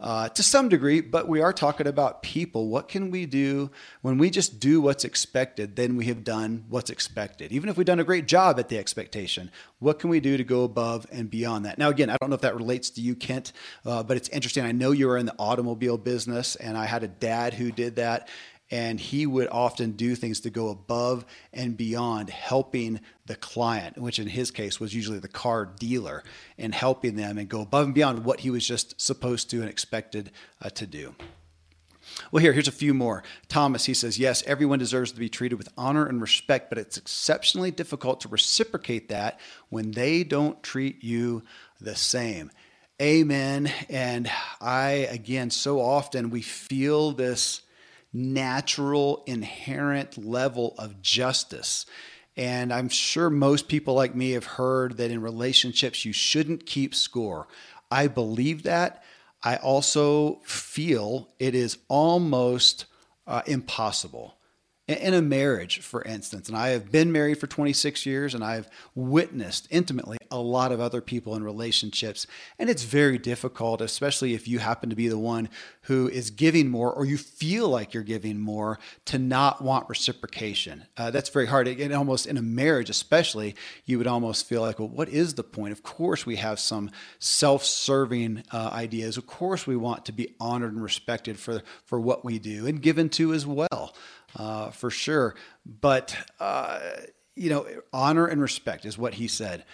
uh, 0.00 0.28
to 0.28 0.42
some 0.42 0.68
degree, 0.68 1.00
but 1.00 1.28
we 1.28 1.40
are 1.40 1.52
talking 1.52 1.86
about 1.86 2.22
people. 2.22 2.68
What 2.68 2.88
can 2.88 3.10
we 3.10 3.26
do 3.26 3.70
when 4.02 4.18
we 4.18 4.28
just 4.28 4.58
do 4.58 4.80
what's 4.80 5.04
expected? 5.04 5.76
Then 5.76 5.96
we 5.96 6.06
have 6.06 6.24
done 6.24 6.64
what's 6.68 6.90
expected. 6.90 7.52
Even 7.52 7.68
if 7.68 7.76
we've 7.76 7.86
done 7.86 8.00
a 8.00 8.04
great 8.04 8.26
job 8.26 8.58
at 8.58 8.68
the 8.68 8.76
expectation, 8.76 9.50
what 9.78 9.98
can 9.98 10.10
we 10.10 10.20
do 10.20 10.36
to 10.36 10.44
go 10.44 10.64
above 10.64 11.06
and 11.12 11.30
beyond 11.30 11.64
that? 11.64 11.78
Now, 11.78 11.90
again, 11.90 12.10
I 12.10 12.16
don't 12.20 12.28
know 12.28 12.34
if 12.34 12.42
that 12.42 12.56
relates 12.56 12.90
to 12.90 13.00
you, 13.00 13.14
Kent, 13.14 13.52
uh, 13.86 14.02
but 14.02 14.16
it's 14.16 14.28
interesting. 14.30 14.64
I 14.64 14.72
know 14.72 14.90
you 14.90 15.08
are 15.10 15.16
in 15.16 15.26
the 15.26 15.36
automobile 15.38 15.96
business, 15.96 16.56
and 16.56 16.76
I 16.76 16.86
had 16.86 17.04
a 17.04 17.08
dad 17.08 17.54
who 17.54 17.70
did 17.70 17.96
that 17.96 18.28
and 18.74 18.98
he 18.98 19.24
would 19.24 19.46
often 19.52 19.92
do 19.92 20.16
things 20.16 20.40
to 20.40 20.50
go 20.50 20.68
above 20.68 21.24
and 21.52 21.76
beyond 21.76 22.28
helping 22.28 23.00
the 23.26 23.36
client 23.36 23.96
which 23.96 24.18
in 24.18 24.26
his 24.26 24.50
case 24.50 24.80
was 24.80 24.92
usually 24.92 25.20
the 25.20 25.28
car 25.28 25.64
dealer 25.64 26.24
and 26.58 26.74
helping 26.74 27.14
them 27.14 27.38
and 27.38 27.48
go 27.48 27.60
above 27.60 27.84
and 27.84 27.94
beyond 27.94 28.24
what 28.24 28.40
he 28.40 28.50
was 28.50 28.66
just 28.66 29.00
supposed 29.00 29.48
to 29.48 29.60
and 29.60 29.70
expected 29.70 30.32
uh, 30.60 30.68
to 30.70 30.88
do 30.88 31.14
well, 32.30 32.42
here, 32.42 32.52
here's 32.52 32.68
a 32.68 32.72
few 32.72 32.92
more. 32.92 33.24
Thomas, 33.48 33.86
he 33.86 33.94
says, 33.94 34.18
yes, 34.18 34.42
everyone 34.46 34.78
deserves 34.78 35.10
to 35.12 35.18
be 35.18 35.30
treated 35.30 35.56
with 35.56 35.70
honor 35.76 36.06
and 36.06 36.20
respect, 36.20 36.68
but 36.68 36.76
it's 36.76 36.98
exceptionally 36.98 37.70
difficult 37.70 38.20
to 38.20 38.28
reciprocate 38.28 39.08
that 39.08 39.40
when 39.70 39.92
they 39.92 40.22
don't 40.22 40.62
treat 40.62 41.02
you 41.02 41.42
the 41.80 41.96
same. 41.96 42.50
Amen. 43.00 43.72
And 43.88 44.30
I, 44.60 45.08
again, 45.10 45.50
so 45.50 45.80
often 45.80 46.28
we 46.28 46.42
feel 46.42 47.12
this 47.12 47.62
natural, 48.14 49.24
inherent 49.26 50.16
level 50.16 50.74
of 50.78 51.02
justice. 51.02 51.84
And 52.36 52.72
I'm 52.72 52.88
sure 52.88 53.28
most 53.28 53.68
people 53.68 53.94
like 53.94 54.14
me 54.14 54.30
have 54.30 54.44
heard 54.44 54.96
that 54.96 55.10
in 55.10 55.20
relationships, 55.20 56.04
you 56.04 56.12
shouldn't 56.12 56.66
keep 56.66 56.94
score. 56.94 57.48
I 57.90 58.06
believe 58.06 58.62
that. 58.62 59.04
I 59.42 59.56
also 59.56 60.40
feel 60.44 61.28
it 61.38 61.54
is 61.54 61.78
almost 61.88 62.86
uh, 63.26 63.42
impossible 63.46 64.36
in 64.86 65.14
a 65.14 65.22
marriage, 65.22 65.80
for 65.80 66.02
instance, 66.02 66.48
and 66.48 66.56
I 66.56 66.68
have 66.68 66.92
been 66.92 67.10
married 67.10 67.38
for 67.38 67.46
26 67.46 68.04
years 68.04 68.34
and 68.34 68.44
I've 68.44 68.68
witnessed 68.94 69.66
intimately 69.70 70.18
a 70.30 70.38
lot 70.38 70.72
of 70.72 70.80
other 70.80 71.00
people 71.00 71.34
in 71.34 71.42
relationships. 71.42 72.26
And 72.58 72.68
it's 72.68 72.82
very 72.82 73.16
difficult, 73.16 73.80
especially 73.80 74.34
if 74.34 74.46
you 74.46 74.58
happen 74.58 74.90
to 74.90 74.96
be 74.96 75.08
the 75.08 75.18
one 75.18 75.48
who 75.82 76.08
is 76.08 76.30
giving 76.30 76.68
more 76.68 76.92
or 76.92 77.06
you 77.06 77.16
feel 77.16 77.70
like 77.70 77.94
you're 77.94 78.02
giving 78.02 78.38
more, 78.38 78.78
to 79.06 79.18
not 79.18 79.62
want 79.62 79.88
reciprocation. 79.88 80.84
Uh, 80.98 81.10
that's 81.10 81.30
very 81.30 81.46
hard. 81.46 81.66
And 81.66 81.94
almost 81.94 82.26
in 82.26 82.36
a 82.36 82.42
marriage, 82.42 82.90
especially, 82.90 83.54
you 83.86 83.96
would 83.96 84.06
almost 84.06 84.46
feel 84.46 84.60
like, 84.60 84.78
well, 84.78 84.88
what 84.88 85.08
is 85.08 85.34
the 85.34 85.44
point? 85.44 85.72
Of 85.72 85.82
course, 85.82 86.26
we 86.26 86.36
have 86.36 86.60
some 86.60 86.90
self 87.18 87.64
serving 87.64 88.44
uh, 88.52 88.70
ideas. 88.72 89.16
Of 89.16 89.26
course, 89.26 89.66
we 89.66 89.76
want 89.76 90.04
to 90.06 90.12
be 90.12 90.34
honored 90.38 90.74
and 90.74 90.82
respected 90.82 91.38
for, 91.38 91.62
for 91.86 91.98
what 91.98 92.22
we 92.22 92.38
do 92.38 92.66
and 92.66 92.82
given 92.82 93.08
to 93.10 93.32
as 93.32 93.46
well 93.46 93.94
uh, 94.36 94.70
for 94.70 94.90
sure. 94.90 95.34
But, 95.64 96.16
uh, 96.40 96.80
you 97.34 97.50
know, 97.50 97.66
honor 97.92 98.26
and 98.26 98.40
respect 98.40 98.84
is 98.84 98.98
what 98.98 99.14
he 99.14 99.28
said. 99.28 99.64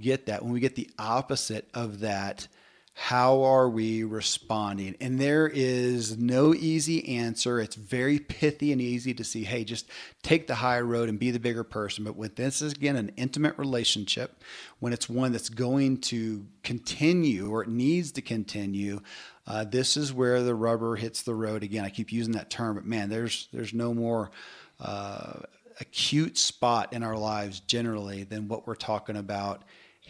Get 0.00 0.26
that. 0.26 0.42
When 0.42 0.52
we 0.52 0.60
get 0.60 0.74
the 0.74 0.90
opposite 0.98 1.68
of 1.74 2.00
that, 2.00 2.48
how 2.94 3.42
are 3.42 3.70
we 3.70 4.04
responding? 4.04 4.96
And 5.00 5.18
there 5.18 5.50
is 5.52 6.18
no 6.18 6.54
easy 6.54 7.16
answer. 7.16 7.58
It's 7.58 7.74
very 7.74 8.18
pithy 8.18 8.70
and 8.70 8.82
easy 8.82 9.14
to 9.14 9.24
see, 9.24 9.44
hey, 9.44 9.64
just 9.64 9.88
take 10.22 10.46
the 10.46 10.56
high 10.56 10.80
road 10.80 11.08
and 11.08 11.18
be 11.18 11.30
the 11.30 11.40
bigger 11.40 11.64
person. 11.64 12.04
But 12.04 12.16
when 12.16 12.32
this 12.36 12.60
is, 12.60 12.72
again, 12.72 12.96
an 12.96 13.10
intimate 13.16 13.56
relationship, 13.56 14.42
when 14.78 14.92
it's 14.92 15.08
one 15.08 15.32
that's 15.32 15.48
going 15.48 15.98
to 16.02 16.46
continue 16.62 17.50
or 17.50 17.62
it 17.62 17.70
needs 17.70 18.12
to 18.12 18.22
continue, 18.22 19.00
uh, 19.46 19.64
this 19.64 19.96
is 19.96 20.12
where 20.12 20.42
the 20.42 20.54
rubber 20.54 20.96
hits 20.96 21.22
the 21.22 21.34
road 21.34 21.62
again. 21.62 21.84
I 21.84 21.90
keep 21.90 22.12
using 22.12 22.34
that 22.34 22.50
term, 22.50 22.76
but 22.76 22.84
man, 22.84 23.08
there's 23.08 23.48
there's 23.52 23.72
no 23.72 23.94
more 23.94 24.30
uh, 24.78 25.40
acute 25.80 26.36
spot 26.36 26.92
in 26.92 27.02
our 27.02 27.16
lives 27.16 27.60
generally 27.60 28.24
than 28.24 28.48
what 28.48 28.66
we're 28.66 28.74
talking 28.74 29.16
about 29.16 29.62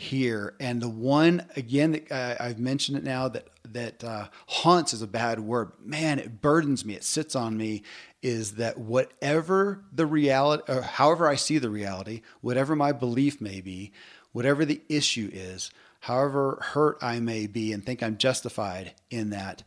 here. 0.03 0.55
And 0.61 0.83
the 0.83 0.89
one 0.89 1.47
again 1.57 1.93
that 1.93 2.13
uh, 2.13 2.37
I've 2.41 2.59
mentioned 2.59 2.99
it 2.99 3.05
now 3.05 3.29
that 3.29 3.49
that 3.73 4.05
uh, 4.05 4.29
haunts 4.47 4.93
is 4.93 5.03
a 5.03 5.07
bad 5.07 5.41
word. 5.41 5.73
Man, 5.83 6.19
it 6.19 6.41
burdens 6.41 6.85
me. 6.85 6.95
It 6.95 7.05
sits 7.05 7.35
on 7.35 7.57
me. 7.57 7.83
Is 8.23 8.55
that 8.57 8.79
whatever 8.79 9.85
the 9.93 10.07
reality, 10.07 10.65
or 10.69 10.83
however 10.83 11.29
I 11.29 11.37
see 11.37 11.59
the 11.59 11.71
reality, 11.71 12.23
whatever 12.41 12.77
my 12.77 12.93
belief 12.93 13.41
may 13.41 13.61
be, 13.61 13.93
whatever 14.33 14.65
the 14.65 14.81
issue 14.89 15.31
is, 15.33 15.71
however 16.01 16.59
hurt 16.61 16.99
I 17.03 17.21
may 17.21 17.47
be 17.47 17.73
and 17.73 17.85
think 17.85 18.03
I'm 18.03 18.17
justified 18.19 18.95
in 19.11 19.31
that, 19.31 19.63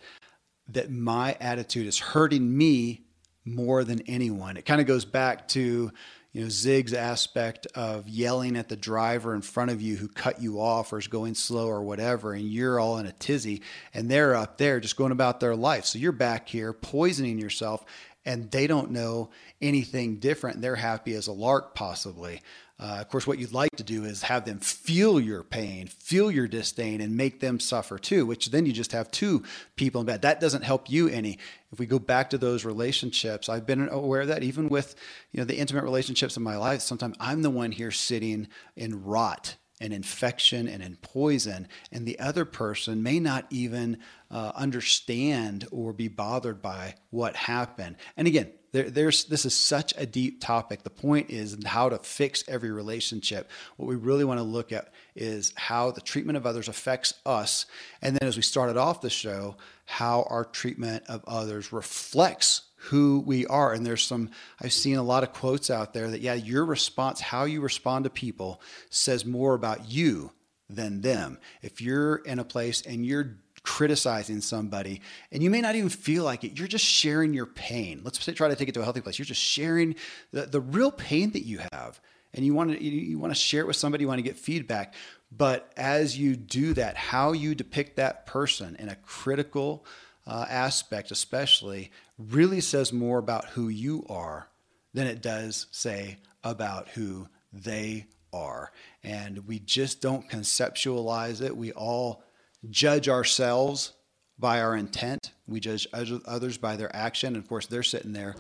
that 0.70 0.90
my 0.92 1.36
attitude 1.40 1.88
is 1.88 2.00
hurting 2.00 2.58
me 2.58 3.02
more 3.44 3.84
than 3.84 4.02
anyone. 4.08 4.58
It 4.58 4.66
kind 4.66 4.82
of 4.82 4.88
goes 4.88 5.06
back 5.06 5.48
to, 5.50 5.92
you 6.36 6.42
know, 6.42 6.50
Zig's 6.50 6.94
aspect 6.94 7.66
of 7.76 8.10
yelling 8.10 8.58
at 8.58 8.68
the 8.68 8.76
driver 8.76 9.34
in 9.34 9.42
front 9.42 9.72
of 9.72 9.82
you 9.82 9.96
who 9.96 10.10
cut 10.10 10.42
you 10.42 10.60
off 10.60 10.92
or 10.92 10.98
is 10.98 11.08
going 11.08 11.34
slow 11.34 11.68
or 11.68 11.82
whatever, 11.82 12.34
and 12.34 12.44
you're 12.44 12.78
all 12.78 12.98
in 12.98 13.06
a 13.06 13.14
tizzy, 13.14 13.62
and 13.94 14.12
they're 14.12 14.36
up 14.36 14.58
there 14.58 14.82
just 14.82 14.98
going 14.98 15.14
about 15.14 15.40
their 15.40 15.56
life. 15.56 15.86
So 15.86 15.98
you're 15.98 16.12
back 16.12 16.50
here 16.50 16.74
poisoning 16.74 17.40
yourself, 17.40 17.86
and 18.26 18.52
they 18.52 18.68
don't 18.68 18.92
know 18.92 19.30
anything 19.62 20.18
different. 20.18 20.60
They're 20.60 20.76
happy 20.76 21.14
as 21.14 21.28
a 21.28 21.32
lark, 21.32 21.74
possibly. 21.74 22.42
Uh, 22.78 22.98
of 23.00 23.08
course, 23.08 23.26
what 23.26 23.40
you'd 23.40 23.54
like 23.54 23.74
to 23.78 23.84
do 23.84 24.04
is 24.04 24.24
have 24.24 24.44
them 24.44 24.60
feel 24.60 25.18
your 25.18 25.44
pain, 25.44 25.88
feel 25.88 26.30
your 26.30 26.48
disdain, 26.48 27.00
and 27.00 27.16
make 27.16 27.40
them 27.40 27.58
suffer 27.58 27.98
too, 27.98 28.26
which 28.26 28.52
then 28.52 28.66
you 28.66 28.74
just 28.74 28.92
have 28.92 29.10
two 29.12 29.44
people 29.78 30.02
in 30.02 30.08
bed. 30.08 30.24
That 30.24 30.42
doesn't 30.42 30.64
help 30.64 30.90
you 30.90 31.08
any. 31.08 31.40
If 31.72 31.80
we 31.80 31.86
go 31.86 32.00
back 32.00 32.30
to 32.32 32.38
those 32.38 32.66
relationships, 32.66 33.48
I've 33.48 33.66
been 33.66 33.88
aware 33.88 34.22
of 34.22 34.28
that 34.28 34.44
even 34.44 34.68
with 34.68 34.96
you 35.32 35.40
know 35.40 35.46
the 35.46 35.58
intimate 35.58 35.86
relationships 35.86 36.36
in 36.36 36.44
my 36.44 36.58
life. 36.58 36.82
Sometimes 36.82 37.16
I'm 37.20 37.44
the 37.44 37.50
one 37.50 37.72
here 37.72 37.92
sitting 37.92 38.50
in 38.76 39.06
rot 39.06 39.56
and 39.80 39.94
infection 39.94 40.68
and 40.68 40.84
in 40.84 40.98
poison, 40.98 41.70
and 41.94 42.06
the 42.06 42.20
other 42.20 42.44
person 42.44 43.04
may 43.04 43.20
not 43.20 43.46
even 43.50 44.00
uh, 44.32 44.52
understand 44.54 45.66
or 45.72 45.94
be 45.94 46.10
bothered 46.10 46.62
by 46.62 46.96
what 47.10 47.38
happened. 47.38 47.96
And 48.18 48.28
again, 48.28 48.52
there, 48.76 48.90
there's 48.90 49.26
this 49.26 49.46
is 49.46 49.56
such 49.56 49.94
a 49.98 50.06
deep 50.06 50.42
topic. 50.42 50.84
The 50.84 50.90
point 50.90 51.30
is 51.30 51.58
how 51.66 51.90
to 51.90 51.98
fix 51.98 52.44
every 52.48 52.72
relationship. 52.72 53.50
What 53.78 53.88
we 53.88 53.96
really 53.96 54.26
want 54.26 54.40
to 54.40 54.44
look 54.44 54.74
at 54.74 54.90
is 55.16 55.54
how 55.56 55.92
the 55.92 56.02
treatment 56.02 56.36
of 56.38 56.46
others 56.46 56.68
affects 56.68 57.14
us, 57.26 57.66
and 58.02 58.16
then 58.16 58.28
as 58.28 58.36
we 58.36 58.42
started 58.42 58.76
off 58.76 59.00
the 59.00 59.10
show, 59.10 59.56
how 59.86 60.28
our 60.30 60.44
treatment 60.44 61.04
of 61.08 61.24
others 61.26 61.72
reflects 61.72 62.64
who 62.76 63.24
we 63.26 63.48
are. 63.48 63.74
And 63.74 63.86
there's 63.86 64.04
some, 64.04 64.30
I've 64.62 64.74
seen 64.74 64.98
a 64.98 65.04
lot 65.04 65.24
of 65.24 65.34
quotes 65.34 65.70
out 65.70 65.94
there 65.94 66.10
that, 66.12 66.22
yeah, 66.22 66.36
your 66.36 66.66
response, 66.66 67.20
how 67.20 67.46
you 67.46 67.62
respond 67.62 68.04
to 68.04 68.10
people, 68.10 68.62
says 68.90 69.26
more 69.26 69.54
about 69.56 69.90
you 69.90 70.32
than 70.70 71.02
them. 71.02 71.40
If 71.62 71.82
you're 71.82 72.18
in 72.18 72.40
a 72.40 72.44
place 72.44 72.82
and 72.82 73.06
you're 73.06 73.38
criticizing 73.66 74.40
somebody 74.42 75.02
and 75.32 75.42
you 75.42 75.50
may 75.50 75.60
not 75.60 75.76
even 75.76 75.90
feel 75.90 76.24
like 76.24 76.44
it. 76.44 76.58
You're 76.58 76.68
just 76.68 76.86
sharing 76.86 77.34
your 77.34 77.48
pain. 77.48 78.02
Let's 78.04 78.18
try 78.18 78.48
to 78.48 78.56
take 78.56 78.70
it 78.70 78.74
to 78.74 78.82
a 78.82 78.84
healthy 78.84 79.02
place. 79.02 79.18
You're 79.18 79.26
just 79.26 79.42
sharing 79.42 79.96
the, 80.32 80.46
the 80.46 80.62
real 80.62 80.92
pain 80.92 81.32
that 81.32 81.46
you 81.46 81.60
have 81.74 82.00
and 82.34 82.46
you 82.46 82.54
want 82.54 82.72
to 82.72 82.84
you 82.84 83.18
want 83.18 83.34
to 83.34 83.40
share 83.40 83.62
it 83.62 83.68
with 83.68 83.76
somebody 83.76 84.04
you 84.04 84.08
want 84.08 84.20
to 84.20 84.24
get 84.24 84.38
feedback. 84.38 84.94
But 85.36 85.72
as 85.76 86.18
you 86.18 86.36
do 86.36 86.74
that 86.76 86.96
how 86.96 87.34
you 87.34 87.56
depict 87.56 87.96
that 87.98 88.26
person 88.26 88.76
in 88.78 88.88
a 88.88 88.96
critical 88.96 89.86
uh, 90.28 90.46
aspect 90.48 91.12
especially 91.12 91.92
really 92.18 92.62
says 92.62 92.94
more 92.94 93.18
about 93.18 93.46
who 93.50 93.68
you 93.68 94.06
are 94.10 94.48
than 94.94 95.08
it 95.08 95.22
does 95.22 95.68
say 95.72 96.18
about 96.44 96.88
who 96.90 97.28
they 97.52 98.06
are. 98.32 98.72
And 99.04 99.48
we 99.48 99.60
just 99.60 100.02
don't 100.02 100.30
conceptualize 100.30 101.42
it. 101.42 101.58
We 101.58 101.72
all 101.72 102.24
judge 102.70 103.10
ourselves 103.10 103.94
by 104.38 104.62
our 104.62 104.76
intent. 104.76 105.32
We 105.48 105.60
judge 105.60 105.88
others 105.94 106.58
by 106.58 106.76
their 106.76 106.94
action. 106.96 107.36
And 107.36 107.44
of 107.44 107.48
course, 107.48 107.68
they're 107.68 107.84
sitting 107.84 108.14
there 108.14 108.36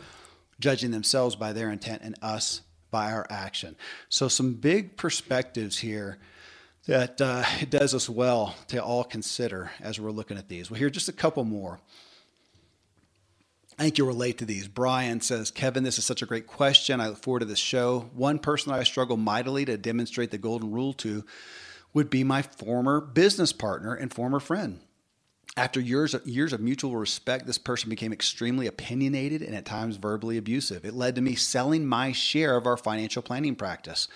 judging 0.59 0.91
themselves 0.91 1.35
by 1.35 1.53
their 1.53 1.69
intent 1.69 2.01
and 2.03 2.15
us 2.21 2.61
by 2.91 3.11
our 3.11 3.25
action. 3.29 3.75
So, 4.09 4.27
some 4.27 4.53
big 4.53 4.97
perspectives 4.97 5.77
here 5.77 6.17
that 6.87 7.19
uh, 7.19 7.43
it 7.59 7.69
does 7.69 7.93
us 7.93 8.09
well 8.09 8.55
to 8.67 8.83
all 8.83 9.03
consider 9.03 9.71
as 9.81 9.99
we're 9.99 10.11
looking 10.11 10.37
at 10.37 10.49
these. 10.49 10.69
Well, 10.69 10.79
here 10.79 10.89
just 10.89 11.09
a 11.09 11.13
couple 11.13 11.43
more. 11.43 11.79
I 13.77 13.83
think 13.83 13.97
you'll 13.97 14.07
relate 14.07 14.37
to 14.37 14.45
these. 14.45 14.69
Brian 14.69 15.19
says, 15.19 15.51
Kevin, 15.51 15.83
this 15.83 15.97
is 15.97 16.05
such 16.05 16.21
a 16.21 16.25
great 16.25 16.47
question. 16.47 17.01
I 17.01 17.09
look 17.09 17.21
forward 17.21 17.41
to 17.41 17.45
this 17.45 17.59
show. 17.59 18.09
One 18.13 18.39
person 18.39 18.71
that 18.71 18.79
I 18.79 18.83
struggle 18.83 19.17
mightily 19.17 19.65
to 19.65 19.77
demonstrate 19.77 20.31
the 20.31 20.37
golden 20.37 20.71
rule 20.71 20.93
to 20.93 21.25
would 21.95 22.11
be 22.11 22.23
my 22.23 22.43
former 22.43 23.01
business 23.01 23.51
partner 23.51 23.95
and 23.95 24.13
former 24.13 24.39
friend. 24.39 24.81
After 25.57 25.79
years 25.79 26.13
of, 26.13 26.27
years 26.27 26.53
of 26.53 26.59
mutual 26.59 26.95
respect, 26.97 27.47
this 27.47 27.57
person 27.57 27.89
became 27.89 28.13
extremely 28.13 28.67
opinionated 28.67 29.41
and 29.41 29.55
at 29.55 29.65
times 29.65 29.95
verbally 29.95 30.37
abusive. 30.37 30.85
It 30.85 30.93
led 30.93 31.15
to 31.15 31.21
me 31.21 31.33
selling 31.33 31.85
my 31.85 32.11
share 32.11 32.57
of 32.57 32.67
our 32.67 32.77
financial 32.77 33.23
planning 33.23 33.55
practice. 33.55 34.07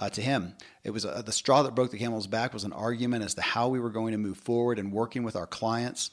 uh, 0.00 0.08
to 0.10 0.22
him. 0.22 0.54
It 0.82 0.90
was 0.90 1.04
uh, 1.04 1.22
the 1.22 1.30
straw 1.30 1.62
that 1.62 1.74
broke 1.74 1.90
the 1.90 1.98
camel's 1.98 2.26
back 2.26 2.54
was 2.54 2.64
an 2.64 2.72
argument 2.72 3.22
as 3.22 3.34
to 3.34 3.42
how 3.42 3.68
we 3.68 3.78
were 3.78 3.90
going 3.90 4.12
to 4.12 4.18
move 4.18 4.38
forward 4.38 4.78
and 4.78 4.92
working 4.92 5.22
with 5.22 5.36
our 5.36 5.46
clients. 5.46 6.10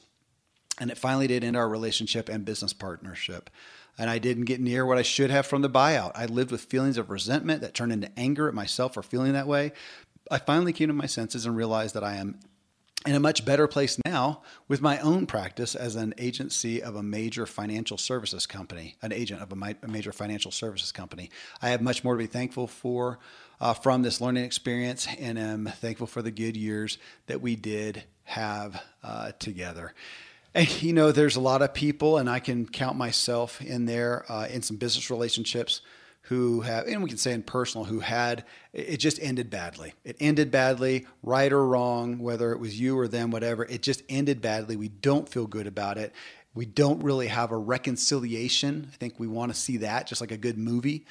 And 0.78 0.90
it 0.90 0.98
finally 0.98 1.26
did 1.26 1.42
end 1.42 1.56
our 1.56 1.68
relationship 1.68 2.28
and 2.28 2.44
business 2.44 2.72
partnership. 2.72 3.50
And 3.96 4.08
I 4.08 4.18
didn't 4.18 4.44
get 4.44 4.60
near 4.60 4.86
what 4.86 4.98
I 4.98 5.02
should 5.02 5.30
have 5.30 5.46
from 5.46 5.62
the 5.62 5.70
buyout. 5.70 6.12
I 6.14 6.26
lived 6.26 6.52
with 6.52 6.60
feelings 6.60 6.98
of 6.98 7.10
resentment 7.10 7.62
that 7.62 7.74
turned 7.74 7.90
into 7.90 8.10
anger 8.16 8.46
at 8.46 8.54
myself 8.54 8.94
for 8.94 9.02
feeling 9.02 9.32
that 9.32 9.48
way. 9.48 9.72
I 10.30 10.38
finally 10.38 10.72
came 10.72 10.88
to 10.88 10.94
my 10.94 11.06
senses 11.06 11.46
and 11.46 11.56
realized 11.56 11.94
that 11.94 12.04
I 12.04 12.16
am 12.16 12.38
in 13.06 13.14
a 13.14 13.20
much 13.20 13.44
better 13.44 13.68
place 13.68 13.98
now 14.04 14.42
with 14.66 14.80
my 14.80 14.98
own 14.98 15.26
practice 15.26 15.74
as 15.74 15.94
an 15.94 16.12
agency 16.18 16.82
of 16.82 16.96
a 16.96 17.02
major 17.02 17.46
financial 17.46 17.96
services 17.96 18.44
company, 18.44 18.96
an 19.02 19.12
agent 19.12 19.40
of 19.40 19.52
a, 19.52 19.86
major 19.86 20.12
financial 20.12 20.50
services 20.50 20.90
company. 20.90 21.30
I 21.62 21.68
have 21.70 21.80
much 21.80 22.02
more 22.02 22.14
to 22.14 22.18
be 22.18 22.26
thankful 22.26 22.66
for 22.66 23.20
uh, 23.60 23.74
from 23.74 24.02
this 24.02 24.20
learning 24.20 24.44
experience 24.44 25.06
and 25.18 25.38
am 25.38 25.66
thankful 25.66 26.06
for 26.06 26.22
the 26.22 26.30
good 26.30 26.56
years 26.56 26.98
that 27.26 27.40
we 27.40 27.54
did 27.56 28.02
have 28.24 28.82
uh, 29.02 29.32
together. 29.38 29.94
And, 30.54 30.82
you 30.82 30.92
know, 30.92 31.12
there's 31.12 31.36
a 31.36 31.40
lot 31.40 31.62
of 31.62 31.74
people, 31.74 32.18
and 32.18 32.28
I 32.28 32.40
can 32.40 32.66
count 32.66 32.96
myself 32.96 33.60
in 33.60 33.86
there 33.86 34.24
uh, 34.30 34.48
in 34.48 34.62
some 34.62 34.76
business 34.76 35.10
relationships 35.10 35.82
who 36.28 36.60
have, 36.60 36.86
and 36.86 37.02
we 37.02 37.08
can 37.08 37.16
say 37.16 37.32
in 37.32 37.42
personal, 37.42 37.86
who 37.86 38.00
had, 38.00 38.44
it 38.74 38.98
just 38.98 39.18
ended 39.22 39.48
badly. 39.48 39.94
It 40.04 40.18
ended 40.20 40.50
badly, 40.50 41.06
right 41.22 41.50
or 41.50 41.66
wrong, 41.66 42.18
whether 42.18 42.52
it 42.52 42.58
was 42.58 42.78
you 42.78 42.98
or 42.98 43.08
them, 43.08 43.30
whatever. 43.30 43.64
It 43.64 43.80
just 43.80 44.02
ended 44.10 44.42
badly. 44.42 44.76
We 44.76 44.88
don't 44.88 45.26
feel 45.26 45.46
good 45.46 45.66
about 45.66 45.96
it. 45.96 46.12
We 46.54 46.66
don't 46.66 47.02
really 47.02 47.28
have 47.28 47.50
a 47.50 47.56
reconciliation. 47.56 48.88
I 48.92 48.96
think 48.96 49.18
we 49.18 49.26
want 49.26 49.54
to 49.54 49.58
see 49.58 49.78
that, 49.78 50.06
just 50.06 50.20
like 50.20 50.30
a 50.30 50.36
good 50.36 50.58
movie, 50.58 51.06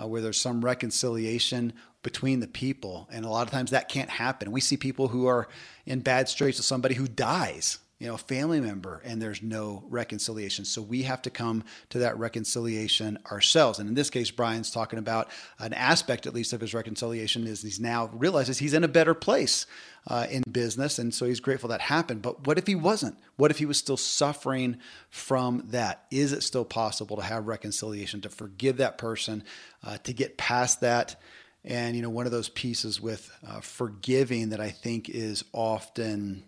uh, 0.00 0.06
where 0.06 0.20
there's 0.20 0.40
some 0.40 0.64
reconciliation 0.64 1.72
between 2.04 2.38
the 2.38 2.46
people. 2.46 3.08
And 3.10 3.24
a 3.24 3.28
lot 3.28 3.48
of 3.48 3.52
times 3.52 3.72
that 3.72 3.88
can't 3.88 4.10
happen. 4.10 4.52
We 4.52 4.60
see 4.60 4.76
people 4.76 5.08
who 5.08 5.26
are 5.26 5.48
in 5.84 5.98
bad 5.98 6.28
straits 6.28 6.58
with 6.58 6.66
somebody 6.66 6.94
who 6.94 7.08
dies 7.08 7.78
you 8.00 8.06
know, 8.06 8.14
a 8.14 8.18
family 8.18 8.60
member 8.60 9.02
and 9.04 9.20
there's 9.20 9.42
no 9.42 9.84
reconciliation. 9.90 10.64
So 10.64 10.80
we 10.80 11.02
have 11.02 11.20
to 11.22 11.30
come 11.30 11.64
to 11.90 11.98
that 11.98 12.18
reconciliation 12.18 13.18
ourselves. 13.30 13.78
And 13.78 13.90
in 13.90 13.94
this 13.94 14.08
case, 14.08 14.30
Brian's 14.30 14.70
talking 14.70 14.98
about 14.98 15.28
an 15.58 15.74
aspect, 15.74 16.26
at 16.26 16.32
least, 16.32 16.54
of 16.54 16.62
his 16.62 16.72
reconciliation 16.72 17.46
is 17.46 17.60
he's 17.60 17.78
now 17.78 18.10
realizes 18.14 18.58
he's 18.58 18.72
in 18.72 18.84
a 18.84 18.88
better 18.88 19.12
place 19.12 19.66
uh, 20.06 20.26
in 20.30 20.42
business. 20.50 20.98
And 20.98 21.12
so 21.12 21.26
he's 21.26 21.40
grateful 21.40 21.68
that 21.68 21.82
happened. 21.82 22.22
But 22.22 22.46
what 22.46 22.56
if 22.56 22.66
he 22.66 22.74
wasn't? 22.74 23.18
What 23.36 23.50
if 23.50 23.58
he 23.58 23.66
was 23.66 23.76
still 23.76 23.98
suffering 23.98 24.78
from 25.10 25.64
that? 25.68 26.06
Is 26.10 26.32
it 26.32 26.42
still 26.42 26.64
possible 26.64 27.18
to 27.18 27.22
have 27.22 27.48
reconciliation, 27.48 28.22
to 28.22 28.30
forgive 28.30 28.78
that 28.78 28.96
person, 28.96 29.44
uh, 29.84 29.98
to 30.04 30.14
get 30.14 30.38
past 30.38 30.80
that? 30.80 31.20
And, 31.66 31.94
you 31.94 32.00
know, 32.00 32.08
one 32.08 32.24
of 32.24 32.32
those 32.32 32.48
pieces 32.48 32.98
with 32.98 33.30
uh, 33.46 33.60
forgiving 33.60 34.48
that 34.48 34.60
I 34.60 34.70
think 34.70 35.10
is 35.10 35.44
often 35.52 36.44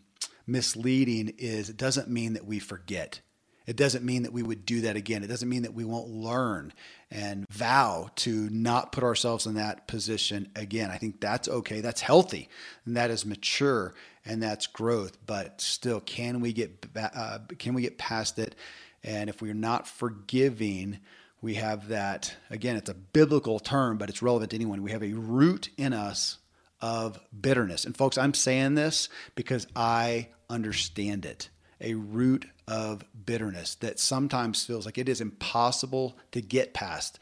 misleading 0.47 1.35
is 1.39 1.69
it 1.69 1.77
doesn't 1.77 2.09
mean 2.09 2.35
that 2.35 2.47
we 2.47 2.59
forget. 2.59 3.21
It 3.67 3.77
doesn't 3.77 4.05
mean 4.05 4.25
that 4.25 4.33
we 4.33 4.43
would 4.43 4.67
do 4.67 4.83
that 4.83 4.97
again. 4.97 5.23
It 5.23 5.29
doesn't 5.29 5.49
mean 5.49 5.63
that 5.63 5.75
we 5.75 5.85
won't 5.85 6.09
learn 6.09 6.73
and 7.11 7.47
vow 7.51 8.11
to 8.17 8.49
not 8.51 8.91
put 8.91 9.05
ourselves 9.05 9.47
in 9.47 9.55
that 9.55 9.87
position 9.87 10.49
again. 10.57 10.91
I 10.91 10.99
think 10.99 11.21
that's 11.21 11.49
okay. 11.49 11.81
That's 11.81 12.01
healthy 12.01 12.49
and 12.85 12.97
that 12.97 13.11
is 13.11 13.25
mature 13.25 13.95
and 14.25 14.43
that's 14.43 14.67
growth. 14.67 15.17
But 15.27 15.61
still, 15.61 16.01
can 16.01 16.41
we 16.41 16.53
get 16.53 16.87
uh, 16.97 17.39
can 17.59 17.75
we 17.75 17.83
get 17.83 17.99
past 17.99 18.39
it? 18.39 18.57
And 19.05 19.29
if 19.29 19.43
we're 19.43 19.55
not 19.55 19.87
forgiving, 19.87 20.99
we 21.41 21.55
have 21.55 21.89
that 21.89 22.35
again. 22.51 22.77
It's 22.77 22.91
a 22.91 22.95
biblical 22.95 23.59
term, 23.59 23.99
but 23.99 24.09
it's 24.09 24.23
relevant 24.23 24.51
to 24.51 24.57
anyone. 24.57 24.83
We 24.83 24.93
have 24.93 25.03
a 25.03 25.13
root 25.13 25.71
in 25.77 25.93
us 25.93 26.39
of 26.83 27.19
bitterness. 27.39 27.87
And 27.87 27.97
folks, 27.97 28.19
I'm 28.19 28.35
saying 28.35 28.75
this 28.75 29.09
because 29.35 29.67
I 29.75 30.29
understand 30.51 31.25
it. 31.25 31.49
A 31.81 31.95
root 31.95 32.45
of 32.69 33.05
bitterness 33.25 33.77
that 33.77 33.99
sometimes 33.99 34.65
feels 34.65 34.85
like 34.85 34.99
it 34.99 35.09
is 35.09 35.21
impossible 35.21 36.19
to 36.33 36.41
get 36.41 36.75
past. 36.75 37.19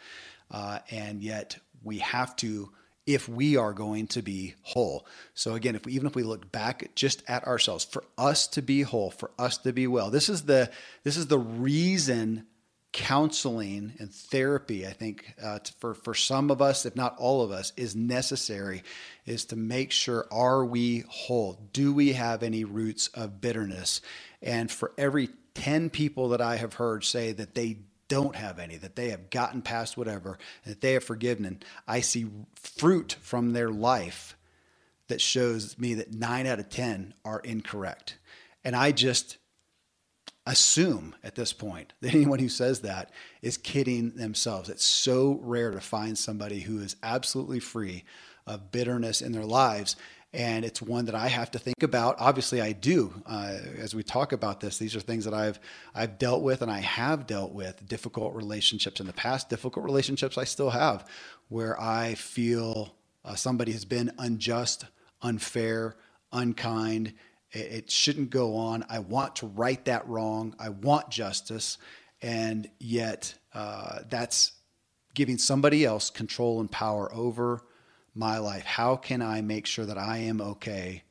Uh, 0.51 0.81
and 0.91 1.23
yet 1.23 1.59
we 1.83 1.99
have 1.99 2.35
to 2.37 2.71
if 3.07 3.29
we 3.29 3.57
are 3.57 3.73
going 3.73 4.07
to 4.07 4.23
be 4.23 4.55
whole. 4.63 5.07
So 5.35 5.55
again, 5.55 5.75
if 5.75 5.85
we, 5.85 5.93
even 5.93 6.07
if 6.07 6.15
we 6.15 6.23
look 6.23 6.53
back 6.53 6.91
just 6.95 7.23
at 7.27 7.47
ourselves, 7.47 7.85
for 7.85 8.05
us 8.17 8.47
to 8.49 8.63
be 8.63 8.83
whole, 8.83 9.11
for 9.11 9.31
us 9.39 9.59
to 9.59 9.73
be 9.73 9.87
well, 9.87 10.11
this 10.11 10.29
is 10.29 10.43
the 10.43 10.71
this 11.03 11.17
is 11.17 11.27
the 11.27 11.39
reason 11.39 12.47
counseling 12.93 13.95
and 13.99 14.13
therapy, 14.13 14.87
I 14.87 14.93
think, 14.93 15.35
uh, 15.43 15.61
for 15.79 15.95
for 15.95 16.15
some 16.15 16.51
of 16.51 16.61
us, 16.61 16.85
if 16.85 16.97
not 16.97 17.17
all 17.19 17.43
of 17.43 17.51
us, 17.51 17.73
is 17.77 17.95
necessary. 17.95 18.83
Is 19.27 19.45
to 19.47 19.57
make 19.57 19.93
sure 19.93 20.27
are 20.31 20.65
we 20.65 21.05
whole? 21.09 21.61
Do 21.73 21.93
we 21.93 22.15
have 22.15 22.43
any 22.43 22.65
roots 22.65 23.09
of 23.09 23.41
bitterness? 23.41 24.01
And 24.43 24.71
for 24.71 24.93
every 24.99 25.29
ten 25.55 25.91
people 25.91 26.31
that 26.31 26.41
I 26.41 26.57
have 26.57 26.75
heard 26.75 27.05
say 27.05 27.33
that 27.33 27.55
they 27.55 27.79
don't 28.09 28.35
have 28.35 28.59
any, 28.59 28.77
that 28.77 28.97
they 28.97 29.11
have 29.11 29.31
gotten 29.31 29.63
past 29.63 29.97
whatever, 29.97 30.37
that 30.67 30.81
they 30.81 30.95
have 30.95 31.05
forgiven, 31.05 31.45
and 31.45 31.65
I 31.87 32.01
see 32.01 32.27
fruit 32.57 33.17
from 33.21 33.53
their 33.53 33.71
life 33.71 34.37
that 35.07 35.21
shows 35.21 35.79
me 35.79 35.95
that 35.95 36.13
nine 36.13 36.47
out 36.47 36.59
of 36.59 36.71
ten 36.71 37.15
are 37.25 37.41
incorrect. 37.41 38.17
And 38.65 38.75
I 38.75 38.91
just 38.91 39.39
assume 40.47 41.15
at 41.23 41.35
this 41.35 41.53
point 41.53 41.93
that 42.01 42.15
anyone 42.15 42.39
who 42.39 42.49
says 42.49 42.81
that 42.81 43.11
is 43.43 43.57
kidding 43.57 44.11
themselves. 44.11 44.69
It's 44.69 44.85
so 44.85 45.39
rare 45.43 45.71
to 45.71 45.81
find 45.81 46.17
somebody 46.17 46.61
who 46.61 46.79
is 46.79 46.97
absolutely 47.03 47.61
free 47.61 48.05
of 48.47 48.73
bitterness 48.73 49.23
in 49.23 49.33
their 49.33 49.45
lives. 49.45 49.97
And 50.33 50.65
it's 50.65 50.81
one 50.81 51.07
that 51.07 51.15
I 51.17 51.27
have 51.27 51.51
to 51.53 51.59
think 51.59 51.83
about. 51.83 52.15
Obviously, 52.21 52.61
I 52.61 52.71
do. 52.71 53.13
Uh, 53.27 53.59
as 53.79 53.97
we 53.97 54.05
talk 54.05 54.33
about 54.33 54.61
this, 54.61 54.79
these 54.79 54.95
are 54.95 55.01
things 55.01 55.25
that 55.25 55.35
I've 55.35 55.59
I've 55.93 56.21
dealt 56.21 56.43
with, 56.43 56.63
and 56.63 56.71
I 56.71 56.79
have 56.79 57.27
dealt 57.27 57.53
with 57.53 57.85
difficult 57.89 58.37
relationships 58.37 59.01
in 59.01 59.09
the 59.09 59.13
past. 59.13 59.51
Difficult 59.51 59.85
relationships 59.85 60.39
I 60.39 60.45
still 60.45 60.71
have, 60.71 61.09
where 61.49 61.81
I 61.81 62.15
feel 62.15 62.95
uh, 63.25 63.35
somebody 63.35 63.73
has 63.73 63.85
been 63.85 64.13
unjust, 64.19 64.85
unfair, 65.21 65.97
unkind, 66.33 67.15
it 67.53 67.91
shouldn't 67.91 68.31
go 68.31 68.57
on. 68.57 68.85
I 68.89 69.01
want 69.01 69.37
to 69.37 69.47
right 69.47 69.85
that 69.85 70.09
wrong. 70.09 70.55
I 70.59 70.69
want 70.69 71.11
justice. 71.11 71.79
And 72.23 72.69
yet, 72.79 73.35
uh, 73.55 74.01
that's 74.09 74.53
giving 75.15 75.39
somebody 75.39 75.85
else 75.85 76.11
control 76.11 76.61
and 76.61 76.71
power 76.71 77.13
over 77.13 77.63
my 78.15 78.39
life. 78.39 78.65
How 78.65 78.97
can 78.97 79.23
I 79.23 79.41
make 79.41 79.67
sure 79.67 79.87
that 79.87 79.99
I 79.99 80.19
am 80.19 80.41
okay 80.41 81.03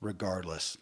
regardless? 0.00 0.76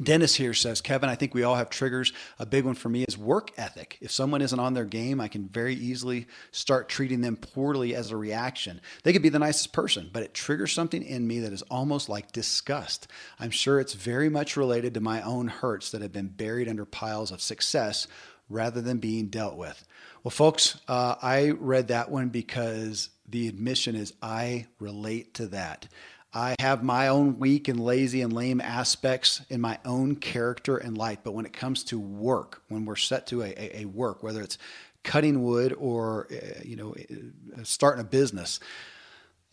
Dennis 0.00 0.34
here 0.34 0.54
says, 0.54 0.80
Kevin, 0.80 1.10
I 1.10 1.16
think 1.16 1.34
we 1.34 1.42
all 1.42 1.56
have 1.56 1.68
triggers. 1.68 2.14
A 2.38 2.46
big 2.46 2.64
one 2.64 2.74
for 2.74 2.88
me 2.88 3.02
is 3.02 3.18
work 3.18 3.50
ethic. 3.58 3.98
If 4.00 4.10
someone 4.10 4.40
isn't 4.40 4.58
on 4.58 4.72
their 4.72 4.86
game, 4.86 5.20
I 5.20 5.28
can 5.28 5.48
very 5.48 5.74
easily 5.74 6.28
start 6.50 6.88
treating 6.88 7.20
them 7.20 7.36
poorly 7.36 7.94
as 7.94 8.10
a 8.10 8.16
reaction. 8.16 8.80
They 9.02 9.12
could 9.12 9.20
be 9.20 9.28
the 9.28 9.38
nicest 9.38 9.74
person, 9.74 10.08
but 10.10 10.22
it 10.22 10.32
triggers 10.32 10.72
something 10.72 11.02
in 11.02 11.26
me 11.26 11.40
that 11.40 11.52
is 11.52 11.60
almost 11.62 12.08
like 12.08 12.32
disgust. 12.32 13.06
I'm 13.38 13.50
sure 13.50 13.80
it's 13.80 13.92
very 13.92 14.30
much 14.30 14.56
related 14.56 14.94
to 14.94 15.00
my 15.00 15.20
own 15.20 15.48
hurts 15.48 15.90
that 15.90 16.00
have 16.00 16.12
been 16.12 16.28
buried 16.28 16.70
under 16.70 16.86
piles 16.86 17.30
of 17.30 17.42
success 17.42 18.06
rather 18.48 18.80
than 18.80 18.96
being 18.96 19.26
dealt 19.26 19.56
with. 19.56 19.86
Well, 20.24 20.30
folks, 20.30 20.78
uh, 20.88 21.16
I 21.20 21.50
read 21.50 21.88
that 21.88 22.10
one 22.10 22.30
because 22.30 23.10
the 23.28 23.48
admission 23.48 23.94
is 23.94 24.14
I 24.22 24.66
relate 24.78 25.34
to 25.34 25.48
that. 25.48 25.88
I 26.34 26.54
have 26.60 26.82
my 26.82 27.08
own 27.08 27.38
weak 27.38 27.68
and 27.68 27.78
lazy 27.78 28.22
and 28.22 28.32
lame 28.32 28.60
aspects 28.60 29.42
in 29.50 29.60
my 29.60 29.78
own 29.84 30.16
character 30.16 30.78
and 30.78 30.96
life. 30.96 31.18
But 31.22 31.32
when 31.32 31.44
it 31.44 31.52
comes 31.52 31.84
to 31.84 31.98
work, 31.98 32.62
when 32.68 32.86
we're 32.86 32.96
set 32.96 33.26
to 33.28 33.42
a, 33.42 33.48
a, 33.48 33.82
a 33.82 33.84
work, 33.84 34.22
whether 34.22 34.40
it's 34.40 34.56
cutting 35.04 35.42
wood 35.42 35.74
or 35.78 36.28
uh, 36.30 36.60
you 36.64 36.76
know 36.76 36.94
uh, 36.94 37.64
starting 37.64 38.00
a 38.00 38.04
business, 38.04 38.60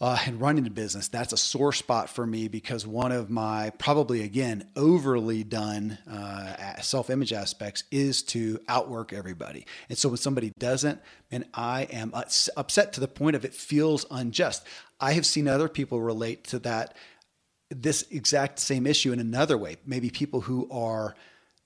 uh, 0.02 0.18
and 0.26 0.40
running 0.40 0.66
a 0.66 0.70
business, 0.70 1.10
that's 1.10 1.34
a 1.34 1.38
sore 1.38 1.74
spot 1.74 2.10
for 2.10 2.26
me 2.26 2.48
because 2.48 2.88
one 2.88 3.12
of 3.12 3.30
my 3.30 3.72
probably 3.72 4.22
again 4.22 4.66
overly 4.78 5.44
done 5.44 5.98
uh, 6.10 6.80
self 6.82 7.10
image 7.10 7.34
aspects 7.34 7.84
is 7.92 8.24
to 8.24 8.60
outwork 8.70 9.12
everybody. 9.12 9.66
And 9.90 9.98
so 9.98 10.08
when 10.08 10.18
somebody 10.18 10.54
doesn't, 10.58 11.02
and 11.32 11.46
I 11.54 11.84
am 11.84 12.14
upset 12.14 12.94
to 12.94 13.02
the 13.02 13.10
point 13.10 13.36
of 13.36 13.44
it 13.44 13.54
feels 13.54 14.06
unjust. 14.10 14.66
I 15.00 15.14
have 15.14 15.26
seen 15.26 15.48
other 15.48 15.70
people 15.70 16.02
relate 16.02 16.44
to 16.46 16.60
that 16.60 16.96
this 17.70 18.06
exact 18.12 18.60
same 18.60 18.88
issue 18.88 19.14
in 19.14 19.20
another 19.20 19.58
way. 19.58 19.78
Maybe 19.86 20.10
people 20.10 20.42
who 20.42 20.68
are 20.72 21.16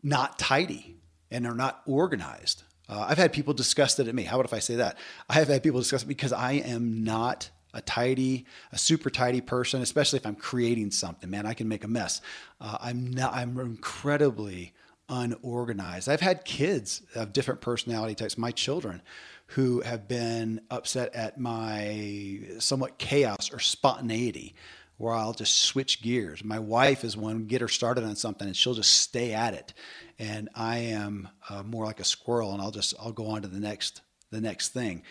not 0.01 0.38
tidy 0.38 0.97
and 1.31 1.47
are 1.47 1.55
not 1.55 1.81
organized. 1.86 2.63
Uh, 2.89 3.05
I've 3.07 3.17
had 3.17 3.31
people 3.31 3.53
discuss 3.53 3.97
it 3.99 4.07
at 4.07 4.15
me. 4.15 4.23
How 4.23 4.36
about 4.36 4.45
if 4.45 4.53
I 4.53 4.59
say 4.59 4.75
that? 4.75 4.97
I 5.29 5.36
have 5.36 5.47
had 5.47 5.63
people 5.63 5.79
discuss 5.79 6.03
it 6.03 6.07
because 6.07 6.34
I 6.34 6.53
am 6.53 7.03
not 7.03 7.49
a 7.73 7.81
tidy, 7.81 8.45
a 8.71 8.77
super 8.77 9.09
tidy 9.09 9.41
person, 9.41 9.81
especially 9.81 10.17
if 10.17 10.25
I'm 10.25 10.36
creating 10.36 10.91
something. 10.91 11.29
Man, 11.29 11.45
I 11.45 11.53
can 11.53 11.67
make 11.67 11.84
a 11.84 11.88
mess. 11.88 12.21
Uh, 12.61 12.77
I'm 12.79 13.09
not. 13.11 13.34
I'm 13.34 13.57
incredibly 13.57 14.73
unorganized. 15.09 16.07
I've 16.07 16.21
had 16.21 16.45
kids 16.45 17.01
of 17.15 17.34
different 17.34 17.61
personality 17.61 18.15
types. 18.15 18.38
My 18.38 18.51
children, 18.51 19.01
who 19.48 19.82
have 19.82 20.08
been 20.08 20.62
upset 20.70 21.14
at 21.14 21.39
my 21.39 22.39
somewhat 22.60 22.98
chaos 22.98 23.52
or 23.54 23.60
spontaneity 23.60 24.56
where 24.98 25.14
I'll 25.14 25.34
just 25.34 25.60
switch 25.60 26.02
gears. 26.02 26.44
My 26.44 26.60
wife 26.60 27.04
is 27.04 27.18
one 27.18 27.46
get 27.46 27.62
her 27.62 27.68
started 27.68 28.04
on 28.04 28.16
something 28.16 28.48
and 28.48 28.56
she'll 28.56 28.74
just 28.74 28.94
stay 28.94 29.34
at 29.34 29.54
it, 29.54 29.74
and 30.20 30.50
I 30.56 30.78
am 30.78 31.28
uh, 31.50 31.64
more 31.64 31.86
like 31.86 32.00
a 32.00 32.06
squirrel 32.06 32.54
and 32.54 32.62
I'll 32.62 32.72
just 32.72 32.94
I'll 33.00 33.12
go 33.12 33.28
on 33.28 33.41
to 33.41 33.48
the 33.48 33.60
next 33.60 34.02
the 34.32 34.41
next 34.41 34.70
thing. 34.70 35.04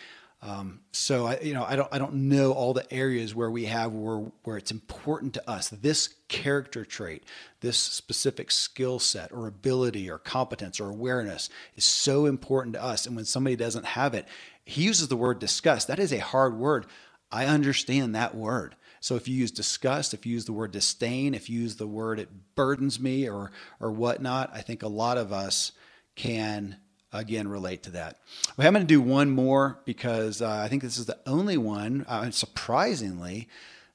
Um, 0.43 0.81
so 0.91 1.25
I, 1.25 1.39
you 1.39 1.53
know, 1.53 1.63
I 1.63 1.77
don't, 1.77 1.87
I 1.93 1.97
don't 1.97 2.15
know 2.15 2.51
all 2.51 2.73
the 2.73 2.91
areas 2.93 3.33
where 3.33 3.49
we 3.49 3.63
have 3.65 3.93
where 3.93 4.17
where 4.43 4.57
it's 4.57 4.71
important 4.71 5.33
to 5.35 5.49
us. 5.49 5.69
This 5.69 6.09
character 6.27 6.83
trait, 6.83 7.23
this 7.61 7.77
specific 7.77 8.51
skill 8.51 8.99
set 8.99 9.31
or 9.31 9.47
ability 9.47 10.09
or 10.09 10.17
competence 10.17 10.81
or 10.81 10.89
awareness 10.89 11.49
is 11.77 11.85
so 11.85 12.25
important 12.25 12.73
to 12.73 12.83
us. 12.83 13.05
And 13.05 13.15
when 13.15 13.23
somebody 13.23 13.55
doesn't 13.55 13.85
have 13.85 14.13
it, 14.13 14.27
he 14.65 14.83
uses 14.83 15.07
the 15.07 15.15
word 15.15 15.39
disgust. 15.39 15.87
That 15.87 15.99
is 15.99 16.11
a 16.11 16.19
hard 16.19 16.57
word. 16.57 16.87
I 17.31 17.45
understand 17.45 18.13
that 18.13 18.35
word. 18.35 18.75
So 18.99 19.15
if 19.15 19.29
you 19.29 19.35
use 19.35 19.51
disgust, 19.51 20.13
if 20.13 20.25
you 20.25 20.33
use 20.33 20.43
the 20.43 20.51
word 20.51 20.71
disdain, 20.71 21.35
if 21.35 21.49
you 21.49 21.61
use 21.61 21.77
the 21.77 21.87
word 21.87 22.19
it 22.19 22.29
burdens 22.55 22.99
me 22.99 23.29
or 23.29 23.53
or 23.79 23.93
whatnot, 23.93 24.51
I 24.53 24.59
think 24.59 24.83
a 24.83 24.89
lot 24.89 25.17
of 25.17 25.31
us 25.31 25.71
can 26.15 26.75
again 27.13 27.47
relate 27.47 27.83
to 27.83 27.91
that. 27.91 28.19
I'm 28.57 28.73
going 28.73 28.85
to 28.85 28.87
do 28.87 29.01
one 29.01 29.29
more 29.29 29.79
because 29.85 30.41
uh, 30.41 30.49
I 30.49 30.67
think 30.67 30.81
this 30.81 30.97
is 30.97 31.05
the 31.05 31.19
only 31.25 31.57
one, 31.57 32.05
uh, 32.07 32.29
surprisingly, 32.31 33.47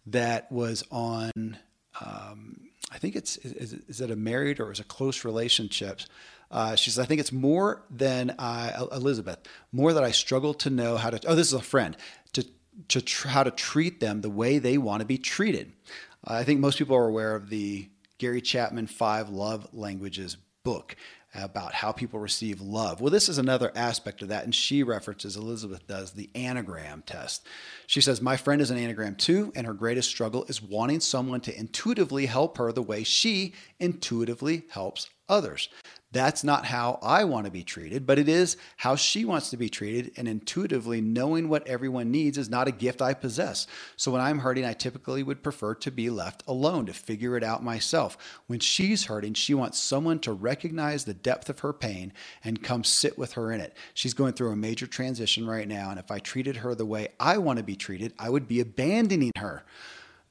that 0.06 0.50
was 0.50 0.84
on. 0.90 1.58
Um, 2.00 2.68
I 2.90 2.98
think 2.98 3.16
it's 3.16 3.36
is, 3.38 3.74
is, 3.88 4.00
it 4.00 4.10
a 4.10 4.16
married 4.16 4.60
or 4.60 4.72
is 4.72 4.80
it 4.80 4.88
close 4.88 5.24
relationships? 5.24 6.06
Uh, 6.50 6.74
she 6.76 6.90
says, 6.90 6.98
I 6.98 7.06
think 7.06 7.20
it's 7.20 7.32
more 7.32 7.82
than 7.90 8.34
I, 8.38 8.72
Elizabeth, 8.92 9.40
more 9.72 9.92
that 9.92 10.02
I 10.02 10.12
struggle 10.12 10.54
to 10.54 10.70
know 10.70 10.96
how 10.96 11.10
to. 11.10 11.20
Oh, 11.26 11.34
this 11.34 11.48
is 11.48 11.52
a 11.52 11.60
friend 11.60 11.96
to 12.32 12.46
to 12.88 13.02
tr- 13.02 13.28
how 13.28 13.42
to 13.42 13.50
treat 13.50 14.00
them 14.00 14.20
the 14.20 14.30
way 14.30 14.58
they 14.58 14.78
want 14.78 15.00
to 15.00 15.06
be 15.06 15.18
treated. 15.18 15.72
I 16.24 16.44
think 16.44 16.60
most 16.60 16.78
people 16.78 16.96
are 16.96 17.06
aware 17.06 17.34
of 17.34 17.50
the 17.50 17.88
Gary 18.18 18.40
Chapman 18.40 18.86
Five 18.86 19.28
Love 19.28 19.68
Languages 19.72 20.36
book 20.64 20.96
about 21.34 21.74
how 21.74 21.92
people 21.92 22.18
receive 22.18 22.60
love. 22.60 23.00
Well, 23.00 23.10
this 23.10 23.28
is 23.28 23.38
another 23.38 23.70
aspect 23.74 24.22
of 24.22 24.28
that, 24.28 24.44
and 24.44 24.54
she 24.54 24.82
references, 24.82 25.36
Elizabeth 25.36 25.86
does, 25.86 26.12
the 26.12 26.30
Enneagram 26.34 27.04
test. 27.04 27.46
She 27.86 28.00
says, 28.00 28.20
My 28.20 28.36
friend 28.36 28.62
is 28.62 28.70
an 28.70 28.78
Enneagram 28.78 29.18
too, 29.18 29.52
and 29.54 29.66
her 29.66 29.74
greatest 29.74 30.08
struggle 30.08 30.44
is 30.44 30.62
wanting 30.62 31.00
someone 31.00 31.40
to 31.42 31.58
intuitively 31.58 32.26
help 32.26 32.56
her 32.58 32.72
the 32.72 32.82
way 32.82 33.02
she 33.02 33.54
intuitively 33.78 34.62
helps 34.70 35.10
others. 35.28 35.68
That's 36.10 36.42
not 36.42 36.64
how 36.64 36.98
I 37.02 37.24
want 37.24 37.44
to 37.44 37.52
be 37.52 37.62
treated, 37.62 38.06
but 38.06 38.18
it 38.18 38.30
is 38.30 38.56
how 38.78 38.96
she 38.96 39.26
wants 39.26 39.50
to 39.50 39.58
be 39.58 39.68
treated. 39.68 40.12
And 40.16 40.26
intuitively 40.26 41.02
knowing 41.02 41.50
what 41.50 41.66
everyone 41.68 42.10
needs 42.10 42.38
is 42.38 42.48
not 42.48 42.66
a 42.66 42.72
gift 42.72 43.02
I 43.02 43.12
possess. 43.12 43.66
So 43.96 44.10
when 44.10 44.22
I'm 44.22 44.38
hurting, 44.38 44.64
I 44.64 44.72
typically 44.72 45.22
would 45.22 45.42
prefer 45.42 45.74
to 45.74 45.90
be 45.90 46.08
left 46.08 46.42
alone 46.46 46.86
to 46.86 46.94
figure 46.94 47.36
it 47.36 47.44
out 47.44 47.62
myself. 47.62 48.16
When 48.46 48.58
she's 48.58 49.04
hurting, 49.04 49.34
she 49.34 49.52
wants 49.52 49.78
someone 49.78 50.18
to 50.20 50.32
recognize 50.32 51.04
the 51.04 51.12
depth 51.12 51.50
of 51.50 51.58
her 51.60 51.74
pain 51.74 52.14
and 52.42 52.62
come 52.62 52.84
sit 52.84 53.18
with 53.18 53.32
her 53.32 53.52
in 53.52 53.60
it. 53.60 53.76
She's 53.92 54.14
going 54.14 54.32
through 54.32 54.52
a 54.52 54.56
major 54.56 54.86
transition 54.86 55.46
right 55.46 55.68
now. 55.68 55.90
And 55.90 55.98
if 55.98 56.10
I 56.10 56.20
treated 56.20 56.56
her 56.56 56.74
the 56.74 56.86
way 56.86 57.08
I 57.20 57.36
want 57.36 57.58
to 57.58 57.62
be 57.62 57.76
treated, 57.76 58.14
I 58.18 58.30
would 58.30 58.48
be 58.48 58.60
abandoning 58.60 59.32
her. 59.36 59.62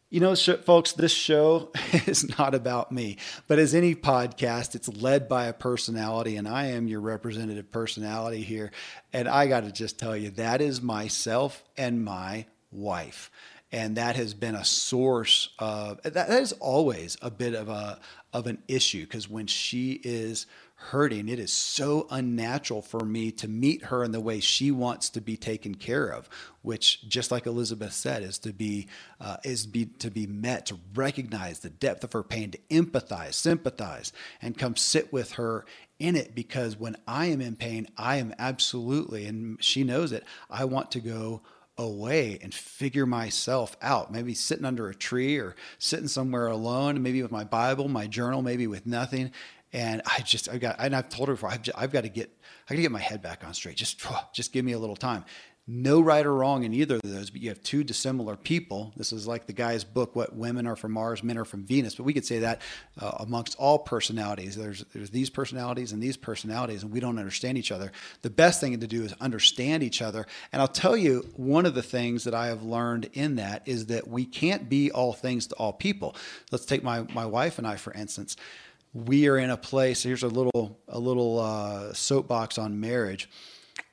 You 0.09 0.21
know, 0.21 0.35
folks, 0.35 0.93
this 0.93 1.11
show 1.11 1.69
is 2.07 2.37
not 2.39 2.55
about 2.55 2.93
me, 2.93 3.17
but 3.49 3.59
as 3.59 3.75
any 3.75 3.93
podcast, 3.93 4.73
it's 4.73 4.87
led 4.87 5.27
by 5.27 5.47
a 5.47 5.53
personality, 5.53 6.37
and 6.37 6.47
I 6.47 6.67
am 6.67 6.87
your 6.87 7.01
representative 7.01 7.69
personality 7.71 8.41
here. 8.41 8.71
And 9.11 9.27
I 9.27 9.47
got 9.47 9.65
to 9.65 9.71
just 9.71 9.99
tell 9.99 10.15
you, 10.15 10.29
that 10.31 10.61
is 10.61 10.81
myself 10.81 11.61
and 11.75 12.05
my 12.05 12.45
wife. 12.71 13.29
And 13.69 13.97
that 13.97 14.15
has 14.15 14.33
been 14.33 14.55
a 14.55 14.63
source 14.63 15.49
of 15.59 16.01
that, 16.03 16.13
that 16.13 16.29
is 16.41 16.53
always 16.53 17.17
a 17.21 17.29
bit 17.29 17.53
of 17.53 17.67
a 17.67 17.99
of 18.31 18.47
an 18.47 18.59
issue 18.69 19.01
because 19.01 19.29
when 19.29 19.47
she 19.47 19.99
is 20.05 20.45
hurting. 20.79 21.27
It 21.27 21.39
is 21.39 21.51
so 21.51 22.07
unnatural 22.11 22.83
for 22.83 22.99
me 22.99 23.31
to 23.31 23.47
meet 23.47 23.85
her 23.85 24.03
in 24.03 24.11
the 24.11 24.21
way 24.21 24.39
she 24.39 24.69
wants 24.69 25.09
to 25.09 25.21
be 25.21 25.35
taken 25.35 25.73
care 25.73 26.07
of, 26.07 26.29
which, 26.61 27.07
just 27.09 27.31
like 27.31 27.47
Elizabeth 27.47 27.93
said, 27.93 28.21
is 28.21 28.37
to 28.39 28.53
be 28.53 28.87
uh, 29.19 29.37
is 29.43 29.65
be 29.65 29.85
to 29.85 30.11
be 30.11 30.27
met, 30.27 30.67
to 30.67 30.77
recognize 30.93 31.59
the 31.59 31.71
depth 31.71 32.03
of 32.03 32.13
her 32.13 32.23
pain, 32.23 32.51
to 32.51 32.59
empathize, 32.69 33.33
sympathize, 33.33 34.13
and 34.41 34.57
come 34.57 34.75
sit 34.75 35.11
with 35.11 35.33
her 35.33 35.65
in 35.97 36.15
it. 36.15 36.35
Because 36.35 36.77
when 36.77 36.95
I 37.07 37.25
am 37.25 37.41
in 37.41 37.55
pain, 37.55 37.87
I 37.97 38.17
am 38.17 38.35
absolutely, 38.37 39.25
and 39.25 39.61
she 39.63 39.83
knows 39.83 40.11
it. 40.11 40.23
I 40.49 40.65
want 40.65 40.91
to 40.91 40.99
go 40.99 41.41
away 41.77 42.39
and 42.41 42.53
figure 42.53 43.05
myself 43.05 43.77
out. 43.81 44.11
Maybe 44.11 44.33
sitting 44.33 44.65
under 44.65 44.89
a 44.89 44.95
tree 44.95 45.37
or 45.37 45.55
sitting 45.77 46.07
somewhere 46.07 46.47
alone, 46.47 47.01
maybe 47.03 47.21
with 47.21 47.31
my 47.31 47.43
Bible, 47.43 47.87
my 47.87 48.07
journal, 48.07 48.41
maybe 48.41 48.67
with 48.67 48.87
nothing, 48.87 49.31
and 49.77 50.01
I 50.05 50.21
just 50.21 50.49
I 50.49 50.57
got 50.57 50.77
and 50.79 50.95
I've 50.95 51.09
told 51.09 51.29
her 51.29 51.35
before 51.35 51.51
I've, 51.51 51.61
just, 51.61 51.77
I've 51.77 51.91
got 51.91 52.01
to 52.01 52.09
get 52.09 52.31
I 52.67 52.73
got 52.73 52.77
to 52.77 52.81
get 52.81 52.91
my 52.91 52.99
head 52.99 53.21
back 53.21 53.43
on 53.45 53.53
straight. 53.53 53.77
Just 53.77 54.03
just 54.33 54.51
give 54.51 54.65
me 54.65 54.71
a 54.71 54.79
little 54.79 54.95
time. 54.95 55.23
No 55.69 55.99
right 55.99 56.25
or 56.25 56.33
wrong 56.33 56.63
in 56.63 56.73
either 56.73 56.95
of 56.95 57.01
those, 57.03 57.29
but 57.29 57.41
you 57.41 57.49
have 57.49 57.61
two 57.61 57.83
dissimilar 57.83 58.37
people. 58.37 58.93
This 58.95 59.11
is 59.11 59.27
like 59.27 59.47
the 59.47 59.53
guy's 59.53 59.83
book, 59.83 60.15
"What 60.15 60.33
Women 60.33 60.65
Are 60.65 60.77
from 60.77 60.93
Mars, 60.93 61.21
Men 61.21 61.37
Are 61.37 61.45
from 61.45 61.65
Venus." 61.65 61.93
But 61.93 62.05
we 62.05 62.13
could 62.13 62.25
say 62.25 62.39
that 62.39 62.61
uh, 62.99 63.17
amongst 63.19 63.55
all 63.57 63.77
personalities. 63.77 64.55
There's 64.55 64.83
there's 64.93 65.11
these 65.11 65.29
personalities 65.29 65.91
and 65.91 66.01
these 66.01 66.17
personalities, 66.17 66.81
and 66.83 66.91
we 66.91 66.99
don't 66.99 67.19
understand 67.19 67.57
each 67.57 67.71
other. 67.71 67.91
The 68.23 68.29
best 68.29 68.61
thing 68.61 68.79
to 68.79 68.87
do 68.87 69.03
is 69.03 69.13
understand 69.19 69.83
each 69.83 70.01
other. 70.01 70.25
And 70.51 70.61
I'll 70.61 70.67
tell 70.69 70.97
you, 70.97 71.27
one 71.35 71.67
of 71.67 71.75
the 71.75 71.83
things 71.83 72.23
that 72.23 72.33
I 72.33 72.47
have 72.47 72.63
learned 72.63 73.09
in 73.13 73.35
that 73.35 73.61
is 73.67 73.87
that 73.87 74.07
we 74.07 74.25
can't 74.25 74.69
be 74.69 74.89
all 74.89 75.13
things 75.13 75.47
to 75.47 75.55
all 75.55 75.73
people. 75.73 76.15
Let's 76.51 76.65
take 76.65 76.81
my 76.81 77.01
my 77.13 77.25
wife 77.25 77.57
and 77.59 77.67
I 77.67 77.75
for 77.75 77.93
instance 77.93 78.37
we 78.93 79.27
are 79.27 79.37
in 79.37 79.49
a 79.49 79.57
place. 79.57 80.03
Here's 80.03 80.23
a 80.23 80.27
little 80.27 80.79
a 80.87 80.99
little 80.99 81.39
uh, 81.39 81.93
soapbox 81.93 82.57
on 82.57 82.79
marriage. 82.79 83.29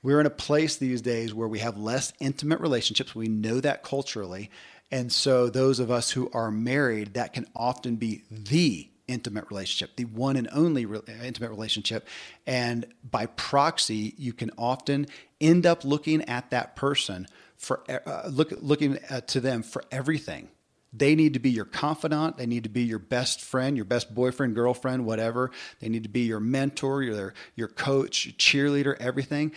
We're 0.03 0.21
in 0.21 0.27
a 0.27 0.31
place 0.31 0.77
these 0.77 1.03
days 1.03 1.33
where 1.33 1.49
we 1.49 1.61
have 1.61 1.79
less 1.79 2.13
intimate 2.21 2.61
relationships. 2.61 3.15
We 3.15 3.29
know 3.29 3.61
that 3.61 3.83
culturally, 3.83 4.51
and 4.91 5.11
so 5.13 5.49
those 5.49 5.79
of 5.79 5.91
us 5.91 6.11
who 6.11 6.31
are 6.33 6.51
married, 6.51 7.15
that 7.15 7.33
can 7.33 7.47
often 7.55 7.97
be 7.97 8.25
the 8.31 8.89
intimate 9.07 9.47
relationship, 9.51 9.97
the 9.97 10.05
one 10.05 10.37
and 10.37 10.49
only 10.53 10.87
re- 10.87 11.01
intimate 11.23 11.51
relationship. 11.51 12.07
And 12.47 12.87
by 13.09 13.27
proxy, 13.27 14.15
you 14.17 14.33
can 14.33 14.51
often 14.57 15.07
end 15.41 15.67
up 15.67 15.85
looking 15.85 16.23
at 16.23 16.51
that 16.51 16.77
person 16.77 17.27
for 17.57 17.83
uh, 17.89 18.29
look, 18.29 18.53
looking 18.61 18.99
to 19.27 19.41
them 19.41 19.63
for 19.63 19.85
everything 19.91 20.49
they 20.97 21.15
need 21.15 21.35
to 21.35 21.41
be 21.41 21.51
your 21.51 21.65
confidant. 21.65 22.37
They 22.37 22.47
need 22.47 22.63
to 22.65 22.69
be 22.69 22.83
your 22.83 22.99
best 22.99 23.41
friend, 23.41 23.77
your 23.77 23.85
best 23.85 24.15
boyfriend, 24.15 24.55
girlfriend, 24.55 25.05
whatever. 25.05 25.51
They 25.81 25.89
need 25.89 26.05
to 26.05 26.09
be 26.09 26.23
your 26.23 26.41
mentor, 26.41 27.03
your, 27.03 27.35
your 27.57 27.69
coach, 27.69 28.27
your 28.27 28.35
cheerleader, 28.35 28.97
everything. 29.01 29.53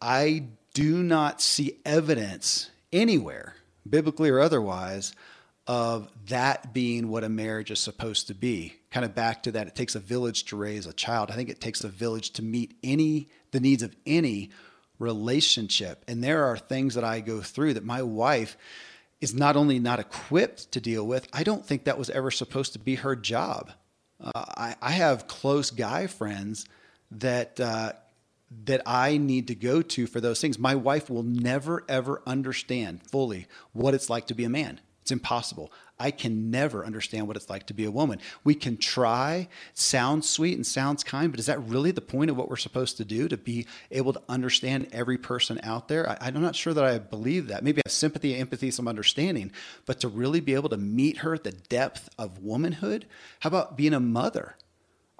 I 0.00 0.44
do 0.74 1.02
not 1.02 1.40
see 1.40 1.80
evidence 1.84 2.70
anywhere, 2.92 3.56
biblically 3.88 4.30
or 4.30 4.40
otherwise, 4.40 5.14
of 5.66 6.10
that 6.26 6.72
being 6.72 7.08
what 7.08 7.24
a 7.24 7.28
marriage 7.28 7.70
is 7.70 7.80
supposed 7.80 8.26
to 8.28 8.34
be. 8.34 8.74
Kind 8.90 9.04
of 9.04 9.14
back 9.14 9.42
to 9.44 9.52
that, 9.52 9.66
it 9.66 9.74
takes 9.74 9.94
a 9.94 10.00
village 10.00 10.44
to 10.44 10.56
raise 10.56 10.86
a 10.86 10.92
child. 10.92 11.30
I 11.30 11.34
think 11.34 11.48
it 11.48 11.60
takes 11.60 11.84
a 11.84 11.88
village 11.88 12.30
to 12.32 12.42
meet 12.42 12.74
any 12.82 13.28
the 13.50 13.60
needs 13.60 13.82
of 13.82 13.94
any 14.06 14.50
relationship. 14.98 16.04
And 16.08 16.22
there 16.22 16.44
are 16.44 16.58
things 16.58 16.94
that 16.94 17.04
I 17.04 17.20
go 17.20 17.40
through 17.40 17.74
that 17.74 17.84
my 17.84 18.02
wife 18.02 18.56
is 19.20 19.34
not 19.34 19.56
only 19.56 19.78
not 19.78 19.98
equipped 19.98 20.70
to 20.72 20.80
deal 20.80 21.06
with, 21.06 21.28
I 21.32 21.42
don't 21.42 21.64
think 21.64 21.84
that 21.84 21.98
was 21.98 22.10
ever 22.10 22.30
supposed 22.30 22.72
to 22.74 22.78
be 22.78 22.96
her 22.96 23.16
job. 23.16 23.72
Uh, 24.20 24.30
I, 24.34 24.76
I, 24.80 24.90
have 24.92 25.28
close 25.28 25.70
guy 25.70 26.08
friends 26.08 26.66
that 27.12 27.60
uh, 27.60 27.92
that 28.64 28.82
I 28.84 29.16
need 29.16 29.46
to 29.48 29.54
go 29.54 29.80
to 29.80 30.06
for 30.08 30.20
those 30.20 30.40
things. 30.40 30.58
My 30.58 30.74
wife 30.74 31.08
will 31.08 31.22
never 31.22 31.84
ever 31.88 32.22
understand 32.26 33.02
fully 33.04 33.46
what 33.72 33.94
it's 33.94 34.10
like 34.10 34.26
to 34.28 34.34
be 34.34 34.44
a 34.44 34.48
man. 34.48 34.80
It's 35.02 35.12
impossible. 35.12 35.72
I 36.00 36.10
can 36.10 36.50
never 36.50 36.84
understand 36.84 37.26
what 37.26 37.36
it's 37.36 37.50
like 37.50 37.66
to 37.66 37.74
be 37.74 37.84
a 37.84 37.90
woman. 37.90 38.20
We 38.44 38.54
can 38.54 38.76
try, 38.76 39.48
sounds 39.74 40.28
sweet 40.28 40.54
and 40.54 40.66
sounds 40.66 41.02
kind, 41.02 41.30
but 41.30 41.40
is 41.40 41.46
that 41.46 41.62
really 41.64 41.90
the 41.90 42.00
point 42.00 42.30
of 42.30 42.36
what 42.36 42.48
we're 42.48 42.56
supposed 42.56 42.96
to 42.98 43.04
do 43.04 43.28
to 43.28 43.36
be 43.36 43.66
able 43.90 44.12
to 44.12 44.22
understand 44.28 44.88
every 44.92 45.18
person 45.18 45.58
out 45.62 45.88
there? 45.88 46.08
I, 46.08 46.28
am 46.28 46.40
not 46.40 46.56
sure 46.56 46.72
that 46.72 46.84
I 46.84 46.98
believe 46.98 47.48
that. 47.48 47.64
Maybe 47.64 47.80
I 47.80 47.88
have 47.88 47.92
sympathy, 47.92 48.36
empathy, 48.36 48.70
some 48.70 48.86
understanding, 48.86 49.50
but 49.86 50.00
to 50.00 50.08
really 50.08 50.40
be 50.40 50.54
able 50.54 50.68
to 50.68 50.76
meet 50.76 51.18
her 51.18 51.34
at 51.34 51.44
the 51.44 51.52
depth 51.52 52.08
of 52.18 52.38
womanhood, 52.38 53.06
how 53.40 53.48
about 53.48 53.76
being 53.76 53.94
a 53.94 54.00
mother? 54.00 54.56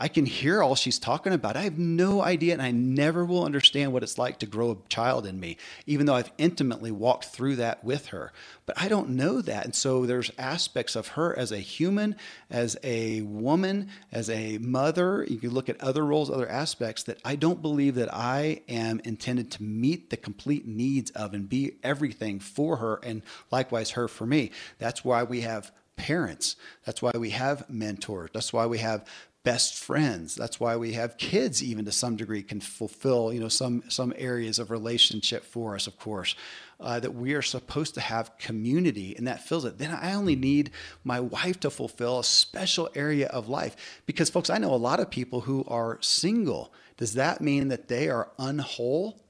I 0.00 0.06
can 0.06 0.26
hear 0.26 0.62
all 0.62 0.76
she's 0.76 0.98
talking 0.98 1.32
about. 1.32 1.56
I 1.56 1.62
have 1.62 1.76
no 1.76 2.22
idea, 2.22 2.52
and 2.52 2.62
I 2.62 2.70
never 2.70 3.24
will 3.24 3.44
understand 3.44 3.92
what 3.92 4.04
it's 4.04 4.16
like 4.16 4.38
to 4.38 4.46
grow 4.46 4.70
a 4.70 4.88
child 4.88 5.26
in 5.26 5.40
me, 5.40 5.56
even 5.86 6.06
though 6.06 6.14
I've 6.14 6.30
intimately 6.38 6.92
walked 6.92 7.24
through 7.24 7.56
that 7.56 7.82
with 7.82 8.06
her. 8.06 8.32
But 8.64 8.80
I 8.80 8.86
don't 8.86 9.10
know 9.10 9.40
that. 9.40 9.64
And 9.64 9.74
so 9.74 10.06
there's 10.06 10.30
aspects 10.38 10.94
of 10.94 11.08
her 11.08 11.36
as 11.36 11.50
a 11.50 11.58
human, 11.58 12.14
as 12.48 12.76
a 12.84 13.22
woman, 13.22 13.88
as 14.12 14.30
a 14.30 14.58
mother. 14.58 15.26
You 15.28 15.38
can 15.38 15.50
look 15.50 15.68
at 15.68 15.80
other 15.80 16.06
roles, 16.06 16.30
other 16.30 16.48
aspects 16.48 17.02
that 17.04 17.18
I 17.24 17.34
don't 17.34 17.60
believe 17.60 17.96
that 17.96 18.14
I 18.14 18.62
am 18.68 19.00
intended 19.04 19.50
to 19.52 19.64
meet 19.64 20.10
the 20.10 20.16
complete 20.16 20.64
needs 20.64 21.10
of 21.10 21.34
and 21.34 21.48
be 21.48 21.76
everything 21.82 22.38
for 22.38 22.76
her, 22.76 23.00
and 23.02 23.22
likewise 23.50 23.90
her 23.90 24.06
for 24.06 24.26
me. 24.26 24.52
That's 24.78 25.04
why 25.04 25.24
we 25.24 25.40
have 25.40 25.72
parents. 25.96 26.56
That's 26.84 27.02
why 27.02 27.10
we 27.16 27.30
have 27.30 27.68
mentors. 27.68 28.30
That's 28.32 28.52
why 28.52 28.66
we 28.66 28.78
have 28.78 29.04
best 29.44 29.74
friends. 29.74 30.34
That's 30.34 30.60
why 30.60 30.76
we 30.76 30.92
have 30.92 31.16
kids, 31.16 31.62
even 31.62 31.84
to 31.84 31.92
some 31.92 32.16
degree, 32.16 32.42
can 32.42 32.60
fulfill 32.60 33.32
you 33.32 33.40
know 33.40 33.48
some 33.48 33.82
some 33.88 34.12
areas 34.16 34.58
of 34.58 34.70
relationship 34.70 35.44
for 35.44 35.74
us. 35.74 35.86
Of 35.86 35.98
course, 35.98 36.34
uh, 36.80 37.00
that 37.00 37.14
we 37.14 37.34
are 37.34 37.42
supposed 37.42 37.94
to 37.94 38.00
have 38.00 38.36
community, 38.38 39.14
and 39.16 39.26
that 39.26 39.42
fills 39.42 39.64
it. 39.64 39.78
Then 39.78 39.90
I 39.90 40.14
only 40.14 40.36
need 40.36 40.70
my 41.04 41.20
wife 41.20 41.60
to 41.60 41.70
fulfill 41.70 42.20
a 42.20 42.24
special 42.24 42.88
area 42.94 43.28
of 43.28 43.48
life 43.48 44.02
because, 44.06 44.30
folks, 44.30 44.50
I 44.50 44.58
know 44.58 44.74
a 44.74 44.76
lot 44.76 45.00
of 45.00 45.10
people 45.10 45.42
who 45.42 45.64
are 45.66 45.98
single. 46.00 46.72
Does 46.96 47.14
that 47.14 47.40
mean 47.40 47.68
that 47.68 47.88
they 47.88 48.08
are 48.08 48.30
unwhole? 48.38 49.20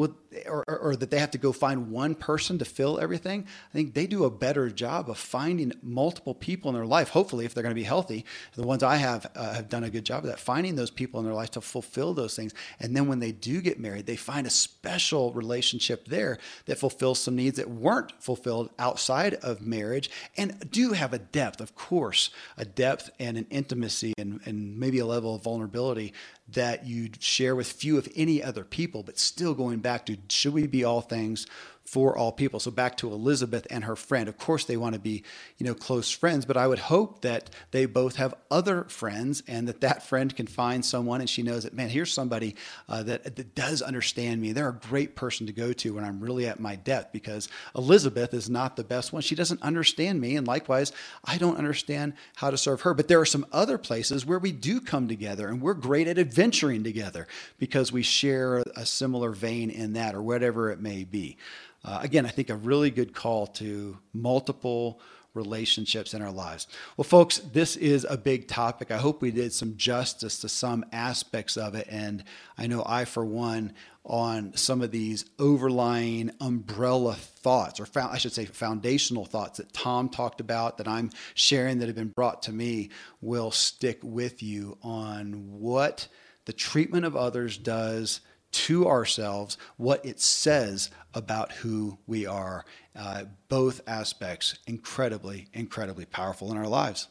Would 0.00 0.14
or, 0.46 0.64
or, 0.66 0.96
that 0.96 1.10
they 1.10 1.18
have 1.18 1.30
to 1.30 1.38
go 1.38 1.52
find 1.52 1.90
one 1.90 2.14
person 2.14 2.58
to 2.58 2.64
fill 2.64 2.98
everything 3.00 3.46
i 3.70 3.72
think 3.72 3.94
they 3.94 4.06
do 4.06 4.24
a 4.24 4.30
better 4.30 4.70
job 4.70 5.10
of 5.10 5.18
finding 5.18 5.72
multiple 5.82 6.34
people 6.34 6.68
in 6.70 6.74
their 6.74 6.86
life 6.86 7.10
hopefully 7.10 7.44
if 7.44 7.54
they're 7.54 7.62
going 7.62 7.74
to 7.74 7.80
be 7.80 7.84
healthy. 7.84 8.24
The 8.54 8.66
ones 8.66 8.82
i 8.82 8.96
have 8.96 9.30
uh, 9.34 9.54
have 9.54 9.68
done 9.68 9.84
a 9.84 9.90
good 9.90 10.04
job 10.04 10.24
of 10.24 10.30
that 10.30 10.40
finding 10.40 10.76
those 10.76 10.90
people 10.90 11.20
in 11.20 11.26
their 11.26 11.34
life 11.34 11.50
to 11.52 11.60
fulfill 11.60 12.14
those 12.14 12.34
things. 12.34 12.54
And 12.78 12.96
then 12.96 13.08
when 13.08 13.18
they 13.18 13.32
do 13.32 13.60
get 13.60 13.78
married 13.78 14.06
they 14.06 14.16
find 14.16 14.46
a 14.46 14.50
special 14.50 15.32
relationship 15.32 16.06
there 16.06 16.38
that 16.66 16.78
fulfills 16.78 17.20
some 17.20 17.36
needs 17.36 17.56
that 17.56 17.68
weren't 17.68 18.12
fulfilled 18.22 18.70
outside 18.78 19.34
of 19.34 19.60
marriage 19.60 20.10
and 20.36 20.70
do 20.70 20.92
have 20.92 21.12
a 21.12 21.18
depth 21.18 21.60
of 21.60 21.74
course 21.74 22.30
a 22.56 22.64
depth 22.64 23.10
and 23.18 23.36
an 23.36 23.46
intimacy 23.50 24.14
and, 24.18 24.40
and 24.46 24.78
maybe 24.78 24.98
a 24.98 25.06
level 25.06 25.34
of 25.34 25.42
vulnerability 25.42 26.14
that 26.52 26.86
you'd 26.86 27.22
share 27.22 27.54
with 27.54 27.70
few, 27.70 27.98
if 27.98 28.08
any, 28.16 28.42
other 28.42 28.64
people, 28.64 29.02
but 29.02 29.18
still 29.18 29.54
going 29.54 29.78
back 29.78 30.06
to 30.06 30.16
should 30.28 30.52
we 30.52 30.66
be 30.66 30.84
all 30.84 31.00
things 31.00 31.46
for 31.90 32.16
all 32.16 32.30
people. 32.30 32.60
So 32.60 32.70
back 32.70 32.96
to 32.98 33.12
Elizabeth 33.12 33.66
and 33.68 33.82
her 33.82 33.96
friend. 33.96 34.28
Of 34.28 34.38
course, 34.38 34.64
they 34.64 34.76
want 34.76 34.94
to 34.94 35.00
be, 35.00 35.24
you 35.58 35.66
know, 35.66 35.74
close 35.74 36.08
friends, 36.08 36.46
but 36.46 36.56
I 36.56 36.68
would 36.68 36.78
hope 36.78 37.22
that 37.22 37.50
they 37.72 37.84
both 37.84 38.14
have 38.14 38.32
other 38.48 38.84
friends 38.84 39.42
and 39.48 39.66
that 39.66 39.80
that 39.80 40.06
friend 40.06 40.34
can 40.36 40.46
find 40.46 40.84
someone 40.84 41.20
and 41.20 41.28
she 41.28 41.42
knows 41.42 41.64
that, 41.64 41.74
man, 41.74 41.88
here's 41.88 42.12
somebody 42.12 42.54
uh, 42.88 43.02
that, 43.02 43.34
that 43.34 43.56
does 43.56 43.82
understand 43.82 44.40
me. 44.40 44.52
They're 44.52 44.68
a 44.68 44.86
great 44.88 45.16
person 45.16 45.48
to 45.48 45.52
go 45.52 45.72
to 45.72 45.94
when 45.94 46.04
I'm 46.04 46.20
really 46.20 46.46
at 46.46 46.60
my 46.60 46.76
depth 46.76 47.12
because 47.12 47.48
Elizabeth 47.74 48.34
is 48.34 48.48
not 48.48 48.76
the 48.76 48.84
best 48.84 49.12
one. 49.12 49.22
She 49.22 49.34
doesn't 49.34 49.60
understand 49.60 50.20
me. 50.20 50.36
And 50.36 50.46
likewise, 50.46 50.92
I 51.24 51.38
don't 51.38 51.58
understand 51.58 52.12
how 52.36 52.52
to 52.52 52.56
serve 52.56 52.82
her. 52.82 52.94
But 52.94 53.08
there 53.08 53.20
are 53.20 53.26
some 53.26 53.46
other 53.50 53.78
places 53.78 54.24
where 54.24 54.38
we 54.38 54.52
do 54.52 54.80
come 54.80 55.08
together 55.08 55.48
and 55.48 55.60
we're 55.60 55.74
great 55.74 56.06
at 56.06 56.18
adventuring 56.18 56.84
together 56.84 57.26
because 57.58 57.90
we 57.90 58.02
share 58.02 58.62
a 58.76 58.86
similar 58.86 59.32
vein 59.32 59.70
in 59.70 59.94
that 59.94 60.14
or 60.14 60.22
whatever 60.22 60.70
it 60.70 60.78
may 60.78 61.02
be. 61.02 61.36
Uh, 61.84 62.00
again, 62.02 62.26
I 62.26 62.28
think 62.30 62.50
a 62.50 62.56
really 62.56 62.90
good 62.90 63.14
call 63.14 63.46
to 63.46 63.98
multiple 64.12 65.00
relationships 65.34 66.12
in 66.12 66.22
our 66.22 66.30
lives. 66.32 66.66
Well, 66.96 67.04
folks, 67.04 67.38
this 67.38 67.76
is 67.76 68.04
a 68.08 68.16
big 68.16 68.48
topic. 68.48 68.90
I 68.90 68.98
hope 68.98 69.22
we 69.22 69.30
did 69.30 69.52
some 69.52 69.76
justice 69.76 70.40
to 70.40 70.48
some 70.48 70.84
aspects 70.92 71.56
of 71.56 71.74
it. 71.74 71.86
And 71.88 72.24
I 72.58 72.66
know 72.66 72.82
I, 72.84 73.04
for 73.04 73.24
one, 73.24 73.72
on 74.04 74.56
some 74.56 74.82
of 74.82 74.90
these 74.90 75.24
overlying 75.38 76.32
umbrella 76.40 77.14
thoughts, 77.14 77.78
or 77.78 77.86
I 77.96 78.18
should 78.18 78.32
say 78.32 78.44
foundational 78.44 79.24
thoughts 79.24 79.58
that 79.58 79.72
Tom 79.72 80.08
talked 80.08 80.40
about, 80.40 80.78
that 80.78 80.88
I'm 80.88 81.10
sharing 81.34 81.78
that 81.78 81.86
have 81.86 81.96
been 81.96 82.08
brought 82.08 82.42
to 82.44 82.52
me, 82.52 82.90
will 83.20 83.52
stick 83.52 84.00
with 84.02 84.42
you 84.42 84.78
on 84.82 85.60
what 85.60 86.08
the 86.46 86.52
treatment 86.52 87.04
of 87.04 87.14
others 87.14 87.56
does 87.56 88.20
to 88.52 88.88
ourselves 88.88 89.56
what 89.76 90.04
it 90.04 90.20
says 90.20 90.90
about 91.14 91.52
who 91.52 91.98
we 92.06 92.26
are. 92.26 92.64
Uh, 92.96 93.24
both 93.48 93.80
aspects 93.86 94.58
incredibly, 94.66 95.48
incredibly 95.52 96.04
powerful 96.04 96.50
in 96.50 96.58
our 96.58 96.68
lives. 96.68 97.08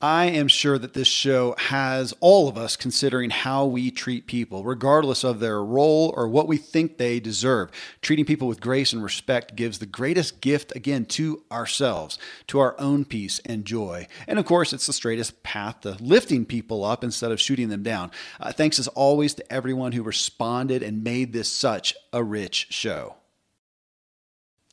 I 0.00 0.26
am 0.26 0.46
sure 0.46 0.78
that 0.78 0.94
this 0.94 1.08
show 1.08 1.56
has 1.58 2.14
all 2.20 2.48
of 2.48 2.56
us 2.56 2.76
considering 2.76 3.30
how 3.30 3.64
we 3.66 3.90
treat 3.90 4.28
people, 4.28 4.62
regardless 4.62 5.24
of 5.24 5.40
their 5.40 5.60
role 5.60 6.14
or 6.16 6.28
what 6.28 6.46
we 6.46 6.56
think 6.56 6.98
they 6.98 7.18
deserve. 7.18 7.72
Treating 8.00 8.24
people 8.24 8.46
with 8.46 8.60
grace 8.60 8.92
and 8.92 9.02
respect 9.02 9.56
gives 9.56 9.80
the 9.80 9.86
greatest 9.86 10.40
gift, 10.40 10.74
again, 10.76 11.04
to 11.06 11.42
ourselves, 11.50 12.16
to 12.46 12.60
our 12.60 12.76
own 12.78 13.04
peace 13.04 13.40
and 13.44 13.64
joy. 13.64 14.06
And 14.28 14.38
of 14.38 14.44
course, 14.44 14.72
it's 14.72 14.86
the 14.86 14.92
straightest 14.92 15.42
path 15.42 15.80
to 15.80 15.96
lifting 15.98 16.44
people 16.44 16.84
up 16.84 17.02
instead 17.02 17.32
of 17.32 17.40
shooting 17.40 17.68
them 17.68 17.82
down. 17.82 18.12
Uh, 18.38 18.52
thanks 18.52 18.78
as 18.78 18.86
always 18.86 19.34
to 19.34 19.52
everyone 19.52 19.90
who 19.90 20.04
responded 20.04 20.80
and 20.80 21.02
made 21.02 21.32
this 21.32 21.52
such 21.52 21.96
a 22.12 22.22
rich 22.22 22.68
show. 22.70 23.16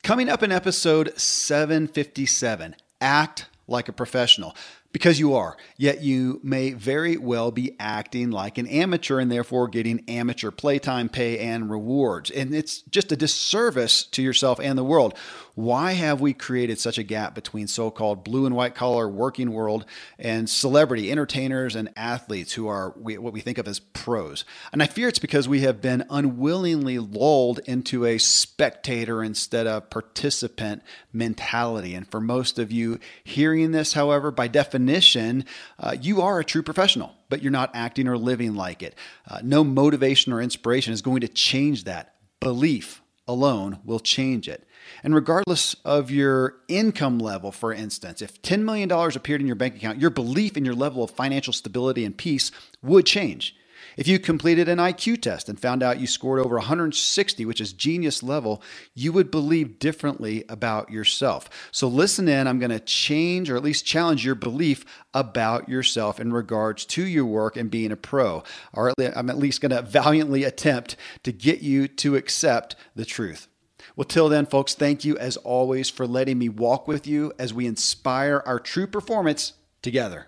Coming 0.04 0.30
up 0.30 0.44
in 0.44 0.52
episode 0.52 1.20
757 1.20 2.76
Act 3.02 3.48
like 3.68 3.90
a 3.90 3.94
professional 3.94 4.56
because 4.96 5.20
you 5.20 5.36
are. 5.36 5.58
Yet 5.76 6.04
you 6.04 6.40
may 6.42 6.72
very 6.72 7.18
well 7.18 7.52
be 7.52 7.76
acting 7.82 8.32
like 8.32 8.58
an 8.58 8.66
amateur 8.66 9.20
and 9.20 9.30
therefore 9.30 9.68
getting 9.68 10.02
amateur 10.08 10.52
playtime 10.52 11.10
pay 11.10 11.38
and 11.38 11.70
rewards. 11.70 12.32
And 12.32 12.56
it's 12.56 12.80
just 12.84 13.12
a 13.12 13.18
disservice 13.18 14.06
to 14.06 14.24
yourself 14.24 14.58
and 14.58 14.78
the 14.78 14.86
world. 14.86 15.14
Why 15.56 15.94
have 15.94 16.20
we 16.20 16.34
created 16.34 16.80
such 16.80 16.98
a 16.98 17.04
gap 17.04 17.34
between 17.34 17.68
so 17.68 17.90
called 17.90 18.26
blue 18.26 18.46
and 18.46 18.54
white 18.54 18.76
collar 18.76 19.08
working 19.08 19.52
world 19.52 19.86
and 20.20 20.50
celebrity 20.50 21.10
entertainers 21.10 21.78
and 21.78 21.94
athletes 21.96 22.52
who 22.54 22.68
are 22.68 22.90
what 22.90 23.32
we 23.32 23.40
think 23.40 23.58
of 23.58 23.66
as 23.66 23.80
pros? 23.80 24.44
And 24.74 24.84
I 24.84 24.88
fear 24.88 25.08
it's 25.08 25.18
because 25.18 25.48
we 25.48 25.62
have 25.62 25.80
been 25.80 26.04
unwillingly 26.10 27.00
lulled 27.00 27.60
into 27.60 28.06
a 28.06 28.18
spectator 28.18 29.24
instead 29.24 29.66
of 29.66 29.90
participant 29.90 30.84
mentality. 31.14 31.96
And 31.96 32.06
for 32.06 32.20
most 32.20 32.60
of 32.60 32.74
you 32.74 33.00
hearing 33.24 33.72
this, 33.72 33.94
however, 33.94 34.32
by 34.32 34.50
definition, 34.50 35.46
uh, 35.80 35.96
you 36.02 36.22
are 36.22 36.38
a 36.40 36.46
true 36.46 36.64
professional, 36.64 37.14
but 37.30 37.42
you're 37.42 37.50
not 37.50 37.72
acting 37.74 38.10
or 38.10 38.18
living 38.18 38.56
like 38.56 38.84
it. 38.84 38.94
Uh, 39.26 39.40
no 39.42 39.64
motivation 39.64 40.34
or 40.34 40.42
inspiration 40.42 40.92
is 40.92 41.02
going 41.02 41.22
to 41.22 41.30
change 41.30 41.86
that. 41.86 42.16
Belief 42.42 43.02
alone 43.26 43.80
will 43.86 44.02
change 44.02 44.50
it. 44.50 44.68
And 45.04 45.14
regardless 45.16 45.76
of 45.86 46.12
your 46.12 46.56
income 46.68 47.20
level, 47.20 47.52
for 47.52 47.74
instance, 47.74 48.22
if 48.22 48.42
$10 48.42 48.62
million 48.62 48.92
appeared 48.92 49.42
in 49.42 49.48
your 49.48 49.56
bank 49.56 49.76
account, 49.76 50.00
your 50.00 50.10
belief 50.10 50.58
in 50.58 50.66
your 50.66 50.76
level 50.76 51.04
of 51.04 51.12
financial 51.12 51.54
stability 51.54 52.06
and 52.06 52.18
peace 52.18 52.52
would 52.82 53.06
change. 53.06 53.56
If 53.98 54.08
you 54.08 54.20
completed 54.20 54.68
an 54.68 54.78
IQ 54.78 55.22
test 55.22 55.48
and 55.48 55.60
found 55.60 55.82
out 55.82 56.00
you 56.00 56.08
scored 56.08 56.40
over 56.40 56.56
160, 56.58 57.46
which 57.46 57.62
is 57.62 57.72
genius 57.72 58.22
level, 58.22 58.62
you 58.94 59.14
would 59.14 59.32
believe 59.32 59.80
differently 59.80 60.44
about 60.50 60.92
yourself. 60.92 61.50
So 61.72 61.88
listen 61.88 62.28
in. 62.28 62.48
I'm 62.48 62.60
going 62.60 62.72
to 62.72 62.80
change 62.80 63.50
or 63.50 63.56
at 63.56 63.64
least 63.64 63.86
challenge 63.86 64.26
your 64.26 64.36
belief 64.36 64.86
about 65.14 65.70
yourself 65.70 66.20
in 66.20 66.34
regards 66.34 66.86
to 66.88 67.06
your 67.06 67.26
work 67.26 67.56
and 67.56 67.72
being 67.72 67.92
a 67.92 67.96
pro. 67.96 68.44
Or 68.74 68.94
I'm 69.00 69.30
at 69.30 69.38
least 69.38 69.62
going 69.62 69.72
to 69.72 69.82
valiantly 69.82 70.44
attempt 70.44 70.98
to 71.24 71.32
get 71.32 71.62
you 71.62 71.88
to 71.88 72.16
accept 72.16 72.76
the 72.96 73.06
truth. 73.06 73.48
Well, 73.96 74.06
till 74.06 74.28
then, 74.28 74.46
folks, 74.46 74.74
thank 74.74 75.06
you 75.06 75.18
as 75.18 75.38
always 75.38 75.90
for 75.90 76.06
letting 76.06 76.38
me 76.38 76.50
walk 76.50 76.88
with 76.88 77.08
you 77.08 77.32
as 77.40 77.54
we 77.54 77.66
inspire 77.66 78.44
our 78.46 78.60
true 78.60 78.88
performance 78.88 79.54
together. 79.82 80.28